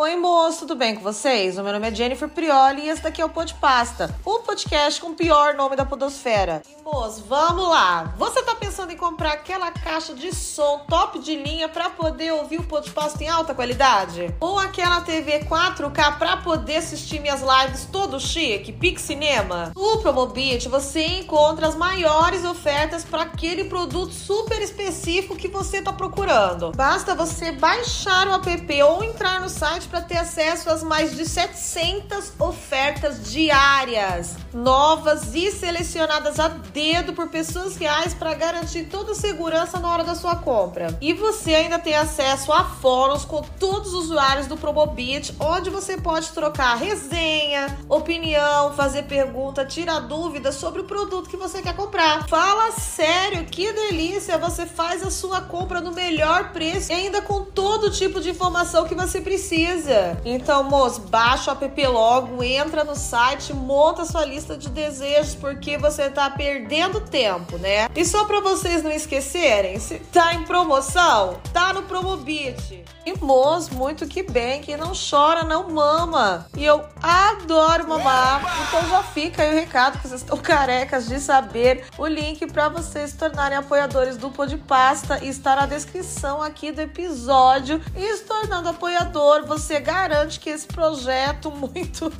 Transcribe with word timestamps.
Oi, 0.00 0.14
moço, 0.14 0.60
tudo 0.60 0.76
bem 0.76 0.94
com 0.94 1.00
vocês? 1.00 1.58
O 1.58 1.62
meu 1.64 1.72
nome 1.72 1.88
é 1.88 1.92
Jennifer 1.92 2.28
Prioli 2.28 2.82
e 2.82 2.88
esse 2.88 3.02
daqui 3.02 3.20
é 3.20 3.24
o 3.24 3.28
Pod 3.28 3.52
Pasta, 3.54 4.14
o 4.24 4.38
podcast 4.38 5.00
com 5.00 5.08
o 5.08 5.14
pior 5.16 5.54
nome 5.54 5.74
da 5.74 5.84
podosfera. 5.84 6.62
E, 6.70 6.80
moço, 6.84 7.24
vamos 7.28 7.68
lá. 7.68 8.14
Você 8.16 8.40
tá 8.44 8.54
pensando 8.54 8.92
em 8.92 8.96
comprar 8.96 9.32
aquela 9.32 9.72
caixa 9.72 10.14
de 10.14 10.32
som 10.32 10.84
top 10.88 11.18
de 11.18 11.34
linha 11.34 11.68
para 11.68 11.90
poder 11.90 12.32
ouvir 12.32 12.60
o 12.60 12.62
Pod 12.62 12.88
Pasta 12.92 13.24
em 13.24 13.28
alta 13.28 13.52
qualidade? 13.52 14.32
Ou 14.38 14.56
aquela 14.56 15.00
TV 15.00 15.40
4K 15.40 16.16
para 16.16 16.36
poder 16.36 16.76
assistir 16.76 17.18
minhas 17.18 17.40
lives 17.40 17.88
todo 17.90 18.20
chique, 18.20 18.72
Pix 18.72 19.02
Cinema? 19.02 19.72
No 19.74 19.98
Promobit 20.00 20.68
você 20.68 21.04
encontra 21.04 21.66
as 21.66 21.74
maiores 21.74 22.44
ofertas 22.44 23.04
para 23.04 23.22
aquele 23.22 23.64
produto 23.64 24.12
super 24.12 24.62
específico 24.62 25.34
que 25.34 25.48
você 25.48 25.82
tá 25.82 25.92
procurando. 25.92 26.70
Basta 26.70 27.16
você 27.16 27.50
baixar 27.50 28.28
o 28.28 28.34
app 28.34 28.82
ou 28.84 29.02
entrar 29.02 29.40
no 29.40 29.48
site 29.48 29.88
para 29.88 29.97
ter 30.02 30.16
acesso 30.16 30.70
às 30.70 30.82
mais 30.82 31.16
de 31.16 31.26
700 31.26 32.32
ofertas 32.38 33.30
diárias, 33.30 34.36
novas 34.52 35.34
e 35.34 35.50
selecionadas 35.50 36.40
a 36.40 36.48
dedo 36.48 37.12
por 37.12 37.28
pessoas 37.28 37.76
reais 37.76 38.14
para 38.14 38.34
garantir 38.34 38.84
toda 38.84 39.12
a 39.12 39.14
segurança 39.14 39.78
na 39.78 39.90
hora 39.90 40.04
da 40.04 40.14
sua 40.14 40.36
compra. 40.36 40.96
E 41.00 41.12
você 41.12 41.54
ainda 41.54 41.78
tem 41.78 41.94
acesso 41.94 42.52
a 42.52 42.64
fóruns 42.64 43.24
com 43.24 43.42
todos 43.58 43.92
os 43.92 44.04
usuários 44.04 44.46
do 44.46 44.56
Promobit, 44.56 45.34
onde 45.38 45.70
você 45.70 45.96
pode 45.96 46.30
trocar 46.30 46.76
resenha, 46.76 47.78
opinião, 47.88 48.72
fazer 48.74 49.04
pergunta, 49.04 49.64
tirar 49.64 50.00
dúvidas 50.00 50.54
sobre 50.54 50.80
o 50.80 50.84
produto 50.84 51.28
que 51.28 51.36
você 51.36 51.60
quer 51.60 51.76
comprar. 51.76 52.26
Fala 52.28 52.72
sério, 52.72 53.44
que 53.44 53.72
delícia! 53.72 54.38
Você 54.38 54.66
faz 54.66 55.02
a 55.02 55.10
sua 55.10 55.40
compra 55.40 55.80
no 55.80 55.92
melhor 55.92 56.52
preço 56.52 56.92
e 56.92 56.94
ainda 56.94 57.20
com 57.20 57.44
todo 57.44 57.90
tipo 57.90 58.20
de 58.20 58.30
informação 58.30 58.86
que 58.86 58.94
você 58.94 59.20
precisa. 59.20 60.18
Então, 60.24 60.62
moço, 60.64 61.02
baixa 61.02 61.52
o 61.52 61.64
app 61.64 61.86
logo, 61.86 62.42
entra 62.42 62.84
no 62.84 62.94
site, 62.94 63.52
monta 63.52 64.04
sua 64.04 64.24
lista 64.24 64.37
de 64.38 64.68
desejos, 64.68 65.34
porque 65.34 65.76
você 65.76 66.08
tá 66.08 66.30
perdendo 66.30 67.00
tempo, 67.00 67.58
né? 67.58 67.88
E 67.94 68.04
só 68.04 68.24
para 68.24 68.40
vocês 68.40 68.82
não 68.82 68.90
esquecerem, 68.90 69.78
se 69.78 69.98
tá 70.12 70.34
em 70.34 70.44
promoção, 70.44 71.38
tá 71.52 71.72
no 71.72 71.82
Promobit. 71.82 72.84
E 73.06 73.18
moço, 73.24 73.74
muito 73.74 74.06
que 74.06 74.22
bem, 74.22 74.60
quem 74.60 74.76
não 74.76 74.92
chora 74.92 75.42
não 75.42 75.70
mama. 75.70 76.46
E 76.54 76.62
eu 76.62 76.84
adoro 77.02 77.88
mamar. 77.88 78.42
Então 78.68 78.86
já 78.90 79.02
fica 79.02 79.42
aí 79.42 79.50
o 79.50 79.54
recado 79.54 79.98
que 79.98 80.06
vocês 80.06 80.20
estão 80.20 80.36
carecas 80.36 81.08
de 81.08 81.18
saber. 81.18 81.86
O 81.96 82.06
link 82.06 82.46
para 82.46 82.68
vocês 82.68 83.10
se 83.10 83.16
tornarem 83.16 83.56
apoiadores 83.56 84.18
do 84.18 84.30
Podpasta 84.30 85.24
está 85.24 85.56
na 85.56 85.64
descrição 85.64 86.42
aqui 86.42 86.70
do 86.70 86.82
episódio. 86.82 87.80
E 87.96 88.16
se 88.16 88.24
tornando 88.24 88.68
apoiador, 88.68 89.46
você 89.46 89.80
garante 89.80 90.38
que 90.38 90.50
esse 90.50 90.66
projeto 90.66 91.50
muito, 91.56 92.12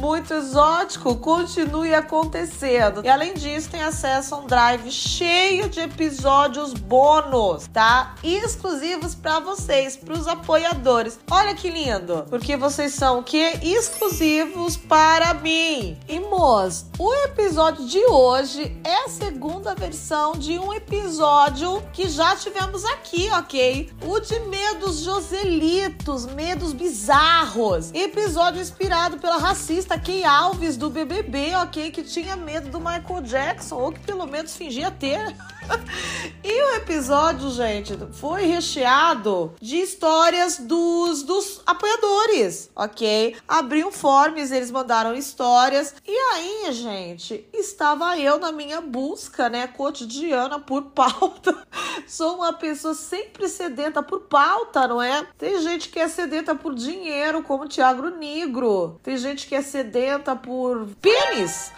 muito 0.00 0.32
exótico 0.32 1.16
continue 1.28 1.94
acontecendo. 1.94 3.04
E 3.04 3.08
além 3.08 3.34
disso, 3.34 3.68
tem 3.68 3.82
acesso 3.82 4.34
a 4.34 4.38
um 4.38 4.46
drive 4.46 4.90
cheio 4.90 5.68
de 5.68 5.80
episódios 5.80 6.72
bônus, 6.72 7.68
tá? 7.70 8.14
Exclusivos 8.24 9.14
para 9.14 9.38
vocês 9.38 9.94
para 9.94 10.14
os 10.14 10.26
apoiadores. 10.26 11.20
Olha 11.30 11.54
que 11.54 11.68
lindo, 11.68 12.24
porque 12.30 12.56
vocês 12.56 12.94
são 12.94 13.18
o 13.18 13.22
que? 13.22 13.44
Exclusivos 13.62 14.78
para 14.78 15.34
mim. 15.34 15.98
E 16.08 16.18
moço, 16.18 16.86
o 16.98 17.12
episódio 17.26 17.84
de 17.84 18.02
hoje 18.06 18.74
é 18.82 19.04
a 19.04 19.10
segunda 19.10 19.74
versão 19.74 20.32
de 20.32 20.58
um 20.58 20.72
episódio 20.72 21.82
que 21.92 22.08
já 22.08 22.36
tivemos 22.36 22.86
aqui, 22.86 23.28
ok? 23.32 23.90
O 24.02 24.18
de 24.18 24.40
medos 24.40 25.00
joselitos, 25.00 26.24
medos 26.24 26.72
bizarros. 26.72 27.92
Episódio 27.92 28.62
inspirado 28.62 29.18
pela 29.18 29.36
racista 29.36 29.98
Kay 29.98 30.24
Alves 30.24 30.78
do 30.78 30.88
BBB, 30.88 31.17
ok? 31.62 31.90
Que 31.90 32.02
tinha 32.02 32.36
medo 32.36 32.68
do 32.68 32.78
Michael 32.78 33.22
Jackson, 33.22 33.76
ou 33.76 33.92
que 33.92 34.00
pelo 34.00 34.26
menos 34.26 34.56
fingia 34.56 34.90
ter. 34.90 35.18
e 36.42 36.62
o 36.62 36.76
episódio, 36.76 37.50
gente, 37.50 37.96
foi 38.12 38.46
recheado 38.46 39.54
de 39.60 39.76
histórias 39.76 40.58
dos, 40.58 41.22
dos 41.22 41.62
apoiadores, 41.66 42.70
ok? 42.74 43.36
Abri 43.46 43.84
um 43.84 43.92
forms, 43.92 44.50
eles 44.50 44.70
mandaram 44.70 45.14
histórias. 45.14 45.94
E 46.06 46.16
aí, 46.34 46.72
gente, 46.72 47.48
estava 47.52 48.18
eu 48.18 48.38
na 48.38 48.52
minha 48.52 48.80
busca, 48.80 49.48
né, 49.48 49.66
cotidiana 49.66 50.58
por 50.58 50.84
pauta. 50.84 51.56
Sou 52.06 52.36
uma 52.36 52.52
pessoa 52.52 52.94
sempre 52.94 53.48
sedenta 53.48 54.02
por 54.02 54.20
pauta, 54.20 54.86
não 54.88 55.02
é? 55.02 55.26
Tem 55.36 55.60
gente 55.60 55.88
que 55.88 55.98
é 55.98 56.08
sedenta 56.08 56.54
por 56.54 56.74
dinheiro, 56.74 57.42
como 57.42 57.64
o 57.64 57.68
Thiago 57.68 58.08
Negro. 58.08 58.98
Tem 59.02 59.16
gente 59.16 59.46
que 59.46 59.54
é 59.54 59.62
sedenta 59.62 60.34
por 60.34 60.86
pênis. 61.08 61.72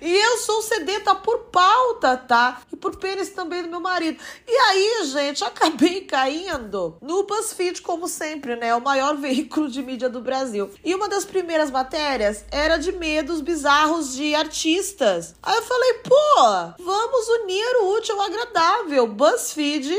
E 0.00 0.16
eu 0.16 0.38
sou 0.38 0.62
sedenta 0.62 1.14
por 1.14 1.38
pauta, 1.44 2.16
tá? 2.16 2.62
E 2.72 2.76
por 2.76 2.96
pênis 2.96 3.30
também 3.30 3.62
do 3.62 3.68
meu 3.68 3.80
marido. 3.80 4.22
E 4.46 4.52
aí, 4.52 5.06
gente, 5.06 5.42
acabei 5.44 6.02
caindo 6.02 6.96
no 7.00 7.24
BuzzFeed, 7.24 7.82
como 7.82 8.08
sempre, 8.08 8.56
né? 8.56 8.74
O 8.74 8.80
maior 8.80 9.16
veículo 9.18 9.68
de 9.68 9.82
mídia 9.82 10.08
do 10.08 10.20
Brasil. 10.20 10.70
E 10.84 10.94
uma 10.94 11.08
das 11.08 11.24
primeiras 11.24 11.70
matérias 11.70 12.44
era 12.50 12.76
de 12.76 12.92
medos 12.92 13.40
bizarros 13.40 14.14
de 14.14 14.34
artistas. 14.34 15.34
Aí 15.42 15.56
eu 15.56 15.62
falei, 15.62 15.94
pô, 15.94 16.84
vamos 16.84 17.28
unir 17.42 17.76
o 17.82 17.96
útil 17.96 18.20
ao 18.20 18.26
agradável. 18.26 19.06
BuzzFeed 19.06 19.94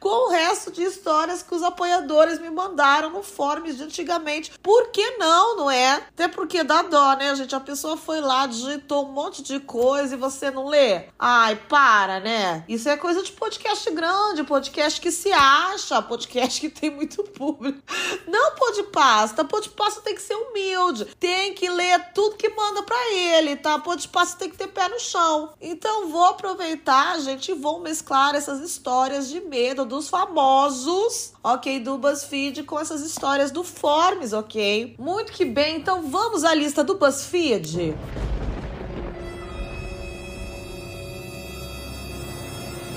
com 0.00 0.28
o 0.28 0.30
resto 0.30 0.70
de 0.70 0.82
histórias 0.82 1.42
que 1.42 1.54
os 1.54 1.62
apoiadores 1.62 2.38
me 2.38 2.50
mandaram 2.50 3.10
no 3.10 3.22
forms 3.22 3.76
de 3.76 3.82
antigamente. 3.82 4.52
Por 4.62 4.88
que 4.88 5.16
não, 5.16 5.56
não 5.56 5.70
é? 5.70 5.94
Até 5.94 6.28
porque 6.28 6.62
dá 6.62 6.82
dó, 6.82 7.14
né, 7.14 7.34
gente? 7.34 7.54
A 7.54 7.60
pessoa 7.60 7.96
foi 7.96 8.20
lá, 8.20 8.46
digitou 8.46 8.95
um 9.04 9.12
monte 9.12 9.42
de 9.42 9.58
coisa 9.58 10.14
e 10.14 10.18
você 10.18 10.50
não 10.50 10.68
lê. 10.68 11.06
Ai, 11.18 11.56
para, 11.68 12.20
né? 12.20 12.64
Isso 12.68 12.88
é 12.88 12.96
coisa 12.96 13.22
de 13.22 13.32
podcast 13.32 13.90
grande, 13.90 14.44
podcast 14.44 15.00
que 15.00 15.10
se 15.10 15.32
acha, 15.32 16.00
podcast 16.00 16.60
que 16.60 16.68
tem 16.68 16.90
muito 16.90 17.24
público. 17.24 17.82
Não 18.28 18.54
podpasta, 18.54 19.44
podpasta 19.44 20.00
tem 20.00 20.14
que 20.14 20.22
ser 20.22 20.34
humilde, 20.34 21.06
tem 21.18 21.52
que 21.52 21.68
ler 21.68 22.12
tudo 22.14 22.36
que 22.36 22.48
manda 22.48 22.82
para 22.84 23.12
ele, 23.12 23.56
tá? 23.56 23.78
Podpasta 23.78 24.38
tem 24.38 24.50
que 24.50 24.56
ter 24.56 24.68
pé 24.68 24.88
no 24.88 25.00
chão. 25.00 25.52
Então 25.60 26.08
vou 26.08 26.26
aproveitar, 26.26 27.18
gente, 27.20 27.50
e 27.50 27.54
vou 27.54 27.80
mesclar 27.80 28.36
essas 28.36 28.60
histórias 28.60 29.28
de 29.28 29.40
medo 29.40 29.84
do 29.84 29.96
dos 29.96 30.08
famosos, 30.10 31.32
ok? 31.42 31.80
Do 31.80 31.96
BuzzFeed 31.96 32.64
com 32.64 32.78
essas 32.78 33.00
histórias 33.00 33.50
do 33.50 33.64
Forms, 33.64 34.34
ok? 34.34 34.94
Muito 34.98 35.32
que 35.32 35.44
bem, 35.44 35.78
então 35.78 36.02
vamos 36.02 36.44
à 36.44 36.54
lista 36.54 36.84
do 36.84 36.96
BuzzFeed. 36.96 37.96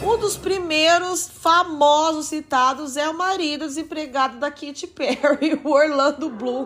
Um 0.09 0.17
dos 0.17 0.35
primeiros 0.35 1.29
famosos 1.29 2.25
citados 2.25 2.97
é 2.97 3.07
o 3.07 3.13
marido 3.15 3.67
desempregado 3.67 4.39
da 4.39 4.49
Katy 4.49 4.87
Perry, 4.87 5.53
o 5.63 5.69
Orlando 5.69 6.31
Bloom. 6.31 6.65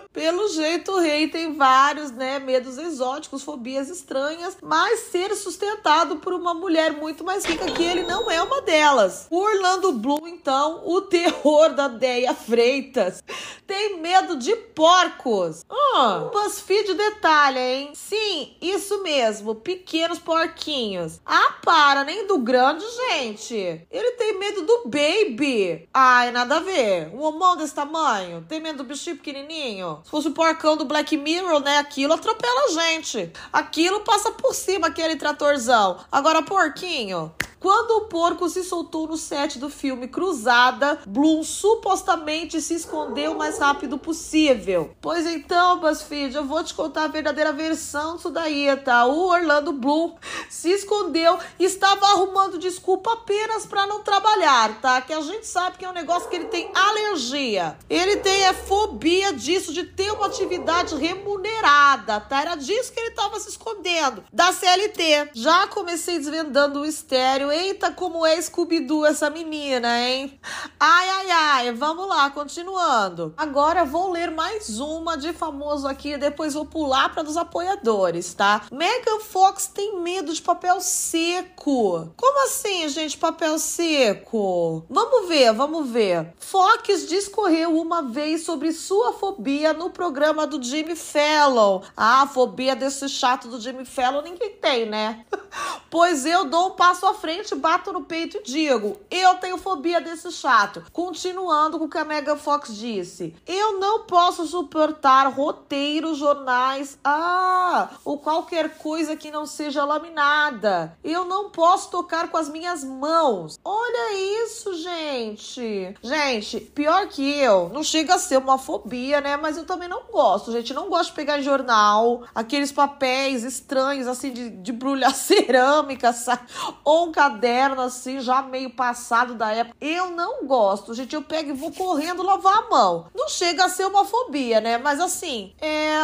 Pelo 0.16 0.48
jeito, 0.48 0.92
o 0.92 0.98
rei 0.98 1.28
tem 1.28 1.52
vários, 1.52 2.10
né, 2.10 2.38
medos 2.38 2.78
exóticos, 2.78 3.42
fobias 3.42 3.90
estranhas, 3.90 4.56
mas 4.62 5.00
ser 5.10 5.36
sustentado 5.36 6.16
por 6.16 6.32
uma 6.32 6.54
mulher 6.54 6.94
muito 6.94 7.22
mais 7.22 7.44
rica 7.44 7.66
que 7.66 7.84
ele 7.84 8.02
não 8.02 8.30
é 8.30 8.42
uma 8.42 8.62
delas. 8.62 9.26
O 9.28 9.36
Orlando 9.36 9.92
Bloom, 9.92 10.26
então, 10.26 10.80
o 10.86 11.02
terror 11.02 11.74
da 11.74 11.86
Deia 11.86 12.32
Freitas, 12.32 13.22
tem 13.66 14.00
medo 14.00 14.38
de 14.38 14.56
porcos. 14.56 15.62
Ah, 15.68 16.24
um 16.24 16.30
BuzzFeed 16.30 16.94
detalha, 16.94 17.60
hein? 17.60 17.90
Sim, 17.92 18.56
isso 18.58 19.02
mesmo, 19.02 19.54
pequenos 19.54 20.18
porquinhos. 20.18 21.20
Ah, 21.26 21.56
para, 21.62 22.04
nem 22.04 22.26
do 22.26 22.38
grande, 22.38 22.86
gente. 23.10 23.86
Ele 23.90 24.12
tem 24.12 24.38
medo 24.38 24.62
do 24.62 24.84
baby. 24.88 25.86
Ai, 25.92 26.30
nada 26.30 26.56
a 26.56 26.60
ver. 26.60 27.10
Um 27.12 27.20
homão 27.20 27.54
desse 27.54 27.74
tamanho 27.74 28.46
tem 28.48 28.60
medo 28.60 28.78
do 28.78 28.84
bichinho 28.84 29.16
pequenininho. 29.16 30.05
Se 30.06 30.10
fosse 30.12 30.28
o 30.28 30.30
porcão 30.30 30.76
do 30.76 30.84
Black 30.84 31.16
Mirror, 31.16 31.58
né? 31.58 31.78
Aquilo 31.78 32.12
atropela 32.12 32.66
a 32.66 32.68
gente. 32.68 33.28
Aquilo 33.52 34.02
passa 34.02 34.30
por 34.30 34.54
cima, 34.54 34.86
aquele 34.86 35.16
tratorzão. 35.16 35.98
Agora, 36.12 36.42
porquinho. 36.42 37.34
Quando 37.58 37.92
o 37.92 38.08
porco 38.08 38.48
se 38.48 38.62
soltou 38.62 39.08
no 39.08 39.16
set 39.16 39.58
do 39.58 39.70
filme 39.70 40.08
Cruzada, 40.08 41.00
Bloom 41.06 41.42
supostamente 41.42 42.60
se 42.60 42.74
escondeu 42.74 43.32
o 43.32 43.38
mais 43.38 43.58
rápido 43.58 43.98
possível. 43.98 44.94
Pois 45.00 45.26
então, 45.26 45.80
BuzzFeed, 45.80 46.36
eu 46.36 46.44
vou 46.44 46.62
te 46.62 46.74
contar 46.74 47.04
a 47.04 47.08
verdadeira 47.08 47.52
versão 47.52 48.16
disso 48.16 48.30
daí, 48.30 48.74
tá? 48.84 49.06
O 49.06 49.28
Orlando 49.28 49.72
Bloom 49.72 50.14
se 50.48 50.70
escondeu 50.70 51.38
e 51.58 51.64
estava 51.64 52.06
arrumando 52.06 52.58
desculpa 52.58 53.12
apenas 53.12 53.66
para 53.66 53.86
não 53.86 54.02
trabalhar, 54.02 54.80
tá? 54.80 55.00
Que 55.00 55.12
a 55.12 55.20
gente 55.20 55.46
sabe 55.46 55.78
que 55.78 55.84
é 55.84 55.88
um 55.88 55.94
negócio 55.94 56.28
que 56.28 56.36
ele 56.36 56.46
tem 56.46 56.70
alergia. 56.74 57.76
Ele 57.88 58.16
tem 58.16 58.44
é 58.44 58.52
fobia 58.52 59.32
disso, 59.32 59.72
de 59.72 59.84
ter 59.84 60.12
uma 60.12 60.26
atividade 60.26 60.94
remunerada, 60.94 62.20
tá? 62.20 62.40
Era 62.40 62.54
disso 62.54 62.92
que 62.92 63.00
ele 63.00 63.10
estava 63.10 63.38
se 63.40 63.48
escondendo, 63.48 64.24
da 64.32 64.52
CLT. 64.52 65.30
Já 65.34 65.66
comecei 65.68 66.18
desvendando 66.18 66.80
o 66.80 66.86
estéreo. 66.86 67.45
Eita, 67.50 67.90
como 67.90 68.24
é 68.24 68.40
Scooby-Doo 68.40 69.06
essa 69.06 69.30
menina, 69.30 69.98
hein? 70.00 70.38
Ai, 70.78 71.08
ai, 71.08 71.30
ai. 71.30 71.72
Vamos 71.72 72.08
lá, 72.08 72.30
continuando. 72.30 73.34
Agora 73.36 73.84
vou 73.84 74.10
ler 74.10 74.30
mais 74.30 74.80
uma 74.80 75.16
de 75.16 75.32
famoso 75.32 75.86
aqui, 75.86 76.16
depois 76.16 76.54
vou 76.54 76.66
pular 76.66 77.08
para 77.12 77.22
dos 77.22 77.36
apoiadores, 77.36 78.34
tá? 78.34 78.62
Megan 78.70 79.20
Fox 79.20 79.66
tem 79.66 80.00
medo 80.00 80.32
de 80.32 80.42
papel 80.42 80.80
seco. 80.80 82.12
Como 82.16 82.44
assim, 82.44 82.88
gente, 82.88 83.16
papel 83.18 83.58
seco? 83.58 84.84
Vamos 84.88 85.28
ver, 85.28 85.52
vamos 85.52 85.88
ver. 85.88 86.34
Fox 86.38 87.08
discorreu 87.08 87.78
uma 87.78 88.02
vez 88.02 88.44
sobre 88.44 88.72
sua 88.72 89.12
fobia 89.12 89.72
no 89.72 89.90
programa 89.90 90.46
do 90.46 90.62
Jimmy 90.62 90.96
Fallon. 90.96 91.82
Ah, 91.96 92.22
a 92.22 92.26
fobia 92.26 92.74
desse 92.74 93.08
chato 93.08 93.48
do 93.48 93.60
Jimmy 93.60 93.84
Fallon 93.84 94.22
ninguém 94.22 94.52
tem, 94.52 94.86
né? 94.86 95.24
pois 95.90 96.24
eu 96.24 96.44
dou 96.46 96.68
um 96.68 96.70
passo 96.72 97.06
à 97.06 97.14
frente, 97.14 97.35
bato 97.56 97.92
no 97.92 98.04
peito 98.04 98.38
e 98.38 98.42
digo: 98.42 98.96
eu 99.10 99.34
tenho 99.36 99.58
fobia 99.58 100.00
desse 100.00 100.30
chato. 100.30 100.84
Continuando 100.92 101.78
com 101.78 101.84
o 101.84 101.88
que 101.88 101.98
a 101.98 102.04
Megan 102.04 102.36
Fox 102.36 102.76
disse: 102.76 103.34
eu 103.46 103.78
não 103.78 104.04
posso 104.04 104.46
suportar 104.46 105.28
roteiros, 105.28 106.18
jornais, 106.18 106.98
ah, 107.04 107.90
ou 108.04 108.18
qualquer 108.18 108.78
coisa 108.78 109.16
que 109.16 109.30
não 109.30 109.46
seja 109.46 109.84
laminada. 109.84 110.96
Eu 111.02 111.24
não 111.24 111.50
posso 111.50 111.90
tocar 111.90 112.28
com 112.28 112.36
as 112.36 112.48
minhas 112.48 112.82
mãos. 112.84 113.58
Olha 113.64 114.44
isso, 114.44 114.74
gente. 114.74 115.94
Gente, 116.02 116.60
pior 116.60 117.08
que 117.08 117.38
eu, 117.38 117.70
não 117.72 117.82
chega 117.82 118.14
a 118.14 118.18
ser 118.18 118.38
uma 118.38 118.58
fobia, 118.58 119.20
né? 119.20 119.36
Mas 119.36 119.56
eu 119.56 119.64
também 119.64 119.88
não 119.88 120.02
gosto, 120.10 120.52
gente. 120.52 120.74
Não 120.74 120.88
gosto 120.88 121.10
de 121.10 121.16
pegar 121.16 121.40
jornal 121.40 122.24
aqueles 122.34 122.72
papéis 122.72 123.44
estranhos, 123.44 124.06
assim, 124.06 124.32
de, 124.32 124.50
de 124.50 124.72
brulhar 124.72 125.14
cerâmica, 125.16 126.12
sabe? 126.12 126.42
Ou 126.84 127.08
um 127.08 127.12
caderno, 127.26 127.82
assim, 127.82 128.20
já 128.20 128.40
meio 128.40 128.70
passado 128.70 129.34
da 129.34 129.50
época. 129.50 129.76
Eu 129.80 130.10
não 130.10 130.46
gosto, 130.46 130.94
gente. 130.94 131.14
Eu 131.14 131.22
pego 131.22 131.50
e 131.50 131.52
vou 131.52 131.72
correndo 131.72 132.22
lavar 132.22 132.58
a 132.58 132.68
mão. 132.68 133.06
Não 133.14 133.28
chega 133.28 133.64
a 133.64 133.68
ser 133.68 133.86
uma 133.86 134.04
fobia, 134.04 134.60
né? 134.60 134.78
Mas 134.78 135.00
assim, 135.00 135.52
é 135.60 135.98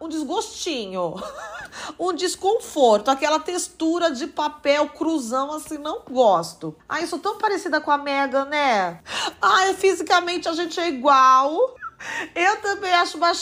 um 0.00 0.08
desgostinho. 0.08 1.14
um 1.98 2.12
desconforto, 2.12 3.10
aquela 3.10 3.38
textura 3.38 4.10
de 4.10 4.26
papel 4.26 4.88
cruzão, 4.88 5.52
assim, 5.52 5.78
não 5.78 6.02
gosto. 6.10 6.74
Ai, 6.88 7.06
sou 7.06 7.18
tão 7.18 7.38
parecida 7.38 7.80
com 7.80 7.90
a 7.90 7.98
Megan, 7.98 8.46
né? 8.46 9.00
Ai, 9.40 9.74
fisicamente 9.74 10.48
a 10.48 10.52
gente 10.52 10.78
é 10.80 10.88
igual. 10.88 11.74
Eu 12.34 12.56
também 12.60 12.92
acho 12.92 13.16
uma 13.16 13.32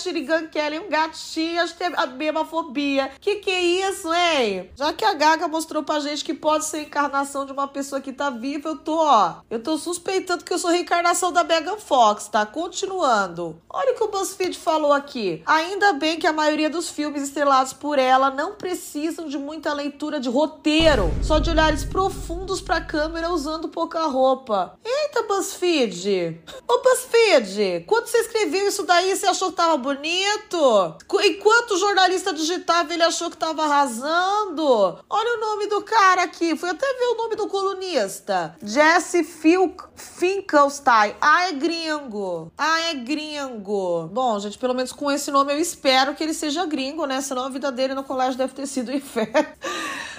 Kelly 0.51 0.79
um 0.79 0.89
gatinho, 0.89 1.63
acho 1.63 1.73
que 1.75 1.79
tem 1.79 1.93
a 1.95 2.07
mesma 2.07 2.45
fobia. 2.45 3.11
Que 3.21 3.37
que 3.37 3.51
é 3.51 3.89
isso, 3.89 4.13
hein? 4.13 4.71
Já 4.77 4.93
que 4.93 5.05
a 5.05 5.15
Gaga 5.15 5.49
mostrou 5.49 5.83
pra 5.83 6.01
gente 6.01 6.25
que 6.25 6.35
pode 6.35 6.65
ser 6.65 6.83
encarnação 6.83 7.45
de 7.45 7.53
uma 7.53 7.69
pessoa 7.69 8.01
que 8.01 8.13
tá 8.13 8.31
viva, 8.31 8.69
eu 8.69 8.77
tô, 8.77 8.97
ó. 8.97 9.37
Eu 9.51 9.63
tô 9.63 9.77
suspeitando 9.77 10.45
que 10.45 10.53
eu 10.53 10.59
sou 10.59 10.71
reencarnação 10.71 11.33
da 11.33 11.43
Megan 11.43 11.79
Fox, 11.79 12.29
tá? 12.29 12.45
Continuando. 12.47 13.61
Olha 13.69 13.93
o 13.93 13.97
que 13.97 14.05
o 14.05 14.09
BuzzFeed 14.09 14.57
falou 14.59 14.93
aqui. 14.93 15.43
Ainda 15.47 15.95
bem 15.95 16.19
que 16.19 16.27
a 16.27 16.33
maioria 16.33 16.71
dos 16.71 16.89
filmes 16.89 17.23
estrelados 17.23 17.73
por 17.73 17.99
ela 17.99 18.31
não 18.31 18.55
precisam 18.55 19.29
de 19.29 19.39
muita 19.39 19.73
leitura 19.73 20.21
de 20.21 20.29
roteiro, 20.29 21.11
só 21.23 21.39
de 21.39 21.51
olhares 21.51 21.85
profundos 21.85 22.61
pra 22.61 22.81
câmera 22.81 23.31
usando 23.31 23.69
pouca 23.69 24.07
roupa. 24.07 24.79
Eita, 24.85 25.23
BuzzFeed! 25.23 26.41
Ô, 26.69 26.79
BuzzFeed, 26.79 27.85
quando 27.87 28.07
você 28.07 28.19
escreveu 28.19 28.52
viu 28.53 28.69
isso 28.69 28.83
daí, 28.83 29.17
você 29.17 29.27
achou 29.27 29.51
que 29.51 29.57
tava 29.57 29.79
bonito? 29.79 30.97
Enquanto 31.25 31.71
o 31.73 31.79
jornalista 31.79 32.35
digitava, 32.35 32.93
ele 32.93 33.03
achou 33.03 33.31
que 33.31 33.37
tava 33.37 33.65
arrasando. 33.65 34.99
Olha 35.09 35.37
o 35.37 35.41
nome 35.41 35.67
do 35.69 35.81
cara 35.81 36.25
aqui. 36.25 36.55
Fui 36.55 36.69
até 36.69 36.87
ver 36.87 37.07
o 37.07 37.17
nome 37.17 37.35
do 37.35 37.49
colunista. 37.49 38.55
Jesse 38.63 39.25
Finkelstein. 39.25 41.15
Ah, 41.19 41.49
é 41.49 41.53
gringo. 41.53 42.53
Ah, 42.59 42.91
é 42.91 42.95
gringo. 42.95 44.09
Bom, 44.13 44.39
gente, 44.39 44.59
pelo 44.59 44.75
menos 44.75 44.93
com 44.93 45.11
esse 45.11 45.31
nome 45.31 45.55
eu 45.55 45.59
espero 45.59 46.15
que 46.15 46.23
ele 46.23 46.35
seja 46.35 46.67
gringo, 46.67 47.07
né? 47.07 47.23
Senão 47.23 47.47
a 47.47 47.49
vida 47.49 47.73
dele 47.73 47.95
no 47.95 48.05
colégio 48.05 48.37
deve 48.37 48.53
ter 48.53 48.67
sido 48.67 48.93
inferno. 48.95 49.49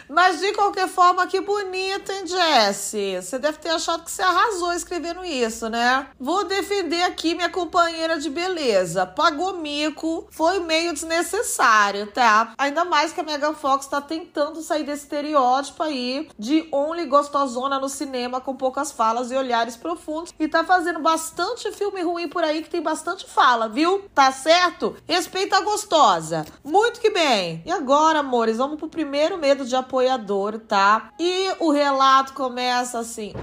Mas 0.09 0.39
de 0.39 0.51
qualquer 0.53 0.87
forma, 0.87 1.25
que 1.27 1.41
bonito, 1.41 2.11
hein, 2.11 2.27
Jessie? 2.27 3.21
Você 3.21 3.39
deve 3.39 3.57
ter 3.57 3.69
achado 3.69 4.03
que 4.03 4.11
você 4.11 4.21
arrasou 4.21 4.73
escrevendo 4.73 5.23
isso, 5.23 5.69
né? 5.69 6.07
Vou 6.19 6.43
defender 6.43 7.03
aqui 7.03 7.35
minha 7.35 7.49
companheira 7.49 8.12
de 8.17 8.29
beleza. 8.29 9.05
Pagou 9.05 9.57
mico, 9.57 10.27
foi 10.31 10.59
meio 10.59 10.93
desnecessário, 10.93 12.07
tá? 12.07 12.53
Ainda 12.57 12.85
mais 12.85 13.11
que 13.13 13.21
a 13.21 13.23
Megan 13.23 13.53
Fox 13.53 13.87
tá 13.87 14.01
tentando 14.01 14.61
sair 14.61 14.83
desse 14.83 15.03
estereótipo 15.03 15.83
aí 15.83 16.29
de 16.37 16.67
only 16.71 17.05
gostosona 17.05 17.79
no 17.79 17.89
cinema 17.89 18.41
com 18.41 18.55
poucas 18.55 18.91
falas 18.91 19.31
e 19.31 19.35
olhares 19.35 19.75
profundos 19.75 20.33
e 20.39 20.47
tá 20.47 20.63
fazendo 20.63 20.99
bastante 20.99 21.71
filme 21.71 22.01
ruim 22.01 22.27
por 22.27 22.43
aí 22.43 22.61
que 22.61 22.69
tem 22.69 22.81
bastante 22.81 23.25
fala, 23.25 23.67
viu? 23.67 24.05
Tá 24.13 24.31
certo? 24.31 24.95
Respeita 25.07 25.57
a 25.57 25.61
gostosa. 25.61 26.45
Muito 26.63 26.99
que 26.99 27.09
bem. 27.09 27.61
E 27.65 27.71
agora, 27.71 28.19
amores, 28.19 28.57
vamos 28.57 28.77
pro 28.77 28.87
primeiro 28.87 29.37
medo 29.37 29.65
de 29.65 29.75
apoiador, 29.75 30.59
tá? 30.59 31.11
E 31.19 31.51
o 31.59 31.71
relato 31.71 32.33
começa 32.33 32.99
assim. 32.99 33.33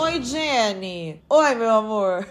Oi, 0.00 0.22
Jenny. 0.22 1.20
Oi, 1.28 1.54
meu 1.56 1.70
amor. 1.70 2.24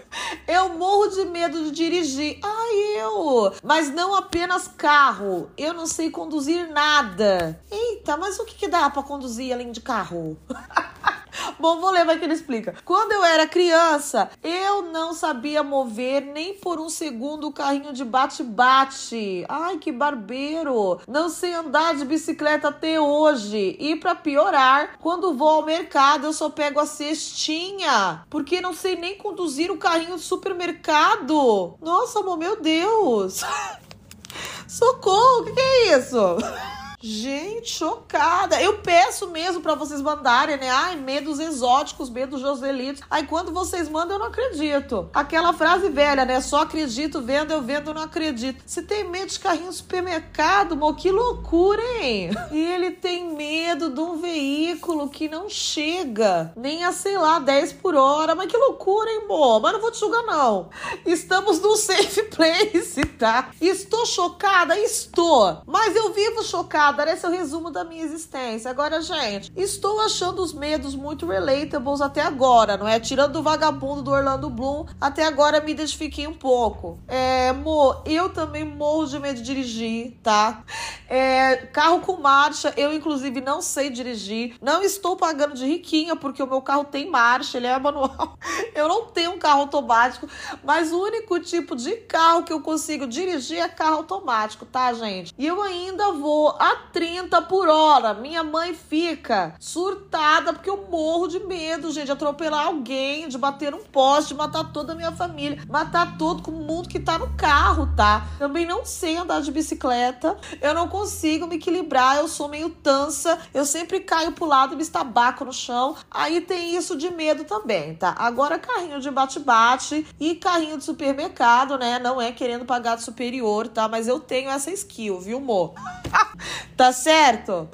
Eu 0.46 0.70
morro 0.70 1.08
de 1.08 1.26
medo 1.26 1.64
de 1.64 1.70
dirigir. 1.70 2.38
Ai, 2.42 3.02
eu. 3.02 3.52
Mas 3.62 3.90
não 3.90 4.14
apenas 4.14 4.66
carro. 4.66 5.50
Eu 5.54 5.74
não 5.74 5.86
sei 5.86 6.10
conduzir 6.10 6.66
nada. 6.70 7.60
Eita, 7.70 8.16
mas 8.16 8.38
o 8.38 8.46
que, 8.46 8.54
que 8.54 8.68
dá 8.68 8.88
para 8.88 9.02
conduzir 9.02 9.52
além 9.52 9.70
de 9.70 9.82
carro? 9.82 10.38
Bom, 11.58 11.80
vou 11.80 11.90
ler, 11.90 12.04
vai 12.04 12.18
que 12.18 12.24
ele 12.24 12.34
explica. 12.34 12.74
Quando 12.84 13.12
eu 13.12 13.24
era 13.24 13.46
criança, 13.46 14.30
eu 14.42 14.82
não 14.82 15.14
sabia 15.14 15.62
mover 15.62 16.22
nem 16.22 16.54
por 16.54 16.80
um 16.80 16.88
segundo 16.88 17.48
o 17.48 17.52
carrinho 17.52 17.92
de 17.92 18.04
bate-bate. 18.04 19.44
Ai, 19.48 19.78
que 19.78 19.92
barbeiro! 19.92 21.00
Não 21.06 21.28
sei 21.28 21.52
andar 21.54 21.94
de 21.94 22.04
bicicleta 22.04 22.68
até 22.68 23.00
hoje. 23.00 23.76
E 23.78 23.96
para 23.96 24.14
piorar, 24.14 24.98
quando 25.00 25.34
vou 25.34 25.48
ao 25.48 25.64
mercado, 25.64 26.26
eu 26.26 26.32
só 26.32 26.50
pego 26.50 26.80
a 26.80 26.86
cestinha, 26.86 28.22
porque 28.30 28.60
não 28.60 28.72
sei 28.72 28.96
nem 28.96 29.16
conduzir 29.16 29.70
o 29.70 29.78
carrinho 29.78 30.16
de 30.16 30.22
supermercado. 30.22 31.76
Nossa, 31.80 32.20
amor, 32.20 32.38
meu 32.38 32.60
Deus! 32.60 33.42
Socorro, 34.66 35.40
o 35.40 35.44
que, 35.44 35.52
que 35.52 35.60
é 35.60 35.98
isso? 35.98 36.18
Gente, 37.00 37.70
chocada. 37.70 38.60
Eu 38.60 38.78
peço 38.78 39.28
mesmo 39.28 39.62
para 39.62 39.76
vocês 39.76 40.02
mandarem, 40.02 40.56
né? 40.56 40.68
Ai, 40.68 40.96
medos 40.96 41.38
exóticos, 41.38 42.10
medos 42.10 42.40
joselitos. 42.40 43.02
Aí 43.08 43.24
quando 43.24 43.52
vocês 43.52 43.88
mandam, 43.88 44.16
eu 44.16 44.18
não 44.18 44.26
acredito. 44.26 45.08
Aquela 45.14 45.52
frase 45.52 45.88
velha, 45.90 46.24
né? 46.24 46.40
Só 46.40 46.62
acredito 46.62 47.20
vendo, 47.20 47.52
eu 47.52 47.62
vendo, 47.62 47.90
eu 47.90 47.94
não 47.94 48.02
acredito. 48.02 48.64
Se 48.66 48.82
tem 48.82 49.08
medo 49.08 49.30
de 49.30 49.38
carrinho 49.38 49.72
supermercado, 49.72 50.76
mo, 50.76 50.92
que 50.92 51.08
loucura, 51.12 51.80
hein? 52.00 52.30
E 52.50 52.58
ele 52.58 52.90
tem 52.90 53.32
medo 53.32 53.90
de 53.90 54.00
um 54.00 54.16
veículo 54.16 55.08
que 55.08 55.28
não 55.28 55.48
chega 55.48 56.52
nem 56.56 56.82
a, 56.82 56.90
sei 56.90 57.16
lá, 57.16 57.38
10 57.38 57.74
por 57.74 57.94
hora. 57.94 58.34
Mas 58.34 58.50
que 58.50 58.56
loucura, 58.56 59.08
hein, 59.08 59.22
mo? 59.28 59.60
Mas 59.60 59.72
não 59.72 59.80
vou 59.80 59.92
te 59.92 60.00
julgar, 60.00 60.24
não. 60.24 60.68
Estamos 61.06 61.60
no 61.60 61.76
safe 61.76 62.24
place, 62.34 63.04
tá? 63.04 63.50
Estou 63.60 64.04
chocada? 64.04 64.76
Estou. 64.76 65.62
Mas 65.64 65.94
eu 65.94 66.12
vivo 66.12 66.42
chocada 66.42 66.87
Obrigada, 66.88 67.12
esse 67.12 67.26
é 67.26 67.28
o 67.28 67.32
resumo 67.32 67.70
da 67.70 67.84
minha 67.84 68.02
existência. 68.02 68.70
Agora, 68.70 69.02
gente, 69.02 69.52
estou 69.54 70.00
achando 70.00 70.42
os 70.42 70.54
medos 70.54 70.94
muito 70.94 71.26
relatables 71.26 72.00
até 72.00 72.22
agora, 72.22 72.78
não 72.78 72.88
é? 72.88 72.98
Tirando 72.98 73.36
o 73.36 73.42
vagabundo 73.42 74.00
do 74.00 74.10
Orlando 74.10 74.48
Bloom, 74.48 74.86
até 74.98 75.26
agora 75.26 75.60
me 75.60 75.72
identifiquei 75.72 76.26
um 76.26 76.32
pouco. 76.32 76.98
É, 77.06 77.52
mo, 77.52 78.02
eu 78.06 78.30
também 78.30 78.64
morro 78.64 79.06
de 79.06 79.18
medo 79.18 79.36
de 79.36 79.42
dirigir, 79.42 80.16
tá? 80.22 80.62
É, 81.08 81.56
carro 81.56 82.00
com 82.00 82.16
marcha, 82.16 82.72
eu 82.76 82.92
inclusive 82.94 83.40
não 83.40 83.60
sei 83.60 83.90
dirigir. 83.90 84.56
Não 84.60 84.82
estou 84.82 85.14
pagando 85.14 85.54
de 85.54 85.66
riquinha, 85.66 86.16
porque 86.16 86.42
o 86.42 86.46
meu 86.46 86.62
carro 86.62 86.84
tem 86.84 87.10
marcha, 87.10 87.58
ele 87.58 87.66
é 87.66 87.78
manual. 87.78 88.38
Eu 88.74 88.86
não 88.86 89.06
tenho 89.06 89.32
um 89.32 89.38
carro 89.38 89.62
automático, 89.62 90.28
mas 90.62 90.92
o 90.92 91.02
único 91.02 91.40
tipo 91.40 91.74
de 91.74 91.96
carro 91.96 92.44
que 92.44 92.52
eu 92.52 92.60
consigo 92.60 93.08
dirigir 93.08 93.58
é 93.58 93.68
carro 93.68 93.96
automático, 93.96 94.64
tá, 94.64 94.92
gente? 94.92 95.34
E 95.36 95.44
eu 95.44 95.60
ainda 95.60 96.12
vou 96.12 96.54
30 96.92 97.42
por 97.42 97.68
hora. 97.68 98.14
Minha 98.14 98.42
mãe 98.42 98.74
fica 98.74 99.54
surtada 99.58 100.52
porque 100.52 100.70
eu 100.70 100.86
morro 100.90 101.28
de 101.28 101.40
medo, 101.40 101.90
gente, 101.90 102.06
de 102.06 102.12
atropelar 102.12 102.66
alguém, 102.66 103.28
de 103.28 103.36
bater 103.36 103.74
um 103.74 103.84
poste, 103.84 104.28
de 104.28 104.34
matar 104.34 104.72
toda 104.72 104.92
a 104.92 104.96
minha 104.96 105.12
família, 105.12 105.62
matar 105.68 106.16
todo 106.16 106.50
mundo 106.50 106.88
que 106.88 106.98
tá 106.98 107.18
no 107.18 107.34
carro, 107.36 107.88
tá? 107.96 108.26
Também 108.38 108.66
não 108.66 108.84
sei 108.84 109.16
andar 109.16 109.40
de 109.40 109.52
bicicleta, 109.52 110.36
eu 110.60 110.74
não 110.74 110.88
consigo 110.88 111.46
me 111.46 111.56
equilibrar, 111.56 112.16
eu 112.16 112.28
sou 112.28 112.48
meio 112.48 112.70
tansa, 112.70 113.38
eu 113.52 113.64
sempre 113.64 114.00
caio 114.00 114.32
pro 114.32 114.46
lado 114.46 114.74
e 114.74 114.76
me 114.76 114.82
estabaco 114.82 115.44
no 115.44 115.52
chão. 115.52 115.96
Aí 116.10 116.40
tem 116.40 116.76
isso 116.76 116.96
de 116.96 117.10
medo 117.10 117.44
também, 117.44 117.94
tá? 117.94 118.14
Agora 118.18 118.58
carrinho 118.58 119.00
de 119.00 119.10
bate-bate 119.10 120.06
e 120.18 120.34
carrinho 120.34 120.78
de 120.78 120.84
supermercado, 120.84 121.78
né? 121.78 121.98
Não 121.98 122.20
é 122.20 122.32
querendo 122.32 122.64
pagar 122.64 122.96
de 122.96 123.02
superior, 123.02 123.68
tá? 123.68 123.88
Mas 123.88 124.08
eu 124.08 124.20
tenho 124.20 124.50
essa 124.50 124.70
skill, 124.70 125.20
viu, 125.20 125.38
amor? 125.38 125.74
tá 126.76 126.92
certo? 126.92 127.68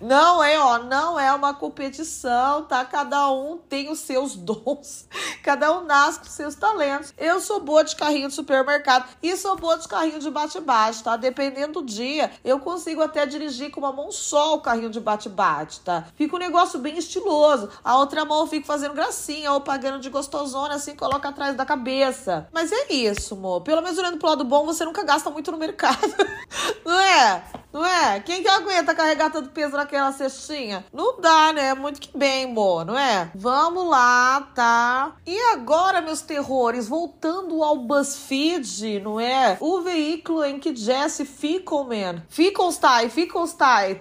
Não 0.00 0.42
é, 0.42 0.58
ó, 0.58 0.78
não 0.78 1.18
é 1.18 1.32
uma 1.32 1.54
competição, 1.54 2.64
tá? 2.64 2.84
Cada 2.84 3.30
um 3.30 3.56
tem 3.56 3.90
os 3.90 4.00
seus 4.00 4.36
dons, 4.36 5.08
cada 5.42 5.72
um 5.78 5.84
nasce 5.84 6.20
com 6.20 6.26
seus 6.26 6.54
talentos. 6.54 7.12
Eu 7.16 7.40
sou 7.40 7.60
boa 7.60 7.84
de 7.84 7.96
carrinho 7.96 8.28
de 8.28 8.34
supermercado 8.34 9.08
e 9.22 9.36
sou 9.36 9.56
boa 9.56 9.78
de 9.78 9.88
carrinho 9.88 10.18
de 10.18 10.30
bate-bate, 10.30 11.02
tá? 11.02 11.16
Dependendo 11.16 11.74
do 11.74 11.84
dia, 11.84 12.30
eu 12.44 12.60
consigo 12.60 13.02
até 13.02 13.26
dirigir 13.26 13.70
com 13.70 13.80
uma 13.80 13.92
mão 13.92 14.12
só 14.12 14.54
o 14.54 14.60
carrinho 14.60 14.90
de 14.90 15.00
bate-bate, 15.00 15.80
tá? 15.80 16.04
Fica 16.14 16.36
um 16.36 16.38
negócio 16.38 16.78
bem 16.78 16.96
estiloso. 16.98 17.68
A 17.82 17.98
outra 17.98 18.24
mão 18.24 18.40
eu 18.40 18.46
fico 18.46 18.66
fazendo 18.66 18.94
gracinha 18.94 19.52
ou 19.52 19.60
pagando 19.60 19.98
de 20.00 20.10
gostosona, 20.10 20.74
assim, 20.74 20.94
coloca 20.94 21.28
atrás 21.28 21.56
da 21.56 21.64
cabeça. 21.64 22.48
Mas 22.52 22.70
é 22.70 22.92
isso, 22.92 23.34
amor. 23.34 23.62
Pelo 23.62 23.82
menos 23.82 23.98
olhando 23.98 24.18
pro 24.18 24.28
lado 24.28 24.44
bom, 24.44 24.64
você 24.64 24.84
nunca 24.84 25.02
gasta 25.02 25.30
muito 25.30 25.50
no 25.50 25.58
mercado. 25.58 25.98
Não 26.84 27.00
é? 27.00 27.44
Não 27.72 27.84
é? 27.84 28.20
Quem 28.20 28.40
que 28.40 28.48
aguenta 28.48 28.94
carregar 28.94 29.30
tanto 29.30 29.50
peso 29.50 29.76
naquela 29.84 30.12
cestinha? 30.12 30.84
Não 30.92 31.20
dá, 31.20 31.52
né? 31.52 31.74
Muito 31.74 32.00
que 32.00 32.16
bem, 32.16 32.46
amor, 32.46 32.84
não 32.86 32.98
é? 32.98 33.30
Vamos 33.34 33.86
lá, 33.86 34.40
tá? 34.54 35.16
E 35.26 35.38
agora, 35.52 36.00
meus 36.00 36.22
terrores, 36.22 36.88
voltando 36.88 37.62
ao 37.62 37.76
BuzzFeed, 37.76 39.00
não 39.00 39.20
é? 39.20 39.56
O 39.60 39.82
veículo 39.82 40.44
em 40.44 40.58
que 40.58 40.74
Jesse 40.74 41.24
Fickelman, 41.24 42.22
Fickelstein, 42.28 43.10
Fickelstein, 43.10 44.00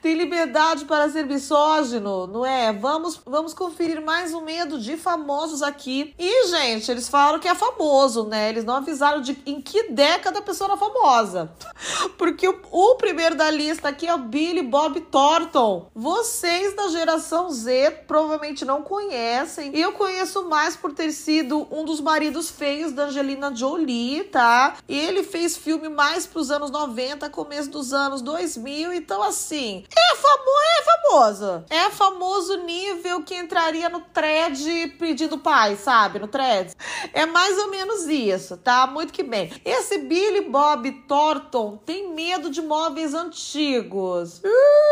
tem 0.00 0.14
liberdade 0.14 0.84
para 0.84 1.10
ser 1.10 1.26
misógino, 1.26 2.26
não 2.26 2.46
é? 2.46 2.72
Vamos, 2.72 3.20
vamos 3.26 3.52
conferir 3.52 4.00
mais 4.00 4.32
um 4.32 4.40
medo 4.40 4.78
de 4.78 4.96
famosos 4.96 5.62
aqui. 5.62 6.14
E, 6.18 6.46
gente, 6.48 6.90
eles 6.90 7.08
falam 7.08 7.40
que 7.40 7.48
é 7.48 7.54
famoso, 7.54 8.24
né? 8.24 8.48
Eles 8.48 8.64
não 8.64 8.76
avisaram 8.76 9.20
de 9.20 9.36
em 9.44 9.60
que 9.60 9.90
década 9.90 10.38
a 10.38 10.42
pessoa 10.42 10.70
era 10.70 10.76
famosa. 10.76 11.52
Porque 12.16 12.48
o, 12.48 12.60
o 12.70 12.94
primeiro 12.94 13.34
da 13.34 13.50
lista 13.50 13.88
aqui 13.88 14.06
é 14.06 14.14
o 14.14 14.18
Billy 14.18 14.62
Bob 14.62 14.99
Thornton. 15.00 15.90
Vocês 15.94 16.74
da 16.74 16.88
geração 16.88 17.50
Z 17.50 18.04
provavelmente 18.06 18.64
não 18.64 18.82
conhecem. 18.82 19.76
Eu 19.76 19.92
conheço 19.92 20.48
mais 20.48 20.76
por 20.76 20.92
ter 20.92 21.12
sido 21.12 21.66
um 21.70 21.84
dos 21.84 22.00
maridos 22.00 22.50
feios 22.50 22.92
da 22.92 23.04
Angelina 23.04 23.54
Jolie, 23.54 24.24
tá? 24.24 24.76
Ele 24.88 25.22
fez 25.22 25.56
filme 25.56 25.88
mais 25.88 26.26
pros 26.26 26.50
anos 26.50 26.70
90, 26.70 27.28
começo 27.30 27.70
dos 27.70 27.92
anos 27.92 28.22
2000. 28.22 28.92
Então, 28.92 29.22
assim, 29.22 29.84
é 29.96 30.16
famoso, 30.16 30.60
é 30.78 30.82
famoso. 30.82 31.64
É 31.70 31.90
famoso 31.90 32.56
nível 32.64 33.22
que 33.22 33.34
entraria 33.34 33.88
no 33.88 34.00
thread 34.00 34.94
pedindo 34.98 35.38
pai, 35.38 35.76
sabe? 35.76 36.18
No 36.18 36.28
thread. 36.28 36.72
É 37.12 37.26
mais 37.26 37.58
ou 37.58 37.70
menos 37.70 38.06
isso, 38.06 38.56
tá? 38.56 38.86
Muito 38.86 39.12
que 39.12 39.22
bem. 39.22 39.50
Esse 39.64 39.98
Billy 39.98 40.42
Bob 40.42 40.90
Thornton 41.06 41.78
tem 41.84 42.12
medo 42.12 42.50
de 42.50 42.60
móveis 42.62 43.14
antigos. 43.14 44.38
Uh, 44.44 44.89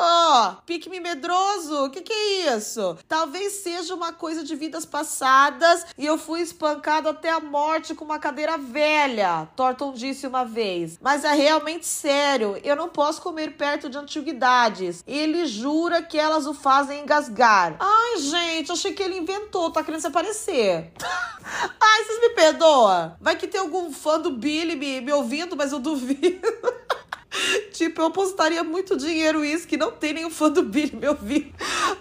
ó, 0.00 0.54
pique-me 0.66 1.00
medroso. 1.00 1.84
O 1.84 1.90
que, 1.90 2.00
que 2.00 2.12
é 2.12 2.56
isso? 2.56 2.96
Talvez 3.06 3.52
seja 3.54 3.94
uma 3.94 4.12
coisa 4.12 4.42
de 4.42 4.54
vidas 4.54 4.84
passadas 4.84 5.86
e 5.96 6.06
eu 6.06 6.18
fui 6.18 6.40
espancado 6.40 7.08
até 7.08 7.30
a 7.30 7.40
morte 7.40 7.94
com 7.94 8.04
uma 8.04 8.18
cadeira 8.18 8.56
velha. 8.56 9.48
Thornton 9.56 9.92
disse 9.92 10.26
uma 10.26 10.44
vez. 10.44 10.98
Mas 11.00 11.24
é 11.24 11.32
realmente 11.32 11.86
sério. 11.86 12.58
Eu 12.62 12.76
não 12.76 12.88
posso 12.88 13.22
comer 13.22 13.56
perto 13.56 13.88
de 13.88 13.98
antiguidades. 13.98 15.02
Ele 15.06 15.46
jura 15.46 16.02
que 16.02 16.18
elas 16.18 16.46
o 16.46 16.54
fazem 16.54 17.00
engasgar. 17.00 17.76
Ai, 17.78 18.18
gente, 18.18 18.72
achei 18.72 18.92
que 18.92 19.02
ele 19.02 19.18
inventou. 19.18 19.70
Tá 19.70 19.82
querendo 19.82 20.00
se 20.00 20.06
aparecer. 20.06 20.92
Ai, 21.80 22.04
vocês 22.04 22.20
me 22.20 22.30
perdoam? 22.30 23.16
Vai 23.20 23.36
que 23.36 23.48
tem 23.48 23.60
algum 23.60 23.92
fã 23.92 24.18
do 24.18 24.30
Billy 24.30 24.76
me, 24.76 25.00
me 25.00 25.12
ouvindo, 25.12 25.56
mas 25.56 25.72
eu 25.72 25.78
duvido. 25.78 26.48
Tipo, 27.72 28.02
eu 28.02 28.06
apostaria 28.06 28.62
muito 28.62 28.96
dinheiro 28.96 29.44
isso, 29.44 29.66
que 29.66 29.76
não 29.76 29.90
tem 29.90 30.12
nenhum 30.12 30.30
fã 30.30 30.50
do 30.50 30.62
Billy 30.62 30.94
me 30.94 31.08
ouvir. 31.08 31.54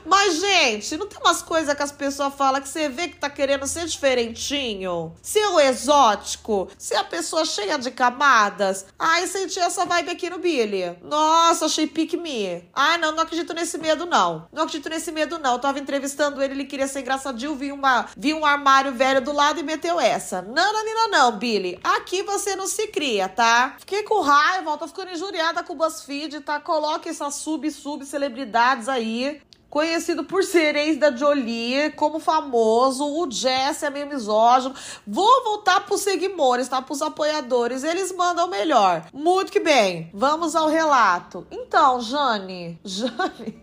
Mas, 0.06 0.40
gente, 0.40 0.98
não 0.98 1.08
tem 1.08 1.20
umas 1.20 1.42
coisas 1.42 1.74
que 1.74 1.84
as 1.84 1.92
pessoas 1.92 2.34
falam 2.36 2.62
que 2.62 2.68
você 2.68 2.90
vê 2.90 3.08
que 3.08 3.18
tá 3.18 3.30
querendo 3.30 3.66
ser 3.68 3.86
diferentinho? 3.86 5.16
Ser 5.22 5.46
o 5.48 5.60
exótico? 5.60 6.70
Ser 6.78 6.96
a 6.96 7.04
pessoa 7.04 7.46
cheia 7.46 7.78
de 7.78 7.92
camadas? 7.92 8.86
Ai, 9.00 9.28
senti 9.28 9.60
essa 9.60 9.86
vibe 9.86 10.10
aqui 10.10 10.30
no 10.30 10.40
Billy. 10.40 10.98
Nossa, 11.02 11.66
achei 11.66 11.88
pique 11.88 12.18
me. 12.18 12.64
Ai, 12.74 12.98
não, 12.98 13.12
não 13.12 13.24
acredito 13.24 13.54
nesse 13.54 13.78
medo, 13.78 14.06
não. 14.06 14.48
Não 14.52 14.64
acredito 14.64 14.90
nesse 14.90 15.12
medo, 15.12 15.40
não. 15.40 15.54
Eu 15.54 15.60
tava 15.60 15.80
entrevistando 15.80 16.42
ele, 16.42 16.54
ele 16.54 16.66
queria 16.66 16.88
ser 16.88 17.02
engraçadinho, 17.02 17.56
vi, 17.56 17.72
uma, 17.72 18.08
vi 18.18 18.34
um 18.34 18.46
armário 18.46 18.92
velho 18.92 19.22
do 19.22 19.32
lado 19.32 19.60
e 19.60 19.64
meteu 19.64 20.00
essa. 20.00 20.42
Não, 20.42 20.74
não, 20.74 20.86
não, 20.86 21.10
não, 21.10 21.38
Billy. 21.38 21.80
Aqui 21.84 22.24
você 22.24 22.56
não 22.56 22.68
se 22.68 22.88
cria, 22.88 23.30
tá? 23.30 23.76
Fiquei 23.80 24.04
com 24.04 24.22
raiva, 24.22 24.78
tô 24.78 24.88
ficando 24.88 25.12
injuriada 25.22 25.64
com 25.64 25.74
o 25.74 25.76
BuzzFeed, 25.76 26.42
tá? 26.42 26.60
Coloque 26.60 27.10
essas 27.10 27.36
sub-sub 27.36 28.04
celebridades 28.06 28.90
aí. 28.90 29.40
Conhecido 29.70 30.26
por 30.26 30.44
ser 30.44 30.76
ex 30.76 30.98
da 30.98 31.16
Jolie, 31.16 31.92
como 31.92 32.20
famoso, 32.20 33.06
o 33.06 33.32
Jesse 33.32 33.86
é 33.86 33.90
meio 33.90 34.06
misógino. 34.06 34.76
Vou 35.08 35.44
voltar 35.46 35.86
pros 35.86 36.02
seguidores, 36.02 36.68
tá? 36.68 36.82
Pros 36.82 37.02
apoiadores, 37.02 37.84
eles 37.84 38.12
mandam 38.14 38.50
melhor. 38.50 39.06
Muito 39.14 39.50
que 39.50 39.62
bem. 39.62 40.10
Vamos 40.14 40.58
ao 40.58 40.68
relato. 40.68 41.48
Então, 41.50 42.02
Jane. 42.02 42.78
Jane. 42.84 43.62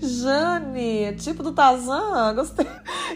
Jane, 0.00 1.14
tipo 1.16 1.42
do 1.42 1.52
Tazan, 1.52 2.34
gostei. 2.34 2.66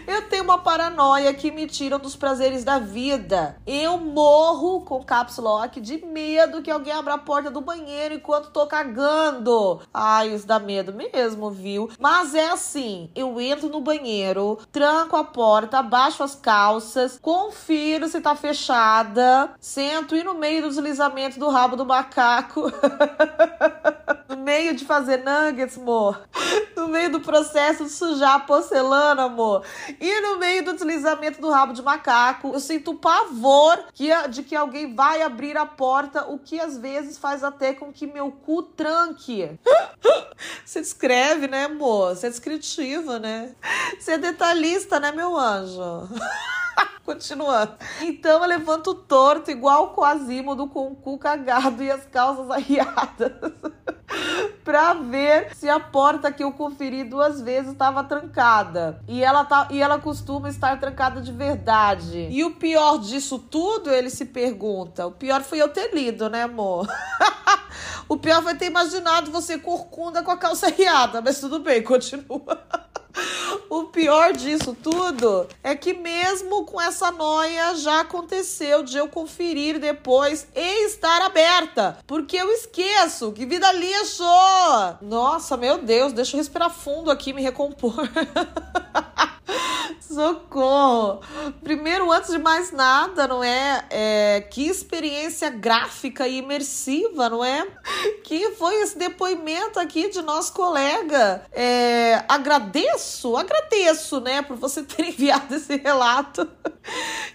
Eu 0.07 0.29
tenho 0.29 0.43
uma 0.43 0.57
paranoia 0.57 1.33
que 1.33 1.51
me 1.51 1.67
tiram 1.67 1.99
dos 1.99 2.15
prazeres 2.15 2.63
da 2.63 2.79
vida. 2.79 3.57
Eu 3.67 3.97
morro 3.97 4.81
com 4.81 5.03
caps 5.03 5.37
lock 5.37 5.81
de 5.81 6.05
medo 6.05 6.61
que 6.61 6.71
alguém 6.71 6.93
abra 6.93 7.15
a 7.15 7.17
porta 7.17 7.51
do 7.51 7.59
banheiro 7.59 8.13
enquanto 8.15 8.51
tô 8.51 8.65
cagando. 8.65 9.81
Ai, 9.93 10.33
isso 10.33 10.47
dá 10.47 10.59
medo 10.59 10.93
mesmo, 10.93 11.51
viu? 11.51 11.89
Mas 11.99 12.33
é 12.33 12.49
assim, 12.49 13.09
eu 13.13 13.39
entro 13.41 13.67
no 13.69 13.81
banheiro, 13.81 14.57
tranco 14.71 15.17
a 15.17 15.23
porta, 15.23 15.79
abaixo 15.79 16.23
as 16.23 16.35
calças, 16.35 17.19
confiro 17.21 18.07
se 18.07 18.21
tá 18.21 18.35
fechada, 18.35 19.51
sento 19.59 20.15
e 20.15 20.23
no 20.23 20.35
meio 20.35 20.61
do 20.61 20.69
deslizamento 20.69 21.39
do 21.39 21.49
rabo 21.49 21.75
do 21.75 21.85
macaco. 21.85 22.71
no 24.29 24.37
meio 24.37 24.75
de 24.75 24.85
fazer 24.85 25.17
nuggets, 25.17 25.77
amor. 25.77 25.96
No 26.75 26.87
meio 26.87 27.11
do 27.11 27.19
processo 27.19 27.83
de 27.85 27.89
sujar 27.89 28.35
a 28.35 28.39
porcelana, 28.39 29.23
amor. 29.23 29.63
E 29.99 30.21
no 30.21 30.37
meio 30.37 30.63
do 30.63 30.73
deslizamento 30.73 31.41
do 31.41 31.49
rabo 31.49 31.73
de 31.73 31.81
macaco, 31.81 32.53
eu 32.53 32.59
sinto 32.59 32.93
pavor 32.93 33.85
que, 33.93 34.09
de 34.27 34.43
que 34.43 34.55
alguém 34.55 34.93
vai 34.93 35.21
abrir 35.21 35.57
a 35.57 35.65
porta, 35.65 36.25
o 36.27 36.37
que 36.37 36.59
às 36.59 36.77
vezes 36.77 37.17
faz 37.17 37.43
até 37.43 37.73
com 37.73 37.91
que 37.91 38.05
meu 38.05 38.31
cu 38.31 38.61
tranque. 38.61 39.59
Você 40.63 40.81
descreve, 40.81 41.47
né, 41.47 41.65
amor? 41.65 42.15
Você 42.15 42.27
é 42.27 42.29
descritiva, 42.29 43.19
né? 43.19 43.55
Você 43.99 44.11
é 44.13 44.17
detalhista, 44.17 44.99
né, 44.99 45.11
meu 45.11 45.35
anjo? 45.35 46.07
Continuando. 47.03 47.73
Então 48.01 48.43
eu 48.43 48.47
levanto 48.47 48.93
torto, 48.93 49.49
igual 49.49 49.85
o 49.85 49.95
Quasimodo 49.95 50.67
com 50.67 50.91
o 50.91 50.95
cu 50.95 51.17
cagado 51.17 51.81
e 51.81 51.89
as 51.89 52.05
calças 52.05 52.51
arriadas. 52.51 53.31
Pra 54.67 54.93
ver 54.95 55.55
se 55.55 55.69
a 55.69 55.79
porta 55.79 56.29
que 56.29 56.43
eu 56.43 56.51
conferi 56.51 57.05
duas 57.05 57.39
vezes 57.39 57.71
estava 57.71 58.03
trancada. 58.03 59.01
E 59.07 59.23
ela, 59.23 59.45
tá, 59.45 59.69
e 59.71 59.81
ela 59.81 59.97
costuma 59.97 60.49
estar 60.49 60.77
trancada 60.77 61.21
de 61.21 61.31
verdade. 61.31 62.27
E 62.29 62.43
o 62.43 62.51
pior 62.51 62.97
disso 62.97 63.39
tudo, 63.39 63.89
ele 63.89 64.09
se 64.09 64.25
pergunta. 64.25 65.07
O 65.07 65.11
pior 65.13 65.41
foi 65.41 65.61
eu 65.61 65.69
ter 65.69 65.95
lido, 65.95 66.29
né, 66.29 66.43
amor? 66.43 66.85
o 68.09 68.17
pior 68.17 68.43
foi 68.43 68.55
ter 68.55 68.65
imaginado 68.65 69.31
você 69.31 69.57
corcunda 69.57 70.21
com 70.21 70.31
a 70.31 70.37
calça 70.37 70.67
riada. 70.67 71.21
Mas 71.21 71.39
tudo 71.39 71.59
bem, 71.59 71.81
continua. 71.81 72.61
O 73.69 73.85
pior 73.85 74.33
disso 74.33 74.75
tudo 74.81 75.47
é 75.61 75.75
que 75.75 75.93
mesmo 75.93 76.63
com 76.63 76.81
essa 76.81 77.11
noia 77.11 77.75
já 77.75 78.01
aconteceu 78.01 78.81
de 78.81 78.97
eu 78.97 79.09
conferir 79.09 79.79
depois 79.79 80.47
e 80.55 80.85
estar 80.85 81.21
aberta, 81.21 81.97
porque 82.07 82.37
eu 82.37 82.49
esqueço 82.51 83.31
que 83.33 83.45
vida 83.45 83.71
lixo. 83.73 84.23
Nossa, 85.01 85.57
meu 85.57 85.79
Deus, 85.79 86.13
deixa 86.13 86.35
eu 86.35 86.39
respirar 86.39 86.69
fundo 86.69 87.11
aqui, 87.11 87.33
me 87.33 87.41
recompor. 87.41 87.93
Socorro! 89.99 91.21
Primeiro, 91.63 92.11
antes 92.11 92.31
de 92.31 92.37
mais 92.37 92.71
nada, 92.71 93.27
não 93.27 93.43
é? 93.43 93.85
é? 93.89 94.41
Que 94.49 94.67
experiência 94.67 95.49
gráfica 95.49 96.27
e 96.27 96.37
imersiva, 96.37 97.29
não 97.29 97.43
é? 97.43 97.67
Que 98.23 98.51
foi 98.51 98.75
esse 98.81 98.97
depoimento 98.97 99.79
aqui 99.79 100.09
de 100.09 100.21
nosso 100.21 100.53
colega. 100.53 101.45
É, 101.51 102.23
agradeço, 102.27 103.35
agradeço, 103.37 104.19
né, 104.19 104.41
por 104.41 104.57
você 104.57 104.83
ter 104.83 105.05
enviado 105.09 105.55
esse 105.55 105.75
relato. 105.77 106.47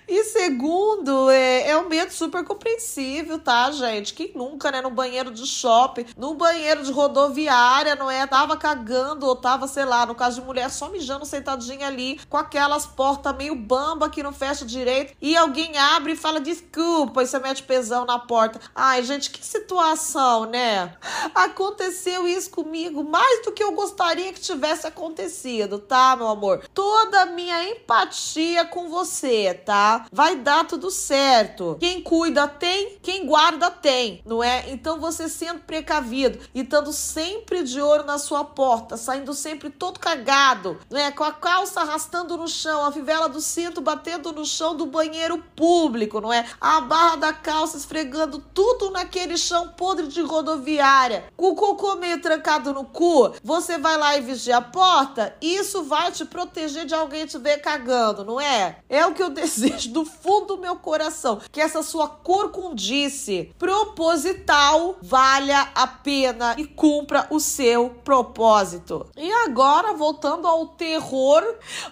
E 0.08 0.24
segundo, 0.24 1.30
é, 1.30 1.68
é 1.68 1.78
um 1.78 1.88
medo 1.88 2.12
super 2.12 2.44
compreensível, 2.44 3.38
tá, 3.38 3.70
gente? 3.70 4.14
Quem 4.14 4.32
nunca, 4.34 4.70
né, 4.70 4.80
no 4.80 4.90
banheiro 4.90 5.30
de 5.30 5.46
shopping, 5.46 6.06
no 6.16 6.34
banheiro 6.34 6.82
de 6.82 6.92
rodoviária, 6.92 7.94
não 7.94 8.10
é? 8.10 8.26
Tava 8.26 8.56
cagando 8.56 9.26
ou 9.26 9.36
tava, 9.36 9.66
sei 9.66 9.84
lá, 9.84 10.04
no 10.04 10.14
caso 10.14 10.40
de 10.40 10.46
mulher, 10.46 10.70
só 10.70 10.88
mijando 10.90 11.24
sentadinha 11.24 11.86
ali, 11.86 12.01
com 12.28 12.36
aquelas 12.36 12.86
portas 12.86 13.36
meio 13.36 13.54
bamba 13.54 14.10
que 14.10 14.22
não 14.22 14.32
fecha 14.32 14.64
direito, 14.64 15.14
e 15.20 15.36
alguém 15.36 15.76
abre 15.76 16.12
e 16.12 16.16
fala 16.16 16.40
desculpa, 16.40 17.22
e 17.22 17.26
você 17.26 17.38
mete 17.38 17.62
pesão 17.62 18.04
na 18.04 18.18
porta. 18.18 18.60
Ai, 18.74 19.02
gente, 19.02 19.30
que 19.30 19.44
situação, 19.44 20.46
né? 20.46 20.94
Aconteceu 21.34 22.26
isso 22.26 22.50
comigo 22.50 23.04
mais 23.04 23.44
do 23.44 23.52
que 23.52 23.62
eu 23.62 23.72
gostaria 23.72 24.32
que 24.32 24.40
tivesse 24.40 24.86
acontecido, 24.86 25.78
tá, 25.78 26.16
meu 26.16 26.28
amor? 26.28 26.64
Toda 26.72 27.22
a 27.22 27.26
minha 27.26 27.70
empatia 27.70 28.64
com 28.64 28.88
você, 28.88 29.54
tá? 29.54 30.06
Vai 30.12 30.36
dar 30.36 30.66
tudo 30.66 30.90
certo. 30.90 31.76
Quem 31.80 32.02
cuida 32.02 32.46
tem, 32.48 32.98
quem 33.02 33.26
guarda 33.26 33.70
tem, 33.70 34.22
não 34.24 34.42
é? 34.42 34.70
Então 34.70 35.00
você 35.00 35.28
sendo 35.28 35.60
precavido 35.60 36.38
e 36.54 36.60
estando 36.60 36.92
sempre 36.92 37.62
de 37.62 37.80
olho 37.80 38.04
na 38.04 38.18
sua 38.18 38.44
porta, 38.44 38.96
saindo 38.96 39.34
sempre 39.34 39.70
todo 39.70 40.00
cagado, 40.00 40.78
não 40.90 40.98
é? 40.98 41.10
Com 41.10 41.24
a 41.24 41.32
calça 41.32 41.82
arrastando 41.92 42.38
no 42.38 42.48
chão, 42.48 42.86
a 42.86 42.90
fivela 42.90 43.28
do 43.28 43.38
cinto 43.38 43.82
batendo 43.82 44.32
no 44.32 44.46
chão 44.46 44.74
do 44.74 44.86
banheiro 44.86 45.36
público, 45.54 46.22
não 46.22 46.32
é? 46.32 46.46
A 46.58 46.80
barra 46.80 47.16
da 47.16 47.32
calça 47.34 47.76
esfregando 47.76 48.42
tudo 48.54 48.90
naquele 48.90 49.36
chão 49.36 49.68
podre 49.76 50.06
de 50.06 50.22
rodoviária, 50.22 51.24
o 51.36 51.54
cocô 51.54 51.96
meio 51.96 52.22
trancado 52.22 52.72
no 52.72 52.86
cu, 52.86 53.34
você 53.44 53.76
vai 53.76 53.98
lá 53.98 54.16
e 54.16 54.22
vigia 54.22 54.56
a 54.56 54.62
porta, 54.62 55.36
isso 55.42 55.82
vai 55.82 56.10
te 56.10 56.24
proteger 56.24 56.86
de 56.86 56.94
alguém 56.94 57.26
te 57.26 57.36
ver 57.36 57.58
cagando, 57.58 58.24
não 58.24 58.40
é? 58.40 58.78
É 58.88 59.04
o 59.04 59.12
que 59.12 59.22
eu 59.22 59.28
desejo 59.42 59.90
do 59.90 60.06
fundo 60.06 60.42
do 60.42 60.58
meu 60.58 60.76
coração, 60.76 61.40
que 61.52 61.60
essa 61.60 61.82
sua 61.82 62.08
corcundice 62.08 63.52
proposital 63.58 64.96
valha 65.02 65.68
a 65.74 65.86
pena 65.86 66.54
e 66.56 66.64
cumpra 66.64 67.26
o 67.28 67.38
seu 67.38 67.90
propósito. 68.02 69.06
E 69.14 69.30
agora, 69.44 69.92
voltando 69.92 70.48
ao 70.48 70.68
terror, 70.68 71.42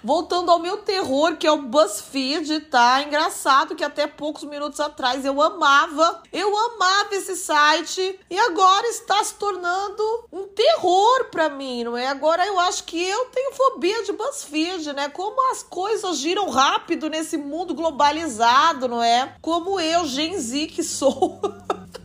voltando 0.03 0.51
ao 0.51 0.59
meu 0.59 0.79
terror, 0.79 1.37
que 1.37 1.47
é 1.47 1.53
o 1.53 1.63
BuzzFeed, 1.63 2.61
tá? 2.63 3.03
Engraçado 3.03 3.75
que 3.75 3.85
até 3.85 4.07
poucos 4.07 4.45
minutos 4.45 4.81
atrás 4.81 5.25
eu 5.25 5.41
amava, 5.41 6.23
eu 6.33 6.57
amava 6.57 7.15
esse 7.15 7.37
site 7.37 8.19
e 8.29 8.39
agora 8.39 8.87
está 8.89 9.23
se 9.23 9.35
tornando 9.35 10.03
um 10.33 10.47
terror 10.47 11.27
para 11.31 11.49
mim, 11.49 11.85
não 11.85 11.97
é? 11.97 12.09
Agora 12.09 12.47
eu 12.47 12.59
acho 12.61 12.85
que 12.85 13.03
eu 13.03 13.27
tenho 13.27 13.53
fobia 13.53 14.03
de 14.05 14.13
BuzzFeed, 14.13 14.93
né? 14.93 15.09
Como 15.09 15.51
as 15.51 15.63
coisas 15.63 16.19
giram 16.19 16.49
rápido 16.49 17.09
nesse 17.09 17.37
mundo 17.37 17.75
globalizado, 17.75 18.89
não 18.89 19.03
é? 19.03 19.35
Como 19.41 19.79
eu, 19.81 20.05
Gen 20.07 20.39
Z 20.39 20.67
que 20.69 20.83
sou. 20.83 21.41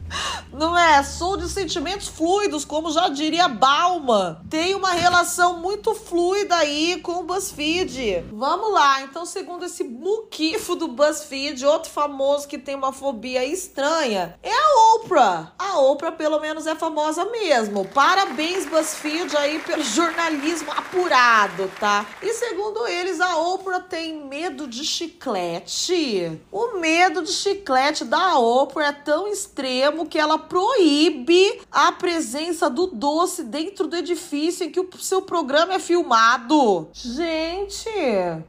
Não 0.53 0.77
é? 0.77 1.03
Sou 1.03 1.35
de 1.35 1.49
sentimentos 1.49 2.07
fluidos, 2.07 2.63
como 2.63 2.91
já 2.91 3.09
diria 3.09 3.47
Balma. 3.47 4.41
Tem 4.49 4.73
uma 4.73 4.91
relação 4.91 5.59
muito 5.59 5.93
fluida 5.93 6.55
aí 6.55 6.99
com 7.01 7.19
o 7.19 7.23
BuzzFeed. 7.23 8.25
Vamos 8.31 8.71
lá. 8.71 9.01
Então, 9.01 9.25
segundo 9.25 9.65
esse 9.65 9.83
muquifo 9.83 10.75
do 10.75 10.87
BuzzFeed, 10.87 11.65
outro 11.65 11.91
famoso 11.91 12.47
que 12.47 12.57
tem 12.57 12.75
uma 12.75 12.93
fobia 12.93 13.43
estranha 13.43 14.39
é 14.41 14.51
a 14.51 14.95
Oprah. 14.95 15.53
A 15.59 15.79
Oprah, 15.79 16.11
pelo 16.11 16.39
menos, 16.39 16.65
é 16.67 16.75
famosa 16.75 17.25
mesmo. 17.25 17.85
Parabéns, 17.85 18.65
BuzzFeed, 18.65 19.35
aí 19.35 19.59
pelo 19.59 19.83
jornalismo 19.83 20.71
apurado, 20.71 21.69
tá? 21.79 22.05
E 22.21 22.33
segundo 22.33 22.87
eles, 22.87 23.19
a 23.19 23.37
Oprah 23.37 23.79
tem 23.81 24.25
medo 24.25 24.67
de 24.67 24.83
chiclete. 24.83 26.39
O 26.51 26.77
medo 26.79 27.21
de 27.23 27.31
chiclete 27.31 28.05
da 28.05 28.37
Oprah 28.37 28.87
é 28.87 28.91
tão 28.91 29.27
extremo 29.27 30.04
que 30.05 30.17
ela 30.17 30.37
proíbe 30.37 31.61
a 31.71 31.91
presença 31.91 32.69
do 32.69 32.87
doce 32.87 33.43
dentro 33.43 33.87
do 33.87 33.95
edifício 33.95 34.65
em 34.65 34.71
que 34.71 34.79
o 34.79 34.89
seu 34.99 35.21
programa 35.21 35.73
é 35.73 35.79
filmado. 35.79 36.89
Gente, 36.93 37.89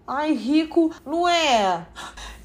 ai, 0.06 0.32
rico, 0.32 0.92
não 1.04 1.28
é? 1.28 1.86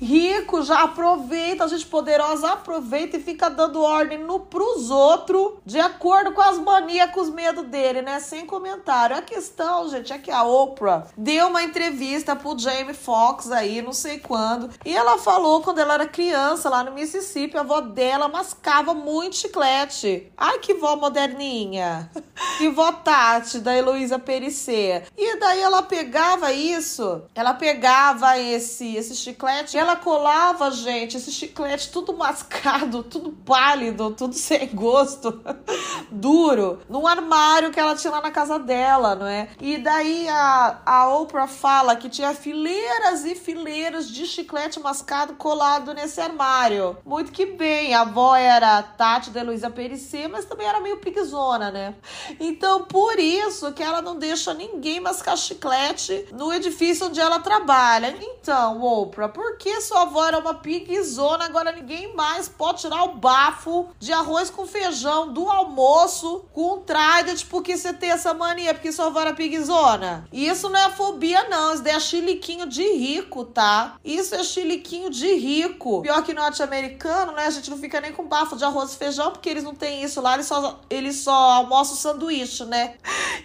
Rico 0.02 0.64
já 0.64 0.82
aproveita, 0.82 1.64
a 1.64 1.68
gente 1.68 1.86
poderosa 1.86 2.54
aproveita 2.54 3.18
e 3.18 3.22
fica 3.22 3.50
dando 3.52 3.80
ordem 3.82 4.18
no 4.18 4.40
pros 4.40 4.90
outros 4.90 5.60
de 5.64 5.80
acordo 5.80 6.32
com 6.32 6.42
as 6.42 6.58
manias, 6.58 7.12
com 7.12 7.22
os 7.22 7.30
medos 7.30 7.68
dele, 7.68 8.02
né? 8.02 8.20
Sem 8.20 8.48
comentário. 8.48 9.16
A 9.16 9.22
questão, 9.22 9.88
gente, 9.90 10.12
é 10.12 10.18
que 10.18 10.32
a 10.32 10.44
Oprah 10.44 11.06
deu 11.16 11.50
uma 11.50 11.62
entrevista 11.62 12.36
pro 12.36 12.58
Jamie 12.58 12.96
Foxx 12.96 13.52
aí, 13.52 13.80
não 13.84 13.94
sei 13.94 14.18
quando, 14.18 14.72
e 14.84 14.96
ela 14.96 15.20
falou 15.20 15.62
quando 15.62 15.78
ela 15.78 15.94
era 15.94 16.08
criança 16.08 16.68
lá 16.68 16.84
no 16.84 16.94
Mississippi, 16.94 17.56
a 17.56 17.62
avó 17.62 17.80
dela 17.80 18.28
mascava 18.28 18.96
muito 19.02 19.36
chiclete. 19.36 20.32
Ai, 20.38 20.60
que 20.60 20.74
vó 20.74 20.96
moderninha. 20.96 22.10
Que 22.58 22.70
vó 22.70 22.92
Tati, 22.92 23.60
da 23.60 23.76
Heloísa 23.76 24.18
Perissé. 24.18 25.04
E 25.18 25.38
daí 25.38 25.60
ela 25.60 25.84
pegava 25.84 26.52
isso, 26.52 27.24
ela 27.36 27.54
pegava 27.54 28.38
esse, 28.38 28.96
esse 28.96 29.16
chiclete 29.16 29.78
e 29.78 29.80
ela 29.80 29.96
colava, 29.96 30.72
gente, 30.72 31.18
esse 31.18 31.32
chiclete 31.32 31.92
tudo 31.92 32.14
mascado, 32.14 33.04
tudo 33.04 33.32
pálido, 33.32 34.12
tudo 34.12 34.34
sem 34.36 34.68
gosto, 34.68 35.42
duro, 36.10 36.80
num 36.90 37.08
armário 37.08 37.72
que 37.72 37.80
ela 37.80 37.96
tinha 37.96 38.12
lá 38.12 38.22
na 38.22 38.32
casa 38.32 38.58
dela, 38.58 39.16
não 39.16 39.28
é? 39.28 39.50
E 39.60 39.78
daí 39.78 40.28
a, 40.28 40.80
a 40.86 41.16
Oprah 41.16 41.48
fala 41.48 41.96
que 41.96 42.10
tinha 42.10 42.34
fileiras 42.34 43.24
e 43.26 43.36
fileiras 43.36 44.10
de 44.10 44.26
chiclete 44.26 44.80
mascado 44.80 45.34
colado 45.36 45.94
nesse 45.94 46.20
armário. 46.20 46.98
Muito 47.06 47.32
que 47.32 47.46
bem, 47.46 47.94
a 47.94 48.02
avó 48.02 48.36
era 48.36 48.81
Tati 48.84 49.30
da 49.30 49.42
Heloísa 49.42 49.70
Perissé, 49.70 50.28
mas 50.28 50.46
também 50.46 50.68
era 50.68 50.80
meio 50.80 50.98
piquezona, 50.98 51.72
né? 51.72 51.96
Então, 52.40 52.84
por 52.84 53.20
isso 53.20 53.72
que 53.74 53.84
ela 53.84 54.02
não 54.02 54.18
deixa 54.18 54.54
ninguém 54.54 55.00
mascar 55.00 55.38
chiclete 55.38 56.28
no 56.32 56.52
edifício 56.52 57.08
onde 57.08 57.20
ela 57.20 57.40
trabalha. 57.40 58.16
Então, 58.22 58.82
Oprah, 58.82 59.30
por 59.30 59.58
que 59.58 59.80
sua 59.82 60.04
avó 60.04 60.26
era 60.26 60.40
uma 60.40 60.56
pigzona, 60.56 61.46
agora 61.46 61.72
ninguém 61.72 62.16
mais 62.16 62.50
pode 62.50 62.82
tirar 62.82 63.04
o 63.04 63.16
bafo 63.16 63.90
de 64.00 64.12
arroz 64.12 64.50
com 64.50 64.66
feijão 64.66 65.32
do 65.32 65.50
almoço 65.50 66.46
com 66.54 66.76
um 66.76 66.80
trident 66.80 67.46
porque 67.50 67.78
você 67.78 67.94
tem 67.94 68.12
essa 68.12 68.34
mania, 68.34 68.74
porque 68.74 68.92
sua 68.92 69.08
avó 69.08 69.22
era 69.22 69.34
pigzona? 69.34 70.28
Isso 70.32 70.70
não 70.70 70.80
é 70.80 70.90
fobia, 70.90 71.48
não. 71.50 71.74
Isso 71.74 71.88
é 71.88 72.00
chiliquinho 72.00 72.66
de 72.66 72.84
rico, 72.84 73.46
tá? 73.46 73.96
Isso 74.04 74.34
é 74.36 74.44
chiliquinho 74.44 75.10
de 75.10 75.34
rico. 75.36 76.02
Pior 76.02 76.24
que 76.24 76.34
norte-americano, 76.34 77.34
né? 77.34 77.46
A 77.46 77.50
gente 77.50 77.70
não 77.70 77.78
fica 77.78 78.02
nem 78.02 78.12
com 78.12 78.26
bafo 78.26 78.56
de 78.56 78.64
arroz 78.64 78.71
e 78.94 78.98
feijão, 78.98 79.32
porque 79.32 79.50
eles 79.50 79.64
não 79.64 79.76
têm 79.76 80.04
isso 80.04 80.22
lá, 80.22 80.34
eles 80.34 80.46
só, 80.48 80.80
eles 80.90 81.18
só 81.18 81.32
almoçam 81.32 81.96
sanduíche, 81.96 82.66
né? 82.66 82.96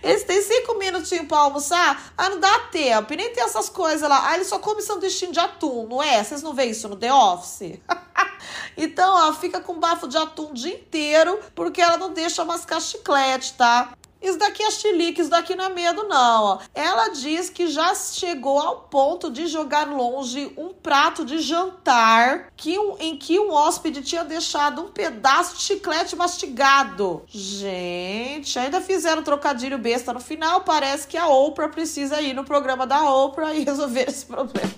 Eles 0.03 0.25
têm 0.25 0.41
cinco 0.43 0.79
minutinhos 0.79 1.27
pra 1.27 1.39
almoçar, 1.39 2.13
aí 2.17 2.29
não 2.29 2.41
dá 2.41 2.59
tempo, 2.71 3.13
e 3.13 3.17
nem 3.17 3.33
tem 3.33 3.45
essas 3.45 3.69
coisas 3.69 4.09
lá. 4.09 4.29
Aí 4.29 4.37
eles 4.37 4.49
só 4.49 4.59
comem 4.59 4.83
sanduíche 4.83 5.27
de 5.29 5.39
atum, 5.39 5.87
não 5.89 6.03
é? 6.03 6.23
Vocês 6.23 6.43
não 6.43 6.55
veem 6.55 6.71
isso 6.71 6.89
no 6.89 6.97
The 6.97 7.13
Office? 7.13 7.79
então, 8.77 9.29
ó, 9.29 9.33
fica 9.33 9.61
com 9.61 9.79
bafo 9.79 10.07
de 10.07 10.17
atum 10.17 10.51
o 10.51 10.55
dia 10.55 10.75
inteiro, 10.75 11.39
porque 11.55 11.81
ela 11.81 11.97
não 11.97 12.13
deixa 12.13 12.45
mascar 12.45 12.81
chiclete, 12.81 13.55
tá? 13.55 13.93
Isso 14.27 14.39
daqui 14.39 14.61
é 14.61 14.71
chilique, 14.73 15.21
isso 15.21 15.31
daqui 15.31 15.55
não 15.55 15.67
é 15.67 15.69
medo, 15.69 16.03
não. 16.09 16.59
Ela 16.75 17.11
diz 17.11 17.49
que 17.49 17.69
já 17.69 17.95
chegou 17.95 18.59
ao 18.59 18.81
ponto 18.81 19.31
de 19.31 19.47
jogar 19.47 19.89
longe 19.89 20.53
um 20.57 20.71
prato 20.71 21.25
de 21.25 21.39
jantar 21.39 22.49
que 22.57 22.77
um, 22.77 22.97
em 22.99 23.17
que 23.17 23.39
um 23.39 23.53
hóspede 23.53 24.03
tinha 24.03 24.25
deixado 24.25 24.83
um 24.83 24.91
pedaço 24.91 25.57
de 25.57 25.63
chiclete 25.63 26.17
mastigado. 26.17 27.23
Gente, 27.29 28.59
ainda 28.59 28.81
fizeram 28.81 29.23
trocadilho 29.23 29.79
besta 29.79 30.13
no 30.13 30.19
final. 30.19 30.63
Parece 30.63 31.07
que 31.07 31.17
a 31.17 31.29
Oprah 31.29 31.69
precisa 31.69 32.21
ir 32.21 32.35
no 32.35 32.43
programa 32.43 32.85
da 32.85 33.09
Oprah 33.09 33.55
e 33.55 33.63
resolver 33.65 34.09
esse 34.09 34.27
problema. 34.27 34.73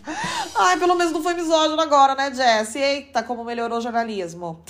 Ai, 0.57 0.77
pelo 0.77 0.95
menos 0.95 1.11
não 1.11 1.23
foi 1.23 1.33
misógino 1.33 1.81
agora, 1.81 2.15
né, 2.15 2.35
Jess? 2.35 2.77
Eita, 2.77 3.23
como 3.23 3.45
melhorou 3.45 3.79
o 3.79 3.81
jornalismo. 3.81 4.63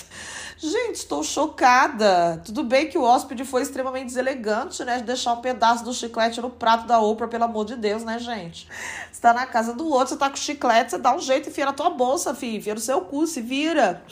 Gente, 0.61 0.95
estou 0.95 1.23
chocada. 1.23 2.41
Tudo 2.43 2.65
bem 2.65 2.89
que 2.89 2.97
o 2.97 3.01
hóspede 3.01 3.45
foi 3.45 3.61
extremamente 3.61 4.07
deselegante, 4.07 4.83
né? 4.83 4.97
De 4.97 5.03
deixar 5.03 5.31
um 5.31 5.41
pedaço 5.41 5.85
do 5.85 5.93
chiclete 5.93 6.41
no 6.41 6.49
prato 6.49 6.85
da 6.85 6.99
Oprah, 6.99 7.29
pelo 7.29 7.45
amor 7.45 7.63
de 7.63 7.77
Deus, 7.77 8.03
né, 8.03 8.19
gente? 8.19 8.67
Você 9.09 9.21
tá 9.21 9.33
na 9.33 9.45
casa 9.45 9.73
do 9.73 9.87
outro, 9.87 10.09
você 10.09 10.17
tá 10.17 10.29
com 10.29 10.35
chiclete, 10.35 10.91
você 10.91 10.97
dá 10.97 11.15
um 11.15 11.19
jeito 11.19 11.47
e 11.47 11.49
enfia 11.49 11.65
na 11.65 11.71
tua 11.71 11.89
bolsa, 11.89 12.35
filho. 12.35 12.57
Enfia 12.57 12.73
no 12.73 12.81
seu 12.81 12.99
cu, 12.99 13.25
se 13.25 13.39
vira. 13.39 14.03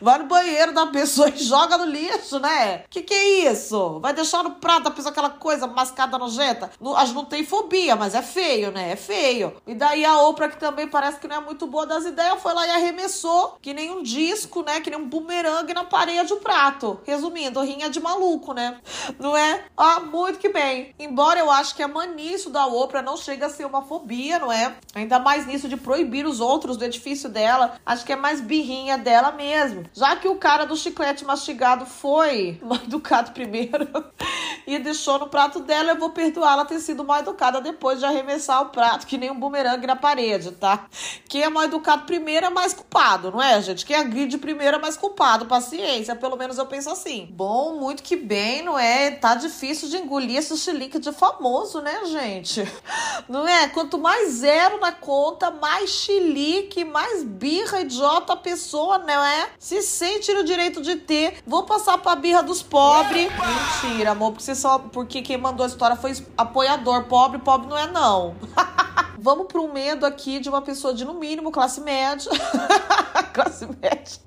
Vai 0.00 0.18
no 0.18 0.26
banheiro 0.26 0.72
da 0.72 0.86
pessoa 0.86 1.28
e 1.34 1.42
joga 1.42 1.78
no 1.78 1.84
lixo, 1.84 2.38
né? 2.38 2.84
Que 2.90 3.02
que 3.02 3.14
é 3.14 3.50
isso? 3.50 4.00
Vai 4.00 4.12
deixar 4.12 4.42
no 4.42 4.52
prato 4.52 4.84
da 4.84 4.90
pessoa 4.90 5.10
aquela 5.10 5.30
coisa 5.30 5.66
mascada 5.66 6.18
nojenta? 6.18 6.70
Não, 6.80 6.96
a 6.96 7.04
gente 7.04 7.14
não 7.14 7.24
tem 7.24 7.44
fobia, 7.44 7.96
mas 7.96 8.14
é 8.14 8.22
feio, 8.22 8.70
né? 8.70 8.92
É 8.92 8.96
feio. 8.96 9.54
E 9.66 9.74
daí 9.74 10.04
a 10.04 10.20
Oprah, 10.22 10.48
que 10.48 10.58
também 10.58 10.86
parece 10.86 11.18
que 11.18 11.28
não 11.28 11.36
é 11.36 11.40
muito 11.40 11.66
boa 11.66 11.86
das 11.86 12.04
ideias, 12.04 12.40
foi 12.40 12.54
lá 12.54 12.66
e 12.66 12.70
arremessou 12.70 13.56
que 13.60 13.72
nem 13.72 13.90
um 13.90 14.02
disco, 14.02 14.62
né? 14.62 14.80
Que 14.80 14.90
nem 14.90 14.98
um 14.98 15.08
bumerangue 15.08 15.74
na 15.74 15.84
parede 15.84 16.28
do 16.28 16.36
prato. 16.36 17.00
Resumindo, 17.04 17.60
rinha 17.60 17.90
de 17.90 18.00
maluco, 18.00 18.52
né? 18.52 18.78
Não 19.18 19.36
é? 19.36 19.64
Ah, 19.76 20.00
muito 20.00 20.38
que 20.38 20.48
bem. 20.48 20.94
Embora 20.98 21.40
eu 21.40 21.50
acho 21.50 21.74
que 21.74 21.82
a 21.82 21.88
maniço 21.88 22.50
da 22.50 22.66
Oprah 22.66 23.02
não 23.02 23.16
chega 23.16 23.46
a 23.46 23.50
ser 23.50 23.64
uma 23.64 23.82
fobia, 23.82 24.38
não 24.38 24.52
é? 24.52 24.76
Ainda 24.94 25.18
mais 25.18 25.46
nisso 25.46 25.68
de 25.68 25.76
proibir 25.76 26.26
os 26.26 26.40
outros 26.40 26.76
do 26.76 26.84
edifício 26.84 27.28
dela. 27.28 27.78
Acho 27.84 28.04
que 28.04 28.12
é 28.12 28.16
mais 28.16 28.40
birrinha 28.40 28.98
dela 28.98 29.32
mesmo. 29.32 29.63
Já 29.92 30.16
que 30.16 30.28
o 30.28 30.36
cara 30.36 30.64
do 30.64 30.76
chiclete 30.76 31.24
mastigado 31.24 31.86
foi 31.86 32.58
mal 32.62 32.78
educado 32.78 33.32
primeiro 33.32 33.88
e 34.66 34.78
deixou 34.78 35.18
no 35.18 35.28
prato 35.28 35.60
dela, 35.60 35.92
eu 35.92 35.98
vou 35.98 36.10
perdoá-la 36.10 36.64
ter 36.64 36.80
sido 36.80 37.04
mal 37.04 37.20
educada 37.20 37.60
depois 37.60 37.98
de 37.98 38.04
arremessar 38.04 38.62
o 38.62 38.66
prato 38.66 39.06
que 39.06 39.18
nem 39.18 39.30
um 39.30 39.38
bumerangue 39.38 39.86
na 39.86 39.96
parede, 39.96 40.52
tá? 40.52 40.86
Quem 41.28 41.42
é 41.42 41.48
mal 41.48 41.64
educado 41.64 42.04
primeiro 42.04 42.46
é 42.46 42.50
mais 42.50 42.72
culpado, 42.72 43.30
não 43.30 43.42
é, 43.42 43.60
gente? 43.62 43.84
Quem 43.84 43.96
agride 43.96 44.38
primeiro 44.38 44.76
é 44.76 44.80
mais 44.80 44.96
culpado. 44.96 45.46
Paciência, 45.46 46.16
pelo 46.16 46.36
menos 46.36 46.58
eu 46.58 46.66
penso 46.66 46.90
assim. 46.90 47.28
Bom, 47.30 47.76
muito 47.78 48.02
que 48.02 48.16
bem, 48.16 48.62
não 48.62 48.78
é? 48.78 49.10
Tá 49.10 49.34
difícil 49.34 49.88
de 49.88 49.96
engolir 49.96 50.38
esse 50.38 50.56
chilique 50.56 50.98
de 50.98 51.12
famoso, 51.12 51.80
né, 51.80 52.04
gente? 52.06 52.64
Não 53.28 53.46
é? 53.46 53.68
Quanto 53.68 53.98
mais 53.98 54.34
zero 54.34 54.78
na 54.80 54.92
conta, 54.92 55.50
mais 55.50 55.88
chilique, 55.90 56.84
mais 56.84 57.22
birra 57.22 57.80
idiota 57.80 58.34
a 58.34 58.36
pessoa, 58.36 58.98
não 58.98 59.24
é? 59.24 59.50
Se 59.58 59.82
sente 59.82 60.32
no 60.32 60.44
direito 60.44 60.82
de 60.82 60.96
ter. 60.96 61.42
Vou 61.46 61.64
passar 61.64 61.98
pra 61.98 62.16
birra 62.16 62.42
dos 62.42 62.62
pobres. 62.62 63.28
Mentira, 63.82 64.10
amor, 64.10 64.32
porque, 64.32 64.44
você 64.44 64.54
só, 64.54 64.78
porque 64.78 65.22
quem 65.22 65.38
mandou 65.38 65.64
a 65.64 65.68
história 65.68 65.96
foi 65.96 66.12
apoiador. 66.36 67.04
Pobre, 67.04 67.38
pobre 67.38 67.68
não 67.68 67.78
é, 67.78 67.90
não. 67.90 68.34
Vamos 69.18 69.46
um 69.54 69.72
medo 69.72 70.04
aqui 70.04 70.38
de 70.38 70.48
uma 70.48 70.60
pessoa 70.60 70.92
de, 70.92 71.04
no 71.04 71.14
mínimo, 71.14 71.50
classe 71.50 71.80
média. 71.80 72.30
classe 73.32 73.66
média. 73.66 74.20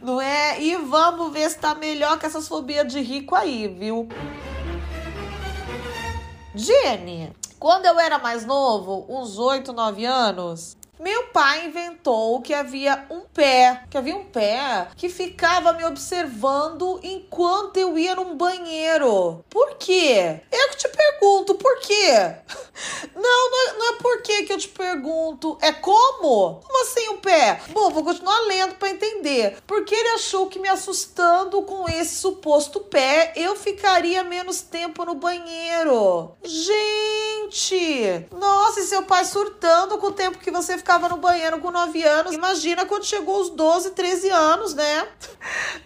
Não 0.00 0.20
é? 0.20 0.62
E 0.62 0.76
vamos 0.76 1.32
ver 1.32 1.50
se 1.50 1.58
tá 1.58 1.74
melhor 1.74 2.18
que 2.18 2.26
essas 2.26 2.46
fobias 2.46 2.86
de 2.86 3.00
rico 3.00 3.34
aí, 3.34 3.66
viu? 3.66 4.08
Jenny, 6.54 7.32
quando 7.58 7.86
eu 7.86 7.98
era 7.98 8.18
mais 8.18 8.46
novo, 8.46 9.04
uns 9.08 9.38
8, 9.38 9.72
9 9.72 10.04
anos, 10.04 10.75
meu 10.98 11.24
pai 11.24 11.66
inventou 11.66 12.40
que 12.40 12.54
havia 12.54 13.06
um 13.10 13.20
pé, 13.20 13.82
que 13.90 13.98
havia 13.98 14.16
um 14.16 14.24
pé 14.24 14.88
que 14.96 15.08
ficava 15.08 15.72
me 15.74 15.84
observando 15.84 16.98
enquanto 17.02 17.76
eu 17.76 17.98
ia 17.98 18.14
num 18.14 18.36
banheiro. 18.36 19.44
Por 19.50 19.74
quê? 19.74 20.40
Eu 20.50 20.70
que 20.70 20.76
te 20.76 20.88
pergunto, 20.88 21.54
por 21.54 21.78
quê? 21.80 22.36
Não, 23.14 23.50
não 23.50 23.68
é, 23.68 23.72
não 23.78 23.88
é 23.88 23.92
por 23.94 24.22
quê 24.22 24.42
que 24.42 24.52
eu 24.52 24.58
te 24.58 24.68
pergunto, 24.68 25.56
é 25.62 25.72
como? 25.72 26.60
Como 26.60 26.82
assim 26.82 27.08
o 27.08 27.18
pé? 27.18 27.60
Bom, 27.70 27.88
vou 27.88 28.04
continuar 28.04 28.38
lendo 28.40 28.74
para 28.74 28.90
entender. 28.90 29.56
Porque 29.66 29.94
ele 29.94 30.10
achou 30.10 30.46
que 30.46 30.58
me 30.58 30.68
assustando 30.68 31.62
com 31.62 31.88
esse 31.88 32.16
suposto 32.16 32.80
pé, 32.80 33.32
eu 33.34 33.56
ficaria 33.56 34.22
menos 34.22 34.60
tempo 34.60 35.06
no 35.06 35.14
banheiro. 35.14 36.32
Gente! 36.44 38.26
Nossa, 38.30 38.80
e 38.80 38.84
seu 38.84 39.02
pai 39.04 39.24
surtando 39.24 39.96
com 39.96 40.08
o 40.08 40.12
tempo 40.12 40.38
que 40.38 40.50
você 40.50 40.76
ficava 40.86 41.08
no 41.08 41.16
banheiro 41.16 41.58
com 41.58 41.72
9 41.72 42.00
anos. 42.04 42.32
Imagina 42.32 42.86
quando 42.86 43.04
chegou 43.04 43.40
os 43.40 43.50
12, 43.50 43.90
13 43.90 44.30
anos, 44.30 44.72
né? 44.72 45.08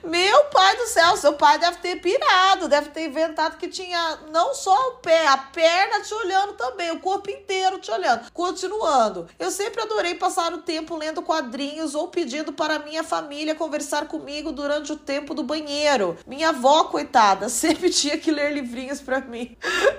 Meu 0.04 0.44
pai 0.44 0.76
do 0.76 0.86
céu, 0.86 1.16
seu 1.16 1.32
pai 1.32 1.58
deve 1.58 1.78
ter 1.78 1.96
pirado, 1.96 2.68
deve 2.68 2.90
ter 2.90 3.06
inventado 3.06 3.56
que 3.56 3.68
tinha 3.68 4.18
não 4.30 4.52
só 4.52 4.74
o 4.88 4.92
pé, 4.96 5.26
a 5.26 5.38
perna 5.38 6.02
te 6.02 6.12
olhando 6.12 6.52
também, 6.52 6.90
o 6.90 7.00
corpo 7.00 7.30
inteiro 7.30 7.78
te 7.78 7.90
olhando. 7.90 8.30
Continuando, 8.30 9.26
eu 9.38 9.50
sempre 9.50 9.80
adorei 9.80 10.16
passar 10.16 10.52
o 10.52 10.58
tempo 10.58 10.94
lendo 10.94 11.22
quadrinhos 11.22 11.94
ou 11.94 12.08
pedindo 12.08 12.52
para 12.52 12.78
minha 12.78 13.02
família 13.02 13.54
conversar 13.54 14.06
comigo 14.06 14.52
durante 14.52 14.92
o 14.92 14.96
tempo 14.96 15.32
do 15.32 15.42
banheiro. 15.42 16.18
Minha 16.26 16.50
avó, 16.50 16.84
coitada, 16.84 17.48
sempre 17.50 17.88
tinha 17.88 18.18
que 18.18 18.30
ler 18.30 18.52
livrinhos 18.52 19.00
para 19.00 19.22
mim. 19.22 19.56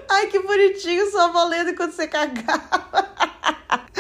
Ai, 0.08 0.28
que 0.28 0.38
bonitinho, 0.40 1.10
só 1.10 1.22
avó 1.22 1.46
lendo 1.46 1.72
enquanto 1.72 1.94
você 1.94 2.08
cagava. 2.08 3.10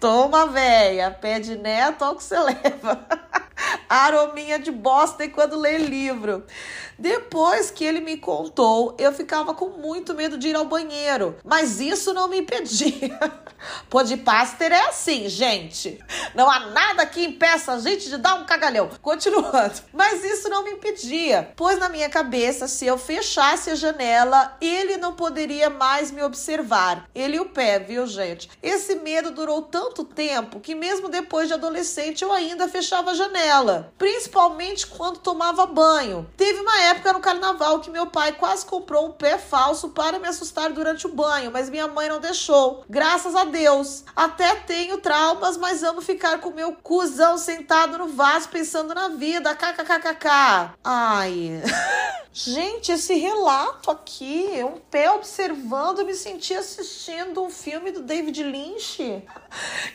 Toma, 0.00 0.46
véia, 0.46 1.10
pede 1.10 1.56
neto, 1.56 2.02
olha 2.02 2.12
o 2.12 2.16
que 2.16 2.24
você 2.24 2.38
leva. 2.38 3.06
Arominha 3.88 4.58
de 4.58 4.70
bosta 4.70 5.24
enquanto 5.24 5.56
lê 5.56 5.78
livro. 5.78 6.44
Depois 6.98 7.70
que 7.70 7.84
ele 7.84 8.00
me 8.00 8.18
contou, 8.18 8.94
eu 8.98 9.12
ficava 9.12 9.54
com 9.54 9.70
muito 9.70 10.14
medo 10.14 10.36
de 10.36 10.48
ir 10.48 10.54
ao 10.54 10.66
banheiro, 10.66 11.36
mas 11.42 11.80
isso 11.80 12.12
não 12.12 12.28
me 12.28 12.40
impedia. 12.40 13.18
Podpaster 13.88 14.70
é 14.72 14.88
assim, 14.88 15.28
gente. 15.28 15.98
Não 16.34 16.50
há 16.50 16.60
nada 16.60 17.06
que 17.06 17.24
impeça 17.24 17.72
a 17.72 17.78
gente 17.78 18.08
de 18.08 18.18
dar 18.18 18.34
um 18.34 18.44
cagalhão. 18.44 18.90
Continuando. 19.00 19.80
Mas 19.92 20.22
isso 20.24 20.48
não 20.48 20.62
me 20.62 20.72
impedia, 20.72 21.52
pois 21.56 21.78
na 21.78 21.88
minha 21.88 22.08
cabeça, 22.08 22.68
se 22.68 22.86
eu 22.86 22.98
fechasse 22.98 23.70
a 23.70 23.74
janela, 23.74 24.56
ele 24.60 24.96
não 24.96 25.14
poderia 25.14 25.70
mais 25.70 26.10
me 26.10 26.22
observar. 26.22 27.08
Ele 27.14 27.36
e 27.36 27.40
o 27.40 27.46
pé, 27.46 27.78
viu, 27.78 28.06
gente? 28.06 28.50
Esse 28.62 28.96
medo 28.96 29.30
durou 29.30 29.62
tanto 29.62 30.04
tempo 30.04 30.60
que 30.60 30.74
mesmo 30.74 31.08
depois 31.08 31.48
de 31.48 31.54
adolescente 31.54 32.22
eu 32.22 32.32
ainda 32.32 32.68
fechava 32.68 33.10
a 33.10 33.14
janela, 33.14 33.49
principalmente 33.98 34.86
quando 34.86 35.18
tomava 35.18 35.66
banho. 35.66 36.28
Teve 36.36 36.60
uma 36.60 36.82
época 36.82 37.12
no 37.12 37.20
carnaval 37.20 37.80
que 37.80 37.90
meu 37.90 38.06
pai 38.06 38.32
quase 38.32 38.64
comprou 38.64 39.06
um 39.08 39.12
pé 39.12 39.38
falso 39.38 39.90
para 39.90 40.18
me 40.18 40.28
assustar 40.28 40.70
durante 40.70 41.06
o 41.06 41.12
banho, 41.14 41.50
mas 41.50 41.68
minha 41.68 41.88
mãe 41.88 42.08
não 42.08 42.20
deixou. 42.20 42.84
Graças 42.88 43.34
a 43.34 43.44
Deus. 43.44 44.04
Até 44.14 44.54
tenho 44.56 44.98
traumas, 44.98 45.56
mas 45.56 45.82
amo 45.82 46.00
ficar 46.00 46.38
com 46.38 46.50
meu 46.50 46.72
cuzão 46.82 47.36
sentado 47.36 47.98
no 47.98 48.08
vaso 48.08 48.48
pensando 48.48 48.94
na 48.94 49.08
vida. 49.08 49.54
KKKKK. 49.54 50.74
Ai. 50.84 51.62
Gente, 52.32 52.92
esse 52.92 53.14
relato 53.14 53.90
aqui, 53.90 54.50
um 54.62 54.78
pé 54.78 55.10
observando, 55.10 56.06
me 56.06 56.14
senti 56.14 56.54
assistindo 56.54 57.42
um 57.42 57.50
filme 57.50 57.90
do 57.90 58.02
David 58.02 58.42
Lynch. 58.42 59.00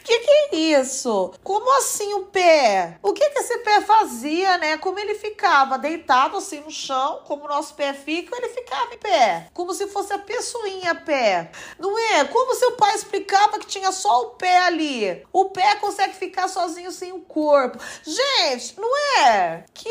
Que 0.04 0.20
que 0.20 0.32
é 0.32 0.80
isso? 0.82 1.34
Como 1.41 1.78
assim 1.78 2.13
o 2.15 2.26
pé? 2.26 3.00
O 3.02 3.13
que 3.13 3.30
que 3.30 3.39
esse 3.45 3.60
pé 3.60 3.79
fazia, 3.81 4.58
né? 4.58 4.77
Como 4.77 4.97
ele 4.97 5.13
ficava 5.13 5.77
deitado 5.77 6.38
assim 6.38 6.60
no 6.62 6.71
chão, 6.71 7.21
como 7.25 7.45
o 7.45 7.47
nosso 7.47 7.75
pé 7.75 7.93
fica, 7.93 8.36
ele 8.36 8.49
ficava 8.49 8.93
em 8.93 8.97
pé, 8.97 9.49
como 9.53 9.73
se 9.73 9.88
fosse 9.88 10.12
a 10.12 10.17
pessoinha 10.17 10.95
pé. 10.95 11.51
Não 11.77 11.97
é? 11.97 12.25
Como 12.25 12.55
seu 12.55 12.71
pai 12.71 12.95
explicava 12.95 13.60
que 13.60 13.67
tinha 13.67 13.91
só 13.91 14.23
o 14.23 14.29
pé 14.31 14.58
ali. 14.60 15.25
O 15.31 15.45
pé 15.45 15.75
consegue 15.75 16.15
ficar 16.15 16.47
sozinho 16.47 16.91
sem 16.91 17.13
o 17.13 17.21
corpo. 17.21 17.77
Gente, 18.03 18.79
não 18.79 18.97
é? 19.19 19.63
Que 19.73 19.89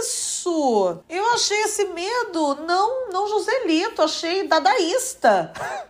isso? 0.00 1.02
Eu 1.08 1.26
achei 1.32 1.60
esse 1.62 1.86
medo 1.86 2.54
não, 2.66 3.10
não 3.10 3.28
Joselito, 3.28 4.02
achei 4.02 4.46
dadaísta. 4.46 5.52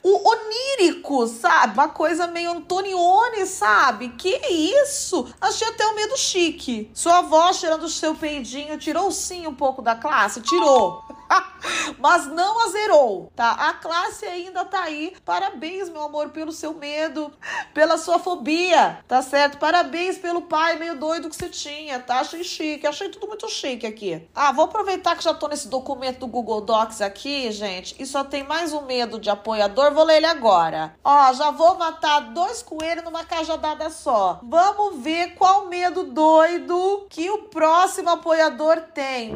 O 0.00 0.30
onírico, 0.30 1.26
sabe? 1.26 1.74
Uma 1.74 1.88
coisa 1.88 2.28
meio 2.28 2.52
Antonione, 2.52 3.44
sabe? 3.44 4.10
Que 4.10 4.40
isso? 4.46 5.26
Achei 5.40 5.66
até 5.66 5.84
o 5.84 5.96
medo 5.96 6.16
chique. 6.38 6.90
Sua 6.94 7.18
avó 7.18 7.52
cheirando 7.52 7.84
o 7.84 7.88
seu 7.88 8.14
peidinho 8.14 8.78
tirou 8.78 9.10
sim 9.10 9.46
um 9.46 9.54
pouco 9.54 9.82
da 9.82 9.96
classe? 9.96 10.40
Tirou. 10.40 11.02
Mas 11.98 12.26
não 12.26 12.64
a 12.64 12.68
zerou, 12.70 13.32
tá? 13.34 13.52
A 13.52 13.72
classe 13.74 14.24
ainda 14.26 14.64
tá 14.64 14.82
aí. 14.82 15.14
Parabéns, 15.24 15.88
meu 15.88 16.02
amor, 16.02 16.30
pelo 16.30 16.52
seu 16.52 16.74
medo, 16.74 17.32
pela 17.74 17.96
sua 17.96 18.18
fobia, 18.18 18.98
tá 19.06 19.22
certo? 19.22 19.58
Parabéns 19.58 20.18
pelo 20.18 20.42
pai 20.42 20.76
meio 20.76 20.96
doido 20.96 21.28
que 21.28 21.36
você 21.36 21.48
tinha, 21.48 21.98
tá? 22.00 22.20
Achei 22.20 22.44
chique, 22.44 22.86
achei 22.86 23.08
tudo 23.08 23.26
muito 23.26 23.48
chique 23.48 23.86
aqui. 23.86 24.28
Ah, 24.34 24.52
vou 24.52 24.64
aproveitar 24.66 25.16
que 25.16 25.24
já 25.24 25.34
tô 25.34 25.48
nesse 25.48 25.68
documento 25.68 26.20
do 26.20 26.26
Google 26.26 26.60
Docs 26.60 27.00
aqui, 27.00 27.50
gente, 27.50 27.94
e 27.98 28.06
só 28.06 28.24
tem 28.24 28.42
mais 28.42 28.72
um 28.72 28.82
medo 28.82 29.18
de 29.18 29.30
apoiador, 29.30 29.92
vou 29.92 30.04
ler 30.04 30.18
ele 30.18 30.26
agora. 30.26 30.94
Ó, 31.04 31.32
já 31.32 31.50
vou 31.50 31.76
matar 31.76 32.20
dois 32.32 32.62
coelhos 32.62 33.04
numa 33.04 33.24
cajadada 33.24 33.90
só. 33.90 34.40
Vamos 34.42 35.02
ver 35.02 35.34
qual 35.34 35.66
medo 35.66 36.04
doido 36.04 37.06
que 37.08 37.30
o 37.30 37.44
próximo 37.44 38.10
apoiador 38.10 38.80
tem. 38.94 39.34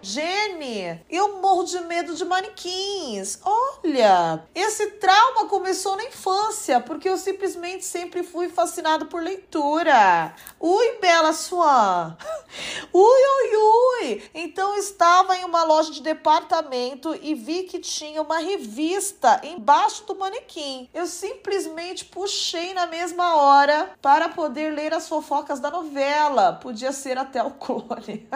Jenny, 0.00 1.00
eu 1.10 1.40
morro 1.40 1.64
de 1.64 1.80
medo 1.80 2.14
de 2.14 2.24
manequins. 2.24 3.38
Olha, 3.44 4.44
esse 4.54 4.92
trauma 4.92 5.48
começou 5.48 5.96
na 5.96 6.04
infância, 6.04 6.80
porque 6.80 7.08
eu 7.08 7.16
simplesmente 7.16 7.84
sempre 7.84 8.22
fui 8.22 8.48
fascinado 8.48 9.06
por 9.06 9.20
leitura. 9.20 10.34
Ui, 10.60 10.98
Bela 11.00 11.32
Swan. 11.32 12.16
Ui, 12.92 13.02
ui, 13.02 13.56
ui. 13.56 14.22
Então 14.34 14.74
estava 14.76 15.36
em 15.36 15.44
uma 15.44 15.64
loja 15.64 15.92
de 15.92 16.02
departamento 16.02 17.14
e 17.20 17.34
vi 17.34 17.64
que 17.64 17.78
tinha 17.78 18.22
uma 18.22 18.38
revista 18.38 19.40
embaixo 19.44 20.04
do 20.06 20.14
manequim. 20.14 20.88
Eu 20.94 21.06
simplesmente 21.06 22.06
puxei 22.06 22.72
na 22.72 22.86
mesma 22.86 23.36
hora 23.36 23.90
para 24.00 24.30
poder 24.30 24.72
ler 24.72 24.94
as 24.94 25.08
fofocas 25.08 25.60
da 25.60 25.70
novela. 25.70 26.54
Podia 26.54 26.90
ser 26.92 27.18
até 27.18 27.42
o 27.42 27.50
clone. 27.50 28.26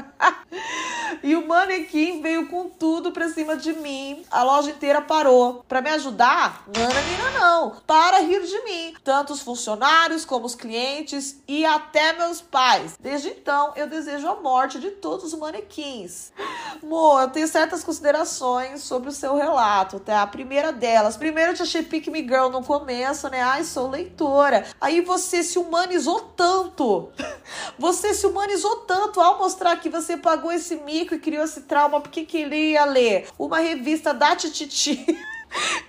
e 1.23 1.35
o 1.35 1.47
manequim 1.63 2.21
veio 2.21 2.49
com 2.49 2.69
tudo 2.69 3.13
pra 3.13 3.29
cima 3.29 3.57
de 3.57 3.73
mim. 3.73 4.25
A 4.31 4.43
loja 4.43 4.71
inteira 4.71 5.01
parou. 5.01 5.65
Para 5.69 5.81
me 5.81 5.91
ajudar? 5.91 6.65
Nananina 6.67 7.31
não. 7.39 7.77
Para 7.87 8.19
rir 8.19 8.43
de 8.43 8.61
mim. 8.63 8.95
Tanto 9.05 9.33
os 9.33 9.41
funcionários 9.41 10.25
como 10.25 10.45
os 10.45 10.55
clientes 10.55 11.41
e 11.47 11.65
até 11.65 12.13
meus 12.15 12.41
pais. 12.41 12.97
Desde 12.99 13.29
então, 13.29 13.73
eu 13.77 13.87
desejo 13.87 14.29
a 14.29 14.37
morte 14.37 14.81
de 14.81 14.91
todos 14.91 15.33
os 15.33 15.39
manequins. 15.39 16.33
Mo, 16.83 17.21
eu 17.21 17.31
tenho 17.31 17.47
certas 17.47 17.85
considerações 17.85 18.83
sobre 18.83 19.09
o 19.09 19.13
seu 19.13 19.37
relato, 19.37 20.01
tá? 20.01 20.23
A 20.23 20.27
primeira 20.27 20.73
delas. 20.73 21.17
Primeiro, 21.17 21.53
eu 21.53 21.57
te 21.57 21.63
achei 21.63 21.83
Pick 21.83 22.09
Me 22.09 22.23
Girl 22.23 22.49
no 22.49 22.65
começo, 22.65 23.29
né? 23.29 23.41
Ai, 23.41 23.63
sou 23.63 23.89
leitora. 23.89 24.67
Aí 24.81 25.01
você 25.01 25.43
se 25.43 25.59
humanizou 25.59 26.21
tanto. 26.37 27.11
Você 27.79 28.15
se 28.15 28.27
humanizou 28.27 28.77
tanto 28.81 29.21
ao 29.21 29.39
mostrar 29.39 29.77
que 29.77 29.89
você 29.89 30.17
pagou 30.17 30.51
esse 30.53 30.77
mico 30.77 31.15
e 31.15 31.19
criou 31.19 31.42
esse 31.45 31.63
trauma 31.63 32.01
porque 32.01 32.25
queria 32.25 32.85
ler 32.85 33.27
uma 33.39 33.59
revista 33.59 34.13
da 34.13 34.35
Tititi. 34.37 35.05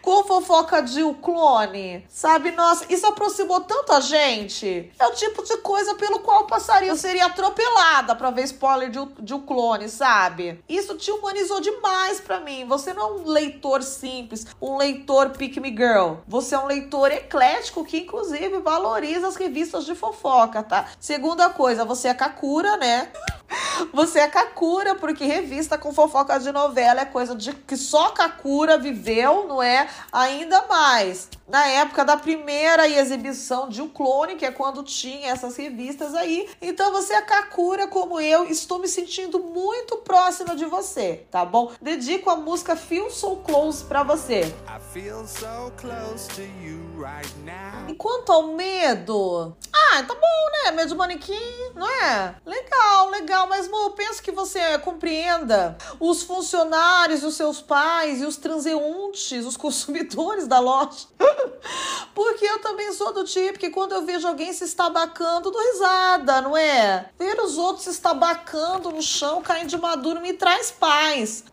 com 0.02 0.24
fofoca 0.24 0.82
de 0.82 1.04
o 1.04 1.14
clone, 1.14 2.06
sabe? 2.10 2.52
Nossa, 2.52 2.86
isso 2.90 3.06
aproximou 3.08 3.62
tanto 3.62 3.94
a 3.94 4.00
gente. 4.00 4.92
É 5.00 5.08
o 5.08 5.12
tipo 5.12 5.44
de 5.44 5.58
coisa 5.58 5.96
pelo 5.96 6.20
qual 6.20 6.46
passaria. 6.46 6.90
Eu 6.90 6.98
seria 6.98 7.26
atropelada 7.26 8.16
pra 8.16 8.32
ver 8.32 8.44
spoiler 8.44 8.90
de, 8.90 9.00
de 9.20 9.34
um 9.34 9.42
clone, 9.42 9.88
sabe? 9.88 10.64
Isso 10.68 10.96
te 10.96 11.12
humanizou 11.12 11.62
demais 11.62 12.20
pra 12.20 12.40
mim. 12.40 12.66
Você 12.68 12.94
não 12.94 13.02
é 13.02 13.12
um 13.14 13.28
leitor 13.28 13.82
simples, 13.82 14.46
um 14.62 14.78
leitor 14.78 15.30
pick 15.32 15.58
me 15.58 15.70
girl. 15.70 16.16
Você 16.28 16.56
é 16.56 16.60
um 16.60 16.66
leitor 16.66 17.12
eclético 17.12 17.86
que, 17.86 18.00
inclusive, 18.00 18.60
valoriza 18.60 19.28
as 19.28 19.36
revistas 19.36 19.86
de 19.86 19.96
fofoca, 19.96 20.62
tá? 20.64 20.88
Segunda 21.00 21.50
coisa, 21.50 21.86
você 21.86 22.10
é 22.10 22.14
Kakura, 22.14 22.78
né? 22.78 23.12
Você 23.94 24.20
é 24.20 24.28
Kakura, 24.28 24.96
porque 24.96 25.26
revista 25.26 25.78
com 25.78 25.94
fofoca 25.94 26.40
de 26.40 26.52
novela 26.52 27.02
é 27.02 27.06
coisa 27.06 27.36
de 27.36 27.54
que 27.54 27.78
só 27.78 28.10
Kakura 28.10 28.78
viveu, 28.78 29.48
não 29.54 29.62
é? 29.62 29.88
Ainda 30.12 30.64
mais 30.64 31.30
na 31.48 31.68
época 31.68 32.04
da 32.04 32.18
primeira 32.18 32.88
exibição 32.88 33.70
de 33.70 33.82
um 33.82 33.88
clone, 33.88 34.36
que 34.36 34.46
é 34.46 34.52
quando 34.52 34.82
tinha 34.82 35.30
essas 35.30 35.56
revistas 35.56 36.16
aí. 36.16 36.50
Então 36.60 36.92
você 36.92 37.14
é 37.14 37.22
Kakura 37.22 37.88
como 37.88 38.20
eu, 38.20 38.46
estou 38.46 38.80
me 38.80 38.88
sentindo 38.88 39.40
muito 39.40 39.98
próxima 39.98 40.56
de 40.56 40.66
você, 40.66 41.28
tá 41.30 41.46
bom? 41.46 41.72
Dedico 41.80 42.30
a 42.30 42.36
música 42.36 42.76
Feel 42.76 43.12
So 43.12 43.36
Close 43.38 43.84
para 43.84 44.02
você. 44.02 44.54
So 45.36 45.72
right 46.98 47.34
e 47.88 47.96
quanto 47.96 48.32
ao 48.32 48.44
medo? 48.48 49.56
Ah, 49.74 50.04
tá 50.04 50.14
bom, 50.14 50.52
né? 50.64 50.72
Medo 50.72 50.90
de 50.90 50.96
manequim, 50.96 51.72
não 51.76 51.88
é? 51.88 52.36
Legal, 52.46 53.10
legal, 53.10 53.48
mas 53.48 53.68
eu 53.68 53.90
penso 53.92 54.24
que 54.24 54.32
você 54.32 54.78
compreenda 54.80 55.78
os 56.00 56.24
funcionários, 56.24 57.24
os 57.24 57.36
seus 57.36 57.62
pais 57.62 58.22
e 58.22 58.26
os 58.26 58.38
transeuntes, 58.38 59.43
os 59.46 59.56
consumidores 59.58 60.48
da 60.48 60.60
loja. 60.60 61.08
Porque 62.14 62.46
eu 62.46 62.60
também 62.60 62.92
sou 62.92 63.12
do 63.12 63.24
tipo 63.24 63.58
que 63.58 63.70
quando 63.70 63.94
eu 63.94 64.06
vejo 64.06 64.28
alguém 64.28 64.54
se 64.54 64.64
estabacando, 64.64 65.50
dou 65.50 65.62
risada, 65.72 66.42
não 66.42 66.56
é? 66.56 67.10
Ver 67.18 67.40
os 67.42 67.58
outros 67.58 67.86
se 67.86 67.90
estabacando 67.90 68.92
no 68.92 69.02
chão, 69.02 69.42
caindo 69.42 69.70
de 69.70 69.78
maduro, 69.78 70.22
me 70.22 70.34
traz 70.34 70.72
paz. 70.72 71.44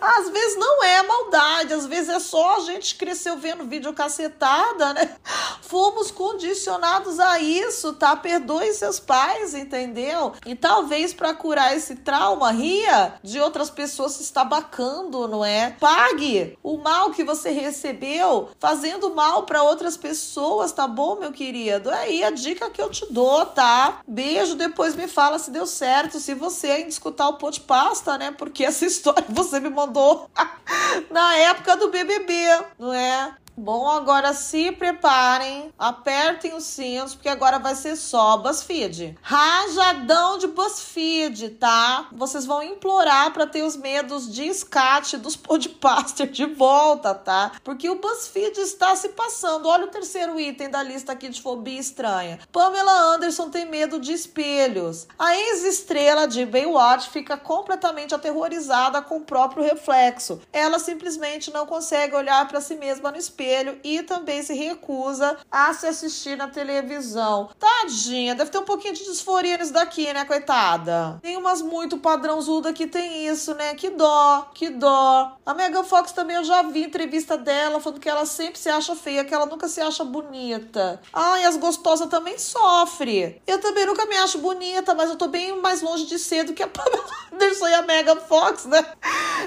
Às 0.00 0.28
vezes 0.28 0.58
não 0.58 0.84
é 0.84 1.02
maldade, 1.02 1.72
às 1.72 1.86
vezes 1.86 2.08
é 2.10 2.18
só 2.18 2.56
a 2.56 2.60
gente 2.60 2.96
cresceu 2.96 3.38
vendo 3.38 3.64
vídeo 3.64 3.92
cacetada, 3.92 4.92
né? 4.92 5.16
Fomos 5.62 6.10
condicionados 6.10 7.18
a 7.18 7.38
isso, 7.38 7.94
tá? 7.94 8.14
Perdoe 8.14 8.74
seus 8.74 9.00
pais, 9.00 9.54
entendeu? 9.54 10.34
E 10.44 10.54
talvez 10.54 11.14
para 11.14 11.32
curar 11.32 11.74
esse 11.76 11.96
trauma, 11.96 12.50
ria 12.50 13.14
de 13.22 13.40
outras 13.40 13.70
pessoas 13.70 14.12
se 14.12 14.22
estabacando, 14.22 15.26
não 15.26 15.44
é? 15.44 15.70
Pague 15.80 16.58
o 16.62 16.76
mal 16.76 17.10
que 17.10 17.24
você 17.24 17.31
recebeu 17.50 18.50
fazendo 18.58 19.14
mal 19.14 19.44
para 19.44 19.62
outras 19.62 19.96
pessoas, 19.96 20.72
tá 20.72 20.86
bom, 20.86 21.16
meu 21.16 21.32
querido? 21.32 21.90
É 21.90 22.02
aí 22.02 22.24
a 22.24 22.30
dica 22.30 22.70
que 22.70 22.80
eu 22.80 22.90
te 22.90 23.06
dou, 23.10 23.44
tá? 23.46 24.00
Beijo, 24.06 24.54
depois 24.54 24.94
me 24.94 25.08
fala 25.08 25.38
se 25.38 25.50
deu 25.50 25.66
certo, 25.66 26.20
se 26.20 26.34
você 26.34 26.68
ainda 26.68 26.88
escutar 26.88 27.28
o 27.28 27.34
pô 27.34 27.50
de 27.50 27.60
pasta, 27.60 28.18
né? 28.18 28.32
Porque 28.32 28.64
essa 28.64 28.84
história 28.84 29.24
você 29.28 29.60
me 29.60 29.70
mandou 29.70 30.28
na 31.10 31.36
época 31.36 31.76
do 31.76 31.88
BBB, 31.88 32.34
não 32.78 32.92
é? 32.92 33.34
Bom, 33.54 33.86
agora 33.86 34.32
se 34.32 34.72
preparem, 34.72 35.70
apertem 35.78 36.54
os 36.54 36.64
cintos, 36.64 37.14
porque 37.14 37.28
agora 37.28 37.58
vai 37.58 37.74
ser 37.74 37.96
só 37.96 38.38
BuzzFeed. 38.38 39.18
Rajadão 39.20 40.38
de 40.38 40.46
BuzzFeed, 40.46 41.50
tá? 41.50 42.08
Vocês 42.12 42.46
vão 42.46 42.62
implorar 42.62 43.30
para 43.30 43.46
ter 43.46 43.62
os 43.62 43.76
medos 43.76 44.32
de 44.32 44.44
escate 44.44 45.18
dos 45.18 45.36
podcaster 45.36 46.30
de 46.30 46.46
volta, 46.46 47.14
tá? 47.14 47.52
Porque 47.62 47.90
o 47.90 47.96
BuzzFeed 47.96 48.58
está 48.58 48.96
se 48.96 49.10
passando. 49.10 49.68
Olha 49.68 49.84
o 49.84 49.90
terceiro 49.90 50.40
item 50.40 50.70
da 50.70 50.82
lista 50.82 51.12
aqui 51.12 51.28
de 51.28 51.42
fobia 51.42 51.78
estranha. 51.78 52.40
Pamela 52.50 53.14
Anderson 53.14 53.50
tem 53.50 53.66
medo 53.66 54.00
de 54.00 54.14
espelhos. 54.14 55.06
A 55.18 55.36
ex-estrela 55.36 56.26
de 56.26 56.46
Baywatch 56.46 57.10
fica 57.10 57.36
completamente 57.36 58.14
aterrorizada 58.14 59.02
com 59.02 59.18
o 59.18 59.24
próprio 59.24 59.62
reflexo. 59.62 60.40
Ela 60.50 60.78
simplesmente 60.78 61.52
não 61.52 61.66
consegue 61.66 62.16
olhar 62.16 62.48
para 62.48 62.62
si 62.62 62.76
mesma 62.76 63.10
no 63.10 63.18
espelho 63.18 63.41
espelho 63.42 63.78
e 63.82 64.02
também 64.02 64.42
se 64.42 64.54
recusa 64.54 65.36
a 65.50 65.74
se 65.74 65.86
assistir 65.86 66.36
na 66.36 66.48
televisão. 66.48 67.50
Tadinha, 67.58 68.34
deve 68.34 68.50
ter 68.50 68.58
um 68.58 68.64
pouquinho 68.64 68.94
de 68.94 69.04
disforia 69.04 69.58
nisso 69.58 69.72
daqui, 69.72 70.12
né, 70.12 70.24
coitada? 70.24 71.18
Tem 71.20 71.36
umas 71.36 71.60
muito 71.60 71.98
padrãozuda 71.98 72.72
que 72.72 72.86
tem 72.86 73.26
isso, 73.26 73.54
né? 73.54 73.74
Que 73.74 73.90
dó, 73.90 74.50
que 74.54 74.70
dó. 74.70 75.36
A 75.44 75.54
Megan 75.54 75.82
Fox 75.82 76.12
também 76.12 76.36
eu 76.36 76.44
já 76.44 76.62
vi 76.62 76.84
entrevista 76.84 77.36
dela 77.36 77.80
falando 77.80 78.00
que 78.00 78.08
ela 78.08 78.24
sempre 78.24 78.58
se 78.58 78.68
acha 78.68 78.94
feia, 78.94 79.24
que 79.24 79.34
ela 79.34 79.46
nunca 79.46 79.68
se 79.68 79.80
acha 79.80 80.04
bonita. 80.04 81.00
Ai, 81.12 81.44
as 81.44 81.56
gostosas 81.56 82.08
também 82.08 82.38
sofrem. 82.38 83.42
Eu 83.46 83.60
também 83.60 83.86
nunca 83.86 84.06
me 84.06 84.16
acho 84.16 84.38
bonita, 84.38 84.94
mas 84.94 85.10
eu 85.10 85.16
tô 85.16 85.26
bem 85.26 85.60
mais 85.60 85.82
longe 85.82 86.06
de 86.06 86.18
ser 86.18 86.44
do 86.44 86.52
que 86.52 86.62
a 86.62 86.68
Pamela 86.72 87.04
Anderson 87.32 87.68
e 87.68 87.74
a 87.74 87.82
Megan 87.82 88.16
Fox, 88.16 88.66
né? 88.66 88.84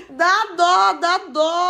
Dá 0.09 0.47
dó, 0.55 0.93
dá 0.93 1.17
dó. 1.29 1.64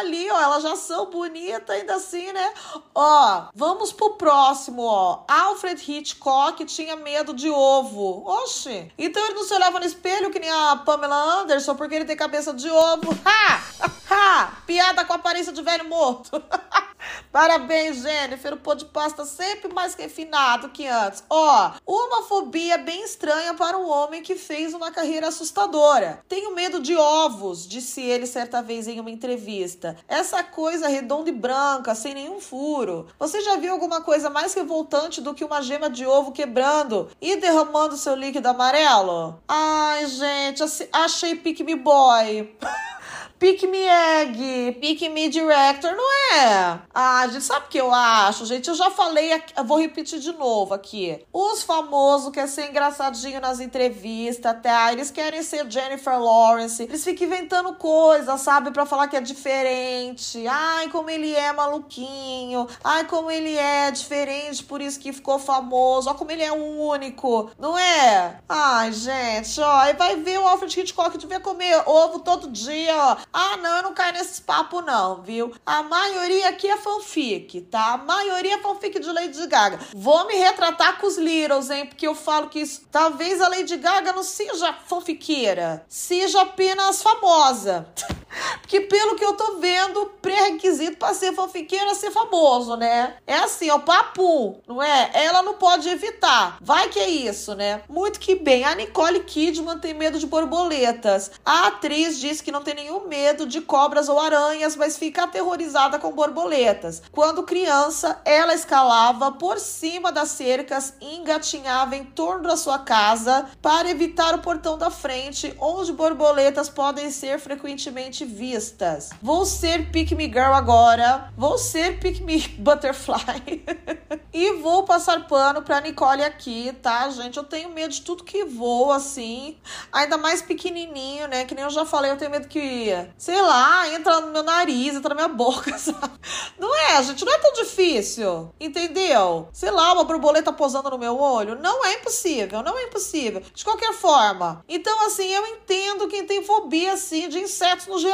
Ali, 0.00 0.30
ó. 0.30 0.40
Elas 0.40 0.62
já 0.62 0.76
são 0.76 1.06
bonitas 1.06 1.30
bonita 1.30 1.72
ainda 1.72 1.94
assim, 1.94 2.32
né? 2.32 2.52
Ó, 2.94 3.44
vamos 3.54 3.92
pro 3.92 4.14
próximo, 4.14 4.82
ó. 4.82 5.24
Alfred 5.28 5.80
Hitchcock 5.80 6.64
tinha 6.64 6.96
medo 6.96 7.32
de 7.32 7.48
ovo. 7.48 8.24
Oxi. 8.26 8.90
Então 8.98 9.24
ele 9.24 9.34
não 9.34 9.44
se 9.44 9.54
olhava 9.54 9.78
no 9.78 9.86
espelho 9.86 10.30
que 10.30 10.38
nem 10.38 10.50
a 10.50 10.76
Pamela 10.84 11.40
Anderson 11.40 11.74
porque 11.74 11.94
ele 11.94 12.04
tem 12.04 12.16
cabeça 12.16 12.52
de 12.52 12.68
ovo. 12.70 13.10
Ha! 13.30 13.62
Ha! 14.10 14.62
Piada 14.66 15.04
com 15.04 15.12
aparência 15.12 15.52
de 15.52 15.62
velho 15.62 15.88
morto. 15.88 16.42
Parabéns, 17.32 18.02
Jennifer. 18.02 18.54
O 18.54 18.56
pô 18.56 18.74
de 18.74 18.84
pasta 18.84 19.24
sempre 19.24 19.72
mais 19.72 19.94
refinado 19.94 20.68
que 20.70 20.86
antes. 20.86 21.22
Ó, 21.30 21.72
uma 21.86 22.22
fobia 22.22 22.76
bem 22.78 23.04
estranha 23.04 23.54
para 23.54 23.78
um 23.78 23.88
homem 23.88 24.22
que 24.22 24.36
fez 24.36 24.74
uma 24.74 24.90
carreira 24.90 25.28
assustadora. 25.28 26.22
Tenho 26.28 26.54
medo 26.54 26.80
de 26.80 26.96
ovos, 26.96 27.66
disse 27.68 28.00
ele 28.02 28.26
certa 28.26 28.60
vez 28.60 28.88
em 28.88 29.00
uma 29.00 29.10
entrevista. 29.10 29.89
Essa 30.08 30.42
coisa 30.42 30.88
redonda 30.88 31.30
e 31.30 31.32
branca, 31.32 31.94
sem 31.94 32.14
nenhum 32.14 32.40
furo. 32.40 33.06
Você 33.18 33.40
já 33.40 33.56
viu 33.56 33.72
alguma 33.72 34.00
coisa 34.00 34.30
mais 34.30 34.54
revoltante 34.54 35.20
do 35.20 35.34
que 35.34 35.44
uma 35.44 35.62
gema 35.62 35.88
de 35.88 36.06
ovo 36.06 36.32
quebrando 36.32 37.08
e 37.20 37.36
derramando 37.36 37.96
seu 37.96 38.14
líquido 38.14 38.48
amarelo? 38.48 39.40
Ai, 39.48 40.06
gente, 40.06 40.62
achei 40.92 41.34
Pick 41.34 41.60
Me 41.60 41.74
Boy. 41.74 42.56
Pick 43.40 43.62
me 43.62 43.78
egg, 43.78 44.72
pick 44.82 45.00
me 45.10 45.30
director, 45.30 45.96
não 45.96 46.36
é? 46.36 46.78
Ah, 46.94 47.26
gente, 47.26 47.42
sabe 47.42 47.64
o 47.64 47.68
que 47.70 47.78
eu 47.78 47.90
acho, 47.90 48.44
gente? 48.44 48.68
Eu 48.68 48.74
já 48.74 48.90
falei, 48.90 49.32
aqui, 49.32 49.54
vou 49.64 49.78
repetir 49.78 50.20
de 50.20 50.30
novo 50.32 50.74
aqui. 50.74 51.24
Os 51.32 51.62
famosos 51.62 52.34
querem 52.34 52.50
ser 52.50 52.68
engraçadinho 52.68 53.40
nas 53.40 53.58
entrevistas, 53.58 54.44
até 54.44 54.92
eles 54.92 55.10
querem 55.10 55.42
ser 55.42 55.64
Jennifer 55.70 56.20
Lawrence. 56.20 56.82
Eles 56.82 57.02
ficam 57.02 57.28
inventando 57.28 57.72
coisas, 57.76 58.38
sabe? 58.42 58.72
Pra 58.72 58.84
falar 58.84 59.08
que 59.08 59.16
é 59.16 59.22
diferente. 59.22 60.46
Ai, 60.46 60.90
como 60.90 61.08
ele 61.08 61.34
é 61.34 61.50
maluquinho. 61.50 62.68
Ai, 62.84 63.06
como 63.06 63.30
ele 63.30 63.56
é 63.56 63.90
diferente, 63.90 64.62
por 64.64 64.82
isso 64.82 65.00
que 65.00 65.14
ficou 65.14 65.38
famoso. 65.38 66.10
Olha 66.10 66.18
como 66.18 66.30
ele 66.30 66.42
é 66.42 66.52
único, 66.52 67.50
não 67.58 67.78
é? 67.78 68.38
Ai, 68.46 68.92
gente, 68.92 69.58
ó, 69.62 69.76
aí 69.78 69.94
vai 69.94 70.16
ver 70.16 70.38
o 70.38 70.46
Alfred 70.46 70.78
Hitchcock 70.78 71.16
devia 71.16 71.40
comer 71.40 71.82
ovo 71.86 72.18
todo 72.18 72.46
dia, 72.46 72.94
ó. 72.94 73.29
Ah, 73.32 73.56
não, 73.56 73.76
eu 73.76 73.82
não 73.84 73.94
caio 73.94 74.12
nesses 74.12 74.40
papos, 74.40 74.84
não, 74.84 75.22
viu? 75.22 75.54
A 75.64 75.82
maioria 75.82 76.48
aqui 76.48 76.68
é 76.68 76.76
fanfic, 76.76 77.60
tá? 77.62 77.94
A 77.94 77.96
maioria 77.98 78.56
é 78.56 78.58
fanfic 78.58 78.98
de 78.98 79.10
Lady 79.10 79.46
Gaga. 79.46 79.78
Vou 79.94 80.26
me 80.26 80.34
retratar 80.34 80.98
com 80.98 81.06
os 81.06 81.16
Littles, 81.16 81.70
hein? 81.70 81.86
Porque 81.86 82.06
eu 82.06 82.14
falo 82.14 82.48
que 82.48 82.60
isso, 82.60 82.82
talvez 82.90 83.40
a 83.40 83.48
Lady 83.48 83.76
Gaga 83.76 84.12
não 84.12 84.22
seja 84.24 84.72
fanfiqueira, 84.86 85.84
seja 85.88 86.42
apenas 86.42 87.02
famosa. 87.02 87.86
Porque 88.60 88.80
pelo 88.82 89.16
que 89.16 89.24
eu 89.24 89.34
tô 89.34 89.56
vendo, 89.56 90.06
pré-requisito 90.22 90.96
pra 90.96 91.12
ser 91.14 91.34
fanfiqueira 91.34 91.90
é 91.90 91.94
ser 91.94 92.10
famoso, 92.10 92.76
né? 92.76 93.14
É 93.26 93.36
assim, 93.36 93.70
ó, 93.70 93.78
papo, 93.78 94.60
não 94.66 94.82
é? 94.82 95.10
Ela 95.14 95.42
não 95.42 95.54
pode 95.54 95.88
evitar. 95.88 96.56
Vai 96.60 96.88
que 96.88 96.98
é 96.98 97.08
isso, 97.08 97.54
né? 97.54 97.82
Muito 97.88 98.20
que 98.20 98.34
bem. 98.34 98.64
A 98.64 98.74
Nicole 98.74 99.20
Kidman 99.20 99.78
tem 99.78 99.94
medo 99.94 100.18
de 100.18 100.26
borboletas. 100.26 101.32
A 101.44 101.66
atriz 101.66 102.18
diz 102.18 102.40
que 102.40 102.52
não 102.52 102.62
tem 102.62 102.74
nenhum 102.74 103.08
medo 103.08 103.46
de 103.46 103.60
cobras 103.60 104.08
ou 104.08 104.20
aranhas, 104.20 104.76
mas 104.76 104.96
fica 104.96 105.24
aterrorizada 105.24 105.98
com 105.98 106.12
borboletas. 106.12 107.02
Quando 107.10 107.42
criança, 107.42 108.20
ela 108.24 108.54
escalava 108.54 109.32
por 109.32 109.58
cima 109.58 110.12
das 110.12 110.28
cercas 110.28 110.94
e 111.00 111.16
engatinhava 111.16 111.96
em 111.96 112.04
torno 112.04 112.44
da 112.44 112.56
sua 112.56 112.78
casa 112.78 113.50
para 113.60 113.90
evitar 113.90 114.34
o 114.34 114.38
portão 114.38 114.78
da 114.78 114.90
frente, 114.90 115.54
onde 115.58 115.92
borboletas 115.92 116.68
podem 116.68 117.10
ser 117.10 117.38
frequentemente 117.38 118.19
vistas. 118.24 119.10
Vou 119.22 119.44
ser 119.44 119.90
Pick 119.90 120.12
Me 120.12 120.24
Girl 120.24 120.52
agora. 120.52 121.32
Vou 121.36 121.58
ser 121.58 121.98
Pick 121.98 122.20
Me 122.20 122.40
Butterfly. 122.58 123.64
e 124.32 124.52
vou 124.54 124.84
passar 124.84 125.26
pano 125.26 125.62
pra 125.62 125.80
Nicole 125.80 126.22
aqui, 126.22 126.72
tá, 126.82 127.08
gente? 127.10 127.36
Eu 127.36 127.44
tenho 127.44 127.70
medo 127.70 127.92
de 127.92 128.02
tudo 128.02 128.24
que 128.24 128.44
voa, 128.44 128.96
assim. 128.96 129.56
Ainda 129.92 130.16
mais 130.16 130.42
pequenininho, 130.42 131.28
né? 131.28 131.44
Que 131.44 131.54
nem 131.54 131.64
eu 131.64 131.70
já 131.70 131.84
falei, 131.84 132.10
eu 132.10 132.16
tenho 132.16 132.30
medo 132.30 132.48
que, 132.48 132.90
sei 133.16 133.40
lá, 133.40 133.88
entra 133.88 134.20
no 134.20 134.32
meu 134.32 134.42
nariz, 134.42 134.94
entra 134.94 135.14
na 135.14 135.26
minha 135.26 135.28
boca, 135.34 135.76
sabe? 135.78 136.10
Não 136.58 136.74
é, 136.74 137.02
gente, 137.02 137.24
não 137.24 137.32
é 137.32 137.38
tão 137.38 137.52
difícil. 137.52 138.52
Entendeu? 138.60 139.48
Sei 139.52 139.70
lá, 139.70 139.92
uma 139.92 140.04
borboleta 140.04 140.52
posando 140.52 140.90
no 140.90 140.98
meu 140.98 141.18
olho. 141.18 141.58
Não 141.60 141.84
é 141.84 141.94
impossível, 141.94 142.62
não 142.62 142.78
é 142.78 142.84
impossível. 142.84 143.42
De 143.54 143.64
qualquer 143.64 143.92
forma. 143.94 144.64
Então, 144.68 145.06
assim, 145.06 145.28
eu 145.28 145.46
entendo 145.46 146.08
quem 146.08 146.26
tem 146.26 146.42
fobia, 146.42 146.92
assim, 146.94 147.28
de 147.28 147.38
insetos 147.38 147.86
no 147.86 147.98
geral. 147.98 148.09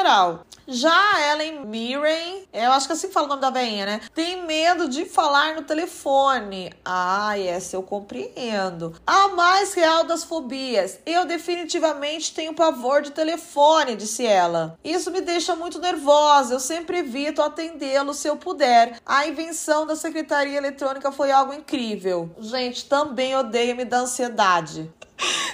Já 0.69 1.31
Ellen 1.31 1.65
Mirren, 1.65 2.43
eu 2.53 2.73
acho 2.73 2.89
que 2.89 2.93
assim 2.93 3.09
fala 3.09 3.27
o 3.27 3.29
nome 3.29 3.41
da 3.41 3.51
veinha, 3.51 3.87
né? 3.87 4.01
Tem 4.13 4.45
medo 4.45 4.89
de 4.89 5.05
falar 5.05 5.55
no 5.55 5.63
telefone. 5.63 6.73
Ah, 6.85 7.39
essa 7.39 7.77
eu 7.77 7.85
compreendo. 7.85 8.95
A 9.07 9.29
mais 9.29 9.75
real 9.75 10.03
das 10.03 10.25
fobias. 10.25 10.99
Eu 11.07 11.25
definitivamente 11.25 12.35
tenho 12.35 12.53
pavor 12.53 13.01
de 13.01 13.13
telefone, 13.13 13.95
disse 13.95 14.27
ela. 14.27 14.77
Isso 14.83 15.13
me 15.13 15.21
deixa 15.21 15.55
muito 15.55 15.79
nervosa. 15.79 16.55
Eu 16.55 16.61
sempre 16.61 16.99
evito 16.99 17.43
atendê-lo 17.43 18.13
se 18.13 18.27
eu 18.27 18.37
puder. 18.37 19.01
A 19.07 19.27
invenção 19.27 19.87
da 19.87 19.95
secretaria 19.95 20.59
eletrônica 20.59 21.13
foi 21.13 21.31
algo 21.31 21.53
incrível. 21.53 22.29
Gente, 22.41 22.87
também 22.87 23.37
odeio 23.37 23.77
me 23.77 23.85
da 23.85 23.99
ansiedade. 23.99 24.93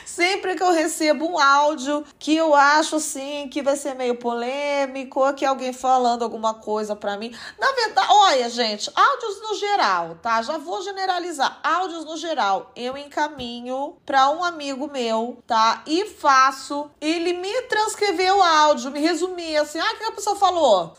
Sempre 0.04 0.54
que 0.56 0.62
eu 0.62 0.72
recebo 0.72 1.26
um 1.26 1.38
áudio 1.38 2.04
que 2.18 2.36
eu 2.36 2.54
acho 2.54 2.96
assim 2.96 3.48
que 3.48 3.62
vai 3.62 3.76
ser 3.76 3.94
meio 3.94 4.16
polêmico, 4.16 5.32
que 5.34 5.44
alguém 5.44 5.72
falando 5.72 6.22
alguma 6.22 6.54
coisa 6.54 6.94
para 6.94 7.16
mim. 7.16 7.34
Na 7.58 7.72
verdade, 7.72 8.08
olha, 8.10 8.50
gente, 8.50 8.90
áudios 8.94 9.40
no 9.40 9.54
geral, 9.54 10.18
tá? 10.20 10.42
Já 10.42 10.58
vou 10.58 10.82
generalizar. 10.82 11.58
Áudios 11.62 12.04
no 12.04 12.16
geral, 12.16 12.70
eu 12.76 12.96
encaminho 12.96 13.96
para 14.04 14.30
um 14.30 14.44
amigo 14.44 14.90
meu, 14.92 15.38
tá? 15.46 15.82
E 15.86 16.06
faço 16.06 16.90
ele 17.00 17.32
me 17.32 17.62
transcrever 17.62 18.36
o 18.36 18.42
áudio, 18.42 18.90
me 18.90 19.00
resumir 19.00 19.56
assim, 19.56 19.78
ah, 19.78 19.92
o 19.94 19.96
que 19.96 20.04
a 20.04 20.12
pessoa 20.12 20.36
falou? 20.36 20.94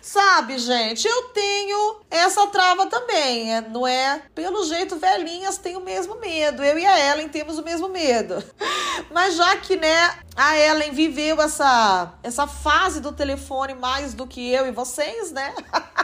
Sabe, 0.00 0.58
gente, 0.58 1.06
eu 1.06 1.22
tenho 1.28 1.96
essa 2.10 2.46
trava 2.48 2.86
também, 2.86 3.60
não 3.70 3.86
é? 3.86 4.22
Pelo 4.34 4.64
jeito, 4.64 4.96
velhinhas 4.96 5.58
têm 5.58 5.76
o 5.76 5.80
mesmo 5.80 6.16
medo. 6.16 6.62
Eu 6.62 6.78
e 6.78 6.86
a 6.86 7.12
Ellen 7.12 7.28
temos 7.28 7.58
o 7.58 7.62
mesmo 7.62 7.88
medo. 7.88 8.42
Mas 9.10 9.36
já 9.36 9.56
que, 9.56 9.76
né, 9.76 10.18
a 10.36 10.58
Ellen 10.58 10.92
viveu 10.92 11.40
essa, 11.40 12.12
essa 12.22 12.46
fase 12.46 13.00
do 13.00 13.12
telefone 13.12 13.74
mais 13.74 14.14
do 14.14 14.26
que 14.26 14.50
eu 14.50 14.66
e 14.66 14.70
vocês, 14.70 15.30
né? 15.32 15.54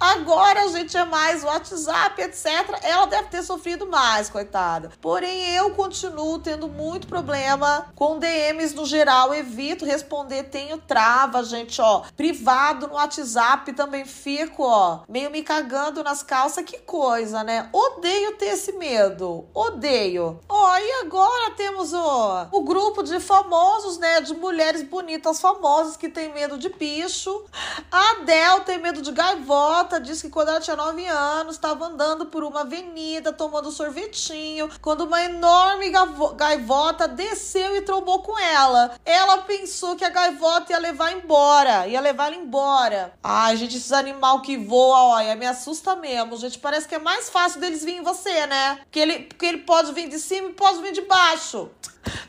Agora 0.00 0.64
a 0.64 0.68
gente 0.68 0.96
é 0.96 1.04
mais 1.04 1.42
WhatsApp, 1.42 2.20
etc. 2.20 2.78
Ela 2.82 3.06
deve 3.06 3.28
ter 3.28 3.42
sofrido 3.42 3.86
mais, 3.86 4.28
coitada. 4.28 4.90
Porém, 5.00 5.54
eu 5.54 5.70
continuo 5.70 6.38
tendo 6.38 6.68
muito 6.68 7.06
problema 7.06 7.86
com 7.94 8.18
DMs 8.18 8.74
no 8.74 8.84
geral. 8.84 9.34
Evito 9.34 9.84
responder, 9.84 10.44
tenho 10.44 10.78
trava, 10.78 11.42
gente, 11.44 11.80
ó. 11.80 12.02
Privado 12.16 12.88
no 12.88 12.94
WhatsApp 12.94 13.72
também 13.72 14.04
fico, 14.04 14.62
ó, 14.62 15.00
meio 15.08 15.30
me 15.30 15.42
cagando 15.42 16.02
nas 16.02 16.22
calças. 16.22 16.64
Que 16.64 16.78
coisa, 16.78 17.42
né? 17.42 17.68
Odeio 17.72 18.36
ter 18.36 18.46
esse 18.46 18.72
medo. 18.72 19.46
Odeio. 19.54 20.40
Ó, 20.48 20.76
e 20.76 20.92
agora 21.00 21.52
temos 21.52 21.92
o, 21.92 22.46
o 22.52 22.62
grupo 22.62 23.02
de 23.02 23.20
famosos, 23.20 23.53
né? 23.98 24.20
De 24.20 24.34
mulheres 24.34 24.82
bonitas 24.82 25.40
famosas 25.40 25.96
que 25.96 26.08
tem 26.08 26.32
medo 26.32 26.58
de 26.58 26.68
bicho. 26.68 27.44
A 27.90 28.10
Adele 28.10 28.60
tem 28.64 28.78
medo 28.78 29.00
de 29.00 29.12
gaivota 29.12 30.00
diz 30.00 30.20
que 30.20 30.28
quando 30.28 30.48
ela 30.48 30.60
tinha 30.60 30.76
9 30.76 31.06
anos, 31.06 31.56
estava 31.56 31.86
andando 31.86 32.26
por 32.26 32.42
uma 32.42 32.60
avenida 32.60 33.32
tomando 33.32 33.70
sorvetinho, 33.70 34.70
quando 34.80 35.02
uma 35.02 35.22
enorme 35.22 35.90
gaivota 36.36 37.06
desceu 37.08 37.76
e 37.76 37.82
trombou 37.82 38.22
com 38.22 38.38
ela. 38.38 38.98
Ela 39.04 39.38
pensou 39.38 39.96
que 39.96 40.04
a 40.04 40.10
gaivota 40.10 40.72
ia 40.72 40.78
levar 40.78 41.12
embora, 41.12 41.86
ia 41.86 42.00
levar 42.00 42.26
ela 42.26 42.36
embora. 42.36 43.14
Ai, 43.22 43.56
gente, 43.56 43.76
esses 43.76 43.92
animal 43.92 44.42
que 44.42 44.56
voa, 44.56 45.16
olha, 45.16 45.36
me 45.36 45.46
assusta 45.46 45.96
mesmo. 45.96 46.36
Gente, 46.36 46.58
parece 46.58 46.88
que 46.88 46.94
é 46.94 46.98
mais 46.98 47.30
fácil 47.30 47.60
deles 47.60 47.84
virem 47.84 48.00
em 48.00 48.04
você, 48.04 48.46
né? 48.46 48.78
Porque 48.82 49.00
ele, 49.00 49.18
porque 49.24 49.46
ele 49.46 49.58
pode 49.58 49.92
vir 49.92 50.08
de 50.08 50.18
cima 50.18 50.48
e 50.48 50.52
pode 50.52 50.80
vir 50.80 50.92
de 50.92 51.02
baixo. 51.02 51.70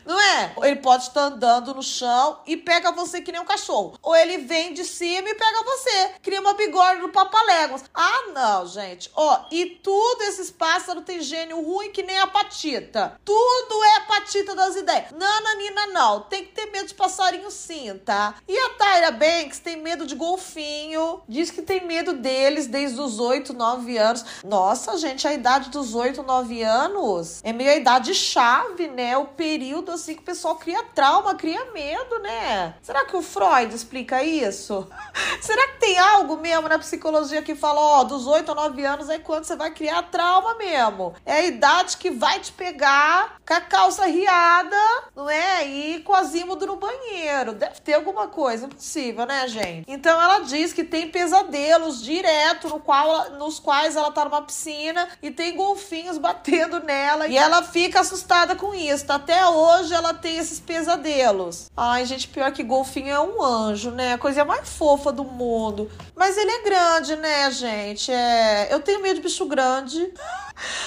Não 0.05 0.19
é? 0.19 0.53
Ele 0.63 0.77
pode 0.77 1.09
estar 1.15 1.27
andando 1.27 1.73
no 1.73 1.81
chão 1.81 2.39
e 2.45 2.57
pega 2.57 2.91
você 2.91 3.21
que 3.21 3.31
nem 3.31 3.41
um 3.41 3.45
cachorro. 3.45 3.97
Ou 4.01 4.15
ele 4.15 4.39
vem 4.39 4.73
de 4.73 4.83
cima 4.83 5.29
e 5.29 5.35
pega 5.35 5.63
você. 5.63 6.11
Cria 6.21 6.41
uma 6.41 6.53
bigorna 6.53 7.01
no 7.01 7.09
papaléguas. 7.09 7.83
Ah, 7.93 8.23
não, 8.33 8.67
gente. 8.67 9.09
Ó, 9.15 9.45
e 9.51 9.65
tudo 9.65 10.23
esses 10.23 10.51
pássaros 10.51 11.03
tem 11.05 11.21
gênio 11.21 11.61
ruim 11.61 11.91
que 11.91 12.03
nem 12.03 12.19
a 12.19 12.27
patita. 12.27 13.19
Tudo 13.23 13.83
é 13.83 13.97
a 13.97 14.01
patita 14.01 14.55
das 14.55 14.75
ideias. 14.75 15.11
Nananina, 15.11 15.87
não. 15.87 16.21
Tem 16.21 16.45
que 16.45 16.51
ter 16.51 16.65
medo 16.71 16.87
de 16.87 16.93
passarinho 16.93 17.49
sim, 17.49 17.97
tá? 18.03 18.35
E 18.47 18.57
a 18.57 18.69
Tyra 18.71 19.11
Banks 19.11 19.59
tem 19.59 19.77
medo 19.77 20.05
de 20.05 20.15
golfinho. 20.15 21.21
Diz 21.27 21.49
que 21.49 21.61
tem 21.61 21.85
medo 21.85 22.13
deles 22.13 22.67
desde 22.67 22.99
os 22.99 23.19
8, 23.19 23.53
9 23.53 23.97
anos. 23.97 24.25
Nossa, 24.43 24.97
gente, 24.97 25.27
a 25.27 25.33
idade 25.33 25.69
dos 25.69 25.95
8, 25.95 26.21
9 26.23 26.63
anos 26.63 27.41
é 27.43 27.53
meio 27.53 27.71
a 27.71 27.75
idade 27.75 28.13
chave, 28.13 28.87
né? 28.87 29.17
O 29.17 29.25
período 29.25 29.91
assim 29.91 30.15
que 30.15 30.21
o 30.21 30.25
pessoal 30.25 30.55
cria 30.55 30.83
trauma, 30.83 31.04
cria 31.35 31.65
medo, 31.71 32.19
né? 32.19 32.73
Será 32.81 33.05
que 33.05 33.15
o 33.15 33.21
Freud 33.21 33.73
explica 33.73 34.23
isso? 34.23 34.87
Será 35.41 35.67
que 35.69 35.79
tem 35.79 35.99
algo 36.25 36.37
mesmo 36.37 36.67
na 36.67 36.79
psicologia 36.79 37.43
que 37.43 37.53
fala, 37.53 37.79
ó, 37.79 38.03
dos 38.03 38.25
8 38.25 38.51
a 38.51 38.55
9 38.55 38.83
anos 38.83 39.09
é 39.09 39.19
quando 39.19 39.43
você 39.43 39.55
vai 39.55 39.69
criar 39.69 40.01
trauma 40.03 40.55
mesmo? 40.55 41.13
É 41.23 41.33
a 41.33 41.45
idade 41.45 41.97
que 41.97 42.09
vai 42.09 42.39
te 42.39 42.51
pegar 42.51 43.37
com 43.47 43.53
a 43.53 43.61
calça 43.61 44.07
riada, 44.07 44.75
não 45.15 45.29
é? 45.29 45.67
E 45.67 45.99
com 45.99 46.15
azímodo 46.15 46.65
no 46.65 46.77
banheiro. 46.77 47.53
Deve 47.53 47.79
ter 47.81 47.93
alguma 47.93 48.27
coisa 48.27 48.65
impossível, 48.65 49.27
né, 49.27 49.47
gente? 49.47 49.85
Então 49.87 50.19
ela 50.19 50.39
diz 50.39 50.73
que 50.73 50.83
tem 50.83 51.09
pesadelos 51.11 52.01
direto 52.01 52.69
no 52.69 52.79
qual, 52.79 53.29
nos 53.31 53.59
quais 53.59 53.95
ela 53.95 54.11
tá 54.11 54.25
numa 54.25 54.41
piscina 54.41 55.07
e 55.21 55.29
tem 55.29 55.55
golfinhos 55.55 56.17
batendo 56.17 56.79
nela 56.79 57.27
e 57.27 57.37
ela 57.37 57.61
fica 57.61 57.99
assustada 57.99 58.55
com 58.55 58.73
isso. 58.73 59.05
Até 59.09 59.47
hoje 59.47 59.93
ela 59.93 60.13
tem 60.13 60.37
esses 60.37 60.59
pesadelos. 60.59 61.69
Ai, 61.77 62.03
gente, 62.05 62.27
pior 62.27 62.51
que 62.51 62.63
golfinho 62.63 63.09
é 63.09 63.19
um 63.19 63.43
anjo, 63.43 63.91
né? 63.91 64.13
A 64.13 64.17
coisa 64.17 64.43
mais 64.43 64.67
fofa 64.69 65.11
do 65.11 65.23
mundo. 65.23 65.91
Mas 66.15 66.37
ele 66.37 66.51
é 66.51 66.63
grande, 66.63 67.15
né, 67.17 67.51
gente? 67.51 68.11
É... 68.11 68.67
Eu 68.71 68.79
tenho 68.79 69.01
medo 69.01 69.15
de 69.15 69.21
bicho 69.21 69.45
grande. 69.45 70.13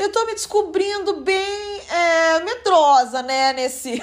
Eu 0.01 0.11
tô 0.11 0.25
me 0.25 0.33
descobrindo 0.33 1.17
bem 1.21 1.81
é, 1.91 2.41
medrosa, 2.41 3.23
né, 3.23 3.53
nesse. 3.53 4.03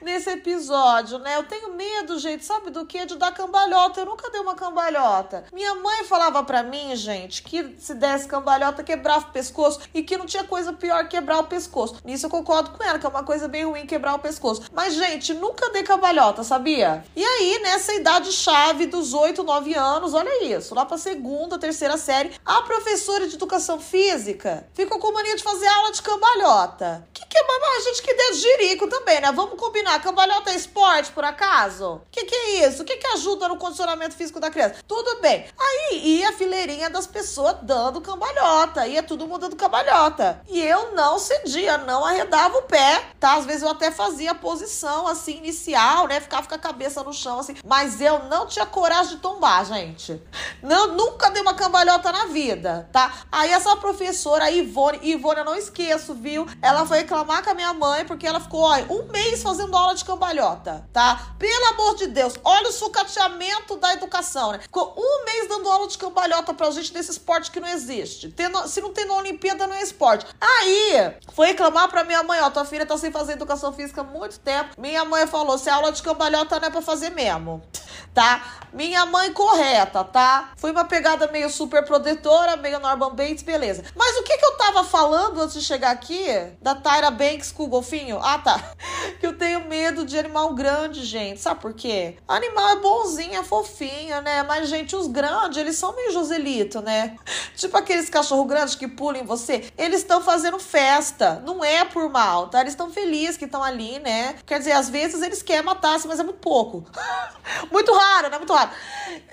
Nesse 0.00 0.30
episódio, 0.30 1.18
né? 1.18 1.36
Eu 1.36 1.44
tenho 1.44 1.72
medo, 1.72 2.18
gente, 2.18 2.44
sabe 2.44 2.70
do 2.70 2.84
que? 2.86 3.06
De 3.06 3.16
dar 3.16 3.32
cambalhota. 3.32 4.00
Eu 4.00 4.06
nunca 4.06 4.30
dei 4.30 4.40
uma 4.40 4.54
cambalhota. 4.54 5.44
Minha 5.52 5.74
mãe 5.74 6.04
falava 6.04 6.42
para 6.42 6.62
mim, 6.62 6.94
gente, 6.94 7.42
que 7.42 7.74
se 7.78 7.94
desse 7.94 8.28
cambalhota 8.28 8.84
quebrava 8.84 9.26
o 9.26 9.32
pescoço 9.32 9.80
e 9.92 10.02
que 10.02 10.16
não 10.16 10.26
tinha 10.26 10.44
coisa 10.44 10.72
pior 10.72 11.04
que 11.04 11.14
quebrar 11.14 11.38
o 11.38 11.44
pescoço. 11.44 11.96
Nisso 12.04 12.26
eu 12.26 12.30
concordo 12.30 12.70
com 12.70 12.82
ela, 12.82 12.98
que 12.98 13.06
é 13.06 13.08
uma 13.08 13.22
coisa 13.22 13.46
bem 13.46 13.64
ruim 13.64 13.86
quebrar 13.86 14.14
o 14.14 14.18
pescoço. 14.18 14.62
Mas, 14.72 14.94
gente, 14.94 15.32
nunca 15.32 15.70
dei 15.70 15.82
cambalhota, 15.82 16.42
sabia? 16.42 17.04
E 17.14 17.24
aí, 17.24 17.60
nessa 17.62 17.94
idade 17.94 18.32
chave 18.32 18.86
dos 18.86 19.14
8, 19.14 19.42
9 19.42 19.74
anos, 19.74 20.12
olha 20.12 20.44
isso, 20.44 20.74
lá 20.74 20.84
pra 20.84 20.98
segunda, 20.98 21.58
terceira 21.58 21.96
série, 21.96 22.32
a 22.44 22.62
professora 22.62 23.28
de 23.28 23.36
educação 23.36 23.78
física 23.78 24.66
ficou 24.74 24.98
com 24.98 25.12
mania 25.12 25.36
de 25.36 25.42
fazer 25.42 25.68
aula 25.68 25.92
de 25.92 26.02
cambalhota. 26.02 27.06
Que 27.12 27.24
que 27.26 27.38
é 27.38 27.44
gente 27.84 28.02
que 28.02 28.14
deu 28.14 28.34
jirico 28.34 28.86
também, 28.86 29.20
né? 29.20 29.32
Vamos 29.32 29.53
combinar. 29.56 30.00
Cambalhota 30.00 30.50
é 30.50 30.54
esporte, 30.54 31.12
por 31.12 31.24
acaso? 31.24 32.02
Que 32.10 32.24
que 32.24 32.34
é 32.34 32.68
isso? 32.68 32.82
O 32.82 32.84
que 32.84 32.96
que 32.96 33.06
ajuda 33.08 33.48
no 33.48 33.56
condicionamento 33.56 34.14
físico 34.14 34.40
da 34.40 34.50
criança? 34.50 34.76
Tudo 34.86 35.20
bem. 35.20 35.46
Aí 35.58 36.18
ia 36.18 36.30
a 36.30 36.32
fileirinha 36.32 36.90
das 36.90 37.06
pessoas 37.06 37.56
dando 37.62 38.00
cambalhota, 38.00 38.86
ia 38.86 39.02
todo 39.02 39.26
mundo 39.26 39.42
dando 39.42 39.56
cambalhota. 39.56 40.40
E 40.48 40.60
eu 40.60 40.92
não 40.92 41.18
cedia, 41.18 41.78
não 41.78 42.04
arredava 42.04 42.58
o 42.58 42.62
pé, 42.62 43.02
tá? 43.20 43.34
Às 43.34 43.46
vezes 43.46 43.62
eu 43.62 43.68
até 43.68 43.90
fazia 43.90 44.32
a 44.32 44.34
posição, 44.34 45.06
assim, 45.06 45.38
inicial, 45.38 46.06
né? 46.06 46.20
Ficava 46.20 46.46
com 46.46 46.54
a 46.54 46.58
cabeça 46.58 47.02
no 47.02 47.12
chão, 47.12 47.38
assim. 47.38 47.56
Mas 47.64 48.00
eu 48.00 48.24
não 48.24 48.46
tinha 48.46 48.66
coragem 48.66 49.16
de 49.16 49.22
tombar, 49.22 49.64
gente. 49.64 50.20
Não, 50.62 50.88
nunca 50.88 51.30
dei 51.30 51.42
uma 51.42 51.54
cambalhota 51.54 52.10
na 52.10 52.26
vida, 52.26 52.88
tá? 52.92 53.12
Aí 53.30 53.50
essa 53.52 53.76
professora, 53.76 54.44
a 54.44 54.50
Ivone, 54.50 54.98
Ivone, 55.02 55.40
eu 55.40 55.44
não 55.44 55.56
esqueço, 55.56 56.14
viu? 56.14 56.46
Ela 56.60 56.86
foi 56.86 56.98
reclamar 56.98 57.42
com 57.44 57.50
a 57.50 57.54
minha 57.54 57.72
mãe 57.72 58.04
porque 58.04 58.26
ela 58.26 58.40
ficou, 58.40 58.60
olha, 58.60 58.86
um 58.90 59.04
mês 59.12 59.42
fazendo 59.44 59.76
aula 59.76 59.94
de 59.94 60.04
cambalhota, 60.04 60.88
tá? 60.92 61.34
Pelo 61.38 61.66
amor 61.66 61.96
de 61.96 62.06
Deus, 62.06 62.34
olha 62.42 62.70
o 62.70 62.72
sucateamento 62.72 63.76
da 63.76 63.92
educação, 63.92 64.52
né? 64.52 64.58
Ficou 64.60 64.94
um 64.96 65.24
mês 65.26 65.46
dando 65.48 65.68
aula 65.68 65.86
de 65.86 65.98
cambalhota 65.98 66.54
pra 66.54 66.70
gente 66.70 66.94
nesse 66.94 67.10
esporte 67.10 67.50
que 67.50 67.60
não 67.60 67.68
existe. 67.68 68.34
Se 68.66 68.80
não 68.80 68.92
tem 68.92 69.06
na 69.06 69.14
Olimpíada, 69.14 69.66
não 69.66 69.76
é 69.76 69.82
esporte. 69.82 70.26
Aí, 70.40 71.14
foi 71.34 71.48
reclamar 71.48 71.88
pra 71.88 72.04
minha 72.04 72.22
mãe, 72.22 72.40
ó, 72.40 72.48
tua 72.48 72.64
filha 72.64 72.86
tá 72.86 72.96
sem 72.96 73.12
fazer 73.12 73.34
educação 73.34 73.72
física 73.72 74.00
há 74.00 74.04
muito 74.04 74.40
tempo. 74.40 74.70
Minha 74.78 75.04
mãe 75.04 75.26
falou, 75.26 75.58
se 75.58 75.68
a 75.68 75.74
aula 75.74 75.92
de 75.92 76.02
cambalhota 76.02 76.58
não 76.58 76.68
é 76.68 76.70
pra 76.70 76.80
fazer 76.80 77.10
mesmo 77.10 77.62
tá? 78.14 78.60
Minha 78.72 79.04
mãe 79.06 79.32
correta, 79.32 80.02
tá? 80.04 80.52
Foi 80.56 80.70
uma 80.70 80.84
pegada 80.84 81.28
meio 81.28 81.50
super 81.50 81.84
protetora, 81.84 82.56
meio 82.56 82.80
Norman 82.80 83.14
Bates, 83.14 83.42
beleza. 83.42 83.84
Mas 83.94 84.16
o 84.16 84.22
que 84.22 84.36
que 84.36 84.44
eu 84.44 84.56
tava 84.56 84.84
falando 84.84 85.40
antes 85.40 85.54
de 85.54 85.62
chegar 85.62 85.90
aqui? 85.90 86.26
Da 86.60 86.74
Tyra 86.74 87.10
Banks 87.10 87.52
com 87.52 87.64
o 87.64 87.68
golfinho? 87.68 88.18
Ah, 88.22 88.38
tá. 88.38 88.60
Que 89.20 89.28
tenho 89.36 89.68
medo 89.68 90.04
de 90.04 90.18
animal 90.18 90.54
grande, 90.54 91.04
gente. 91.04 91.40
Sabe 91.40 91.60
por 91.60 91.74
quê? 91.74 92.16
Animal 92.26 92.70
é 92.70 92.76
bonzinho, 92.76 93.38
é 93.38 93.42
fofinho, 93.42 94.20
né? 94.22 94.42
Mas, 94.42 94.68
gente, 94.68 94.94
os 94.96 95.06
grandes, 95.06 95.58
eles 95.58 95.76
são 95.76 95.94
meio 95.94 96.12
Joselito, 96.12 96.80
né? 96.80 97.16
Tipo 97.56 97.76
aqueles 97.76 98.08
cachorro 98.08 98.44
grandes 98.44 98.74
que 98.74 98.88
pulam 98.88 99.22
em 99.22 99.24
você. 99.24 99.72
Eles 99.76 100.00
estão 100.00 100.22
fazendo 100.22 100.58
festa. 100.58 101.42
Não 101.46 101.64
é 101.64 101.84
por 101.84 102.10
mal, 102.10 102.48
tá? 102.48 102.60
Eles 102.60 102.72
estão 102.72 102.90
felizes 102.90 103.36
que 103.36 103.44
estão 103.44 103.62
ali, 103.62 103.98
né? 103.98 104.36
Quer 104.46 104.58
dizer, 104.58 104.72
às 104.72 104.88
vezes 104.88 105.22
eles 105.22 105.42
querem 105.42 105.64
matar-se, 105.64 106.06
mas 106.08 106.18
é 106.18 106.22
muito 106.22 106.40
pouco. 106.40 106.84
muito 107.70 107.92
raro, 107.92 108.28
não 108.28 108.36
é 108.36 108.38
muito 108.38 108.52
raro. 108.52 108.70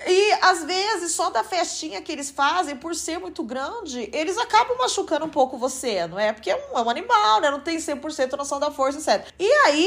E 0.06 0.32
às 0.40 0.64
vezes, 0.64 1.12
só 1.12 1.30
da 1.30 1.42
festinha 1.44 2.00
que 2.00 2.12
eles 2.12 2.30
fazem, 2.30 2.76
por 2.76 2.94
ser 2.94 3.18
muito 3.18 3.42
grande, 3.42 4.08
eles 4.12 4.38
acabam 4.38 4.76
machucando 4.78 5.24
um 5.24 5.30
pouco 5.30 5.56
você, 5.56 6.06
não 6.06 6.18
é? 6.18 6.32
Porque 6.32 6.50
é 6.50 6.56
um, 6.56 6.78
é 6.78 6.82
um 6.82 6.90
animal, 6.90 7.40
né? 7.40 7.50
Não 7.50 7.60
tem 7.60 7.78
100% 7.78 8.36
noção 8.36 8.58
da 8.58 8.70
força, 8.70 8.98
etc. 8.98 9.32
E 9.38 9.50
aí, 9.66 9.81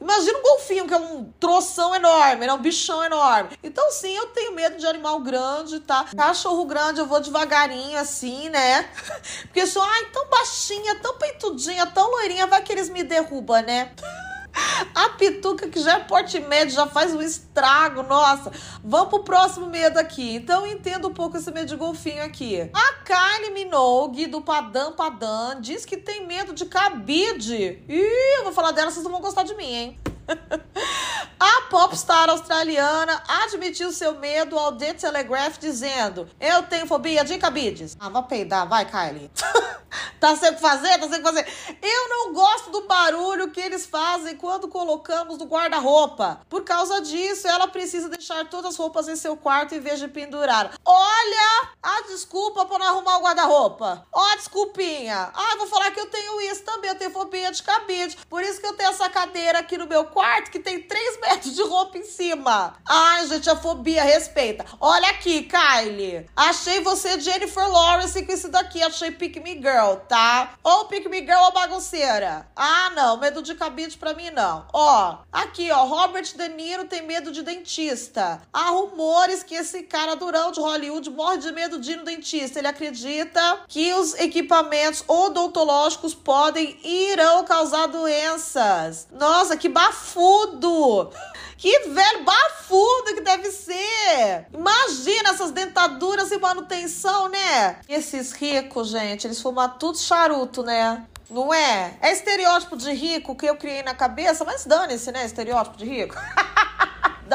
imagina 0.00 0.38
um 0.38 0.42
golfinho, 0.42 0.86
que 0.86 0.94
é 0.94 0.98
um 0.98 1.32
troção 1.38 1.94
enorme, 1.94 2.46
né? 2.46 2.52
Um 2.52 2.58
bichão 2.58 3.02
enorme. 3.04 3.50
Então, 3.62 3.90
sim, 3.90 4.14
eu 4.16 4.26
tenho 4.28 4.52
medo 4.52 4.76
de 4.76 4.86
animal 4.86 5.20
grande, 5.20 5.80
tá? 5.80 6.06
Cachorro 6.16 6.64
grande, 6.64 7.00
eu 7.00 7.06
vou 7.06 7.20
devagarinho, 7.20 7.98
assim, 7.98 8.48
né? 8.48 8.88
Porque 9.46 9.66
sou, 9.66 9.82
ai, 9.82 10.06
tão 10.12 10.28
baixinha, 10.28 10.96
tão 10.96 11.16
peitudinha, 11.18 11.86
tão 11.86 12.10
loirinha, 12.10 12.46
vai 12.46 12.62
que 12.62 12.72
eles 12.72 12.88
me 12.88 13.02
derrubam, 13.02 13.62
né? 13.62 13.90
A 14.94 15.10
pituca, 15.10 15.68
que 15.68 15.80
já 15.80 15.98
é 15.98 16.00
porte 16.00 16.40
médio, 16.40 16.74
já 16.74 16.86
faz 16.86 17.14
um 17.14 17.20
estrago, 17.20 18.02
nossa. 18.02 18.50
Vamos 18.82 19.08
pro 19.08 19.22
próximo 19.22 19.66
medo 19.66 19.98
aqui. 19.98 20.36
Então, 20.36 20.66
entendo 20.66 21.08
um 21.08 21.12
pouco 21.12 21.36
esse 21.36 21.50
medo 21.50 21.66
de 21.66 21.76
golfinho 21.76 22.22
aqui. 22.24 22.70
A 22.72 22.92
Kylie 23.04 23.52
Minogue, 23.52 24.26
do 24.26 24.40
Padam 24.40 24.92
Padam, 24.92 25.60
diz 25.60 25.84
que 25.84 25.96
tem 25.96 26.26
medo 26.26 26.52
de 26.52 26.64
cabide. 26.64 27.82
Ih, 27.88 28.38
eu 28.38 28.44
vou 28.44 28.52
falar 28.52 28.72
dela, 28.72 28.90
vocês 28.90 29.04
não 29.04 29.12
vão 29.12 29.20
gostar 29.20 29.42
de 29.42 29.54
mim, 29.54 29.72
hein? 29.72 29.98
A 31.38 31.62
popstar 31.68 32.30
australiana 32.30 33.22
admitiu 33.44 33.92
seu 33.92 34.14
medo 34.14 34.58
ao 34.58 34.72
The 34.72 34.94
Telegraph 34.94 35.58
dizendo: 35.58 36.28
Eu 36.40 36.62
tenho 36.62 36.86
fobia 36.86 37.24
de 37.24 37.36
cabides. 37.38 37.96
Ah, 38.00 38.08
vai 38.08 38.22
peidar, 38.22 38.66
vai, 38.66 38.86
Kylie. 38.86 39.30
tá 40.18 40.34
sem 40.34 40.50
o 40.50 40.54
que 40.54 40.60
fazer? 40.60 40.98
Tá 40.98 41.08
sem 41.08 41.20
o 41.20 41.22
que 41.22 41.22
fazer. 41.22 41.46
Eu 41.82 42.08
não 42.08 42.32
gosto 42.32 42.70
do 42.70 42.86
barulho 42.86 43.50
que 43.50 43.60
eles 43.60 43.84
fazem 43.84 44.34
quando 44.36 44.66
colocamos 44.66 45.36
no 45.36 45.44
guarda-roupa. 45.44 46.40
Por 46.48 46.64
causa 46.64 47.02
disso, 47.02 47.46
ela 47.46 47.68
precisa 47.68 48.08
deixar 48.08 48.48
todas 48.48 48.72
as 48.72 48.76
roupas 48.76 49.06
em 49.06 49.16
seu 49.16 49.36
quarto 49.36 49.74
em 49.74 49.80
vez 49.80 49.98
de 50.00 50.08
pendurar. 50.08 50.72
Olha 50.84 51.68
a 51.82 52.02
desculpa 52.08 52.64
pra 52.64 52.78
não 52.78 52.86
arrumar 52.86 53.18
o 53.18 53.22
guarda-roupa. 53.22 54.06
Ó, 54.10 54.32
a 54.32 54.36
desculpinha. 54.36 55.30
Ah, 55.34 55.56
vou 55.58 55.66
falar 55.66 55.90
que 55.90 56.00
eu 56.00 56.06
tenho 56.06 56.40
isso 56.40 56.62
também. 56.62 56.90
Eu 56.90 56.96
tenho 56.96 57.10
fobia 57.10 57.52
de 57.52 57.62
cabide. 57.62 58.16
Por 58.28 58.42
isso 58.42 58.58
que 58.58 58.66
eu 58.66 58.72
tenho 58.72 58.90
essa 58.90 59.10
cadeira 59.10 59.58
aqui 59.58 59.76
no 59.76 59.86
meu 59.86 60.06
quarto 60.06 60.15
que 60.50 60.58
tem 60.58 60.80
3 60.80 61.20
metros 61.20 61.54
de 61.54 61.62
roupa 61.62 61.98
em 61.98 62.04
cima. 62.04 62.74
Ai, 62.86 63.26
gente, 63.26 63.50
a 63.50 63.56
fobia, 63.56 64.02
respeita. 64.02 64.64
Olha 64.80 65.10
aqui, 65.10 65.42
Kylie. 65.42 66.26
Achei 66.34 66.80
você 66.80 67.20
Jennifer 67.20 67.68
Lawrence 67.68 68.24
com 68.24 68.32
isso 68.32 68.48
daqui. 68.48 68.82
Achei 68.82 69.10
Pick 69.10 69.36
Me 69.42 69.54
Girl, 69.54 69.96
tá? 70.08 70.54
Ou 70.62 70.86
Pick 70.86 71.06
Me 71.08 71.18
Girl 71.18 71.42
ou 71.44 71.52
bagunceira. 71.52 72.48
Ah, 72.56 72.90
não. 72.94 73.18
Medo 73.18 73.42
de 73.42 73.54
cabide 73.54 73.98
pra 73.98 74.14
mim, 74.14 74.30
não. 74.30 74.66
Ó, 74.72 75.18
aqui, 75.30 75.70
ó. 75.70 75.84
Robert 75.84 76.34
De 76.34 76.48
Niro 76.48 76.86
tem 76.86 77.02
medo 77.02 77.30
de 77.30 77.42
dentista. 77.42 78.40
Há 78.52 78.70
rumores 78.70 79.42
que 79.42 79.54
esse 79.54 79.82
cara 79.82 80.16
durão 80.16 80.50
de 80.50 80.60
Hollywood 80.60 81.10
morre 81.10 81.38
de 81.38 81.52
medo 81.52 81.78
de 81.78 81.92
ir 81.92 81.96
no 81.96 82.04
dentista. 82.04 82.58
Ele 82.58 82.68
acredita 82.68 83.60
que 83.68 83.92
os 83.94 84.14
equipamentos 84.14 85.04
odontológicos 85.06 86.14
podem 86.14 86.78
e 86.82 87.12
irão 87.12 87.44
causar 87.44 87.86
doenças. 87.86 89.08
Nossa, 89.12 89.56
que 89.56 89.68
bafudo! 90.06 91.10
Que 91.58 91.88
velho 91.88 92.24
bafudo 92.24 93.14
que 93.14 93.20
deve 93.22 93.50
ser! 93.50 94.46
Imagina 94.52 95.30
essas 95.30 95.50
dentaduras 95.50 96.30
e 96.30 96.38
manutenção, 96.38 97.28
né? 97.28 97.80
Esses 97.88 98.32
ricos, 98.32 98.88
gente, 98.88 99.26
eles 99.26 99.40
fumam 99.40 99.68
tudo 99.70 99.98
charuto, 99.98 100.62
né? 100.62 101.04
Não 101.28 101.52
é? 101.52 101.94
É 102.00 102.12
estereótipo 102.12 102.76
de 102.76 102.92
rico 102.92 103.34
que 103.34 103.46
eu 103.46 103.56
criei 103.56 103.82
na 103.82 103.94
cabeça, 103.94 104.44
mas 104.44 104.64
dane-se, 104.64 105.10
né? 105.10 105.24
Estereótipo 105.24 105.76
de 105.76 105.84
rico. 105.84 106.14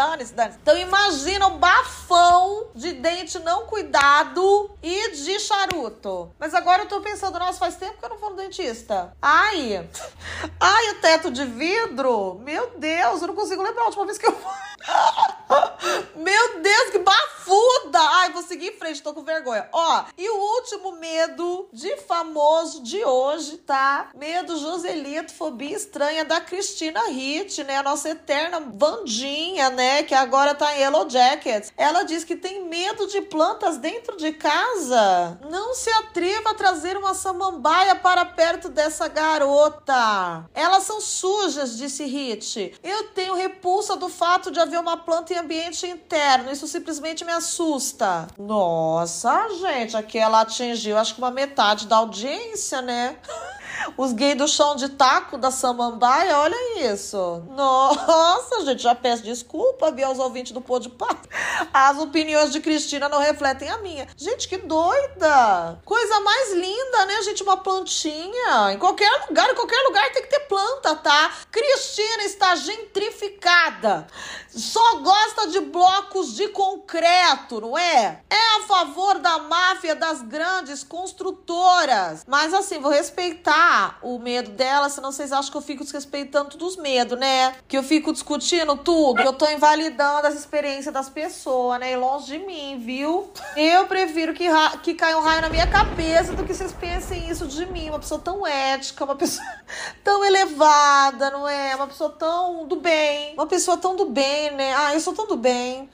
Dane-se, 0.02 0.34
dane-se. 0.34 0.58
Então 0.64 0.76
imagina 0.76 1.46
um 1.46 1.60
bafão 1.60 2.70
de 2.74 2.92
dente 2.94 3.38
não 3.38 3.68
cuidado 3.68 4.72
e 4.82 5.12
de 5.12 5.40
charuto. 5.40 6.34
Mas 6.40 6.56
agora 6.56 6.82
eu 6.82 6.88
tô 6.88 7.02
pensando, 7.02 7.38
nossa, 7.38 7.60
faz 7.60 7.76
tempo 7.76 8.00
que 8.00 8.06
eu 8.06 8.10
não 8.10 8.18
vou 8.18 8.32
no 8.32 8.36
dentista. 8.36 9.16
Ai! 9.22 9.88
Ai, 10.60 10.90
o 10.90 10.96
teto 11.02 11.30
de 11.30 11.46
vidro? 11.46 12.40
Meu 12.40 12.72
Deus, 12.80 13.22
eu 13.22 13.28
não 13.28 13.36
consigo 13.36 13.62
lembrar 13.62 13.84
a 13.84 13.86
última 13.86 14.06
vez 14.06 14.18
que 14.18 14.26
eu 14.26 14.34
fui. 14.34 14.71
Meu 16.16 16.62
Deus, 16.62 16.90
que 16.92 17.00
bafuda! 17.00 18.00
Ai, 18.00 18.32
vou 18.32 18.44
seguir 18.44 18.68
em 18.68 18.78
frente, 18.78 19.02
tô 19.02 19.14
com 19.14 19.24
vergonha. 19.24 19.68
Ó, 19.72 20.04
e 20.18 20.30
o 20.30 20.36
último 20.36 20.94
medo 20.94 21.68
de 21.74 21.98
famoso 21.98 22.84
de 22.84 23.04
hoje, 23.04 23.58
tá? 23.58 24.10
Medo 24.16 24.58
Joselito, 24.58 25.34
fobia 25.34 25.76
estranha 25.76 26.24
da 26.24 26.40
Cristina 26.40 27.10
Hitt, 27.10 27.64
né? 27.64 27.78
A 27.78 27.84
nossa 27.84 28.10
eterna 28.10 28.60
Vandinha, 28.60 29.70
né? 29.70 30.04
Que 30.04 30.14
agora 30.14 30.54
tá 30.54 30.76
em 30.76 30.82
Yellow 30.82 31.10
Jackets. 31.10 31.74
Ela 31.76 32.04
diz 32.04 32.24
que 32.24 32.36
tem 32.36 32.64
medo 32.66 33.08
de 33.08 33.22
plantas 33.22 33.78
dentro 33.78 34.18
de 34.18 34.32
casa. 34.34 35.40
Não 35.50 35.74
se 35.74 35.90
atreva 35.90 36.52
a 36.52 36.56
trazer 36.56 36.98
uma 36.98 37.14
samambaia 37.14 37.96
para 37.96 38.26
perto 38.26 38.70
dessa 38.70 39.08
garota. 39.08 40.46
Elas 40.54 40.84
são 40.84 41.02
sujas, 41.02 41.78
disse 41.78 42.06
Hit. 42.06 42.76
Eu 42.84 43.10
tenho 43.10 43.34
repulsa 43.34 43.96
do 43.96 44.10
fato 44.10 44.52
de 44.52 44.60
haver 44.60 44.71
uma 44.78 44.98
planta 44.98 45.34
em 45.34 45.38
ambiente 45.38 45.86
interno. 45.88 46.52
Isso 46.52 46.68
simplesmente 46.68 47.24
me 47.26 47.32
assusta. 47.32 48.28
Nossa, 48.38 49.48
gente, 49.60 49.96
aqui 49.96 50.18
ela 50.18 50.42
atingiu 50.42 50.98
acho 50.98 51.16
que 51.16 51.22
uma 51.22 51.32
metade 51.32 51.88
da 51.88 51.98
audiência, 51.98 52.82
né? 52.82 53.18
Os 53.98 54.14
gays 54.14 54.38
do 54.38 54.48
chão 54.48 54.76
de 54.76 54.90
taco 54.90 55.38
da 55.38 55.52
Samambaia, 55.52 56.38
olha 56.38 56.92
isso. 56.92 57.44
Nossa, 57.50 58.66
gente, 58.66 58.84
já 58.84 58.96
peço 58.96 59.24
desculpa, 59.24 59.92
viu, 59.92 60.08
aos 60.08 60.20
ouvintes 60.20 60.52
do 60.52 60.62
Pô 60.62 60.80
de 60.80 60.90
Pato. 60.90 61.30
As 61.74 61.98
opiniões 61.98 62.52
de 62.52 62.60
Cristina 62.60 63.10
não 63.10 63.20
refletem 63.20 63.70
a 63.70 63.78
minha. 63.78 64.08
Gente, 64.18 64.48
que 64.48 64.58
doida! 64.58 65.80
Coisa 65.86 66.20
mais 66.20 66.54
linda, 66.54 67.06
né, 67.06 67.22
gente? 67.24 67.44
Uma 67.44 67.58
plantinha. 67.58 68.72
Em 68.72 68.78
qualquer 68.78 69.10
lugar, 69.28 69.50
em 69.50 69.56
qualquer 69.56 69.82
lugar 69.84 70.12
tem 70.12 70.24
que 70.24 70.30
ter 70.30 70.42
planta, 70.42 70.96
tá? 70.96 71.32
Cristina 71.52 72.24
está 72.24 72.56
gentrificada. 72.56 74.08
Só 74.50 74.98
gosta 74.98 75.48
de 75.48 75.62
blocos 75.62 76.36
de 76.36 76.50
concreto, 76.50 77.62
não 77.62 77.78
é? 77.78 78.22
É 78.30 78.58
a 78.58 78.68
favor 78.68 79.20
da 79.20 79.38
máfia 79.40 79.96
das 79.96 80.22
grandes 80.22 80.84
construtoras. 80.84 82.26
Mas 82.28 82.54
assim, 82.54 82.80
vou 82.80 82.92
respeitar 82.92 83.71
o 84.02 84.20
medo 84.20 84.52
dela, 84.52 84.90
senão 84.90 85.12
vocês 85.12 85.32
acham 85.32 85.52
que 85.52 85.58
eu 85.58 85.62
fico 85.62 85.84
desrespeitando 85.84 86.52
todos 86.52 86.76
os 86.76 86.78
medos, 86.78 87.18
né? 87.18 87.56
Que 87.68 87.78
eu 87.78 87.84
fico 87.84 88.12
discutindo 88.12 88.76
tudo, 88.78 89.22
eu 89.22 89.34
tô 89.34 89.50
invalidando 89.50 90.28
as 90.28 90.36
experiências 90.36 90.94
das 90.94 91.10
pessoas, 91.10 91.80
né? 91.80 91.94
E 91.94 91.96
longe 91.96 92.26
de 92.26 92.40
mim, 92.40 92.82
viu? 92.84 93.32
Eu 93.56 93.86
prefiro 93.88 94.34
que, 94.34 94.48
que 94.84 94.94
caia 94.94 95.18
um 95.18 95.22
raio 95.22 95.42
na 95.42 95.50
minha 95.50 95.68
cabeça 95.68 96.34
do 96.34 96.44
que 96.44 96.54
vocês 96.54 96.72
pensem 96.74 97.30
isso 97.30 97.48
de 97.48 97.66
mim. 97.68 97.90
Uma 97.90 98.00
pessoa 98.00 98.20
tão 98.20 98.46
ética, 98.46 99.06
uma 99.06 99.16
pessoa 99.16 99.46
tão 100.04 100.26
elevada, 100.26 101.32
não 101.32 101.48
é? 101.48 101.76
Uma 101.76 101.88
pessoa 101.88 102.10
tão 102.10 102.66
do 102.68 102.76
bem. 102.76 103.34
Uma 103.34 103.48
pessoa 103.48 103.78
tão 103.78 103.96
do 103.96 104.06
bem, 104.06 104.52
né? 104.52 104.74
Ah, 104.76 104.94
eu 104.94 105.00
sou 105.00 105.14
tão 105.14 105.28
do 105.28 105.38
bem. 105.38 105.90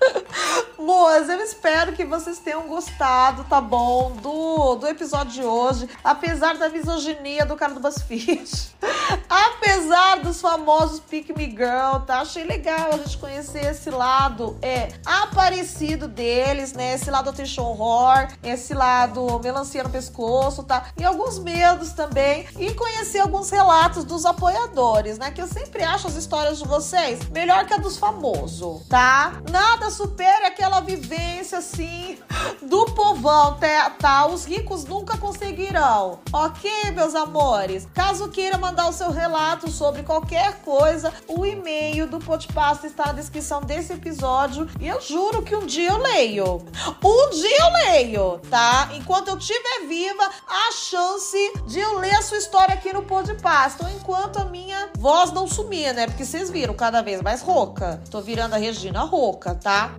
Moças, 0.78 1.28
eu 1.28 1.40
espero 1.40 1.92
que 1.92 2.04
vocês 2.04 2.38
tenham 2.38 2.62
gostado, 2.68 3.44
tá 3.44 3.60
bom? 3.60 4.12
Do, 4.12 4.76
do 4.76 4.86
episódio 4.86 5.32
de 5.32 5.42
hoje. 5.42 5.88
Apesar 6.04 6.56
da 6.56 6.68
misoginia 6.68 7.15
do 7.46 7.56
cara 7.56 7.74
do 7.74 7.80
BuzzFeed. 7.80 8.76
Apesar 9.28 10.20
dos 10.20 10.40
famosos 10.40 11.00
Pick 11.00 11.36
Me 11.36 11.46
Girl, 11.46 12.00
tá? 12.06 12.20
Achei 12.20 12.44
legal 12.44 12.90
a 12.92 12.96
gente 12.98 13.18
conhecer 13.18 13.64
esse 13.66 13.90
lado 13.90 14.56
é 14.62 14.88
aparecido 15.04 16.06
deles, 16.06 16.72
né? 16.72 16.94
Esse 16.94 17.10
lado 17.10 17.32
triste 17.32 17.60
horror, 17.60 18.28
esse 18.42 18.74
lado 18.74 19.40
melancia 19.42 19.82
no 19.82 19.90
pescoço, 19.90 20.62
tá? 20.62 20.86
E 20.96 21.04
alguns 21.04 21.38
medos 21.38 21.92
também. 21.92 22.46
E 22.58 22.72
conhecer 22.74 23.20
alguns 23.20 23.50
relatos 23.50 24.04
dos 24.04 24.24
apoiadores, 24.24 25.18
né? 25.18 25.30
Que 25.30 25.42
eu 25.42 25.46
sempre 25.46 25.82
acho 25.82 26.06
as 26.06 26.14
histórias 26.14 26.58
de 26.58 26.66
vocês 26.66 27.28
melhor 27.30 27.66
que 27.66 27.74
a 27.74 27.78
dos 27.78 27.96
famosos, 27.96 28.86
tá? 28.88 29.32
Nada 29.50 29.90
supera 29.90 30.48
aquela 30.48 30.80
vivência 30.80 31.58
assim 31.58 32.18
do 32.62 32.86
povão, 32.86 33.56
tá? 33.58 33.90
tá? 33.90 34.26
Os 34.26 34.44
ricos 34.44 34.84
nunca 34.84 35.16
conseguirão. 35.16 36.20
Ok, 36.32 36.70
meus 36.96 37.14
amores? 37.14 37.86
Caso 37.92 38.30
queira 38.30 38.56
mandar 38.56 38.88
o 38.88 38.92
seu 38.92 39.10
relato 39.10 39.70
sobre 39.70 40.02
qualquer 40.02 40.62
coisa, 40.62 41.12
o 41.28 41.44
e-mail 41.44 42.06
do 42.06 42.18
Podpasta 42.18 42.86
está 42.86 43.08
na 43.08 43.12
descrição 43.12 43.60
desse 43.60 43.92
episódio 43.92 44.66
e 44.80 44.88
eu 44.88 44.98
juro 45.02 45.42
que 45.42 45.54
um 45.54 45.66
dia 45.66 45.90
eu 45.90 45.98
leio. 45.98 46.64
Um 47.04 47.30
dia 47.30 47.58
eu 47.60 47.72
leio, 47.72 48.40
tá? 48.50 48.88
Enquanto 48.94 49.28
eu 49.28 49.36
estiver 49.36 49.86
viva, 49.86 50.24
a 50.48 50.72
chance 50.72 51.36
de 51.66 51.78
eu 51.78 51.98
ler 51.98 52.14
a 52.14 52.22
sua 52.22 52.38
história 52.38 52.74
aqui 52.74 52.90
no 52.92 53.02
Podpasta. 53.02 53.84
Ou 53.84 53.90
enquanto 53.90 54.38
a 54.38 54.46
minha 54.46 54.88
voz 54.98 55.32
não 55.32 55.46
sumir, 55.46 55.92
né? 55.92 56.06
Porque 56.06 56.24
vocês 56.24 56.48
viram 56.48 56.72
cada 56.72 57.02
vez 57.02 57.20
mais 57.20 57.42
rouca. 57.42 58.00
Tô 58.10 58.22
virando 58.22 58.54
a 58.54 58.56
Regina 58.56 59.02
rouca, 59.02 59.54
tá? 59.54 59.94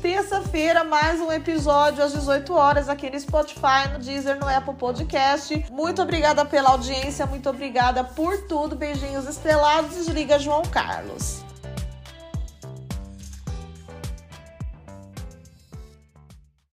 Terça-feira, 0.00 0.84
mais 0.84 1.20
um 1.20 1.30
episódio 1.30 2.02
às 2.02 2.12
18 2.12 2.54
horas 2.54 2.88
aqui 2.88 3.10
no 3.10 3.20
Spotify, 3.20 3.88
no 3.92 3.98
Deezer, 3.98 4.38
no 4.38 4.48
Apple 4.48 4.74
Podcast. 4.74 5.66
Muito 5.70 6.00
obrigada 6.14 6.44
pela 6.44 6.70
audiência, 6.70 7.26
muito 7.26 7.50
obrigada 7.50 8.04
por 8.04 8.42
tudo. 8.42 8.76
Beijinhos 8.76 9.26
estrelados. 9.26 9.96
Desliga 9.96 10.38
João 10.38 10.62
Carlos. 10.62 11.42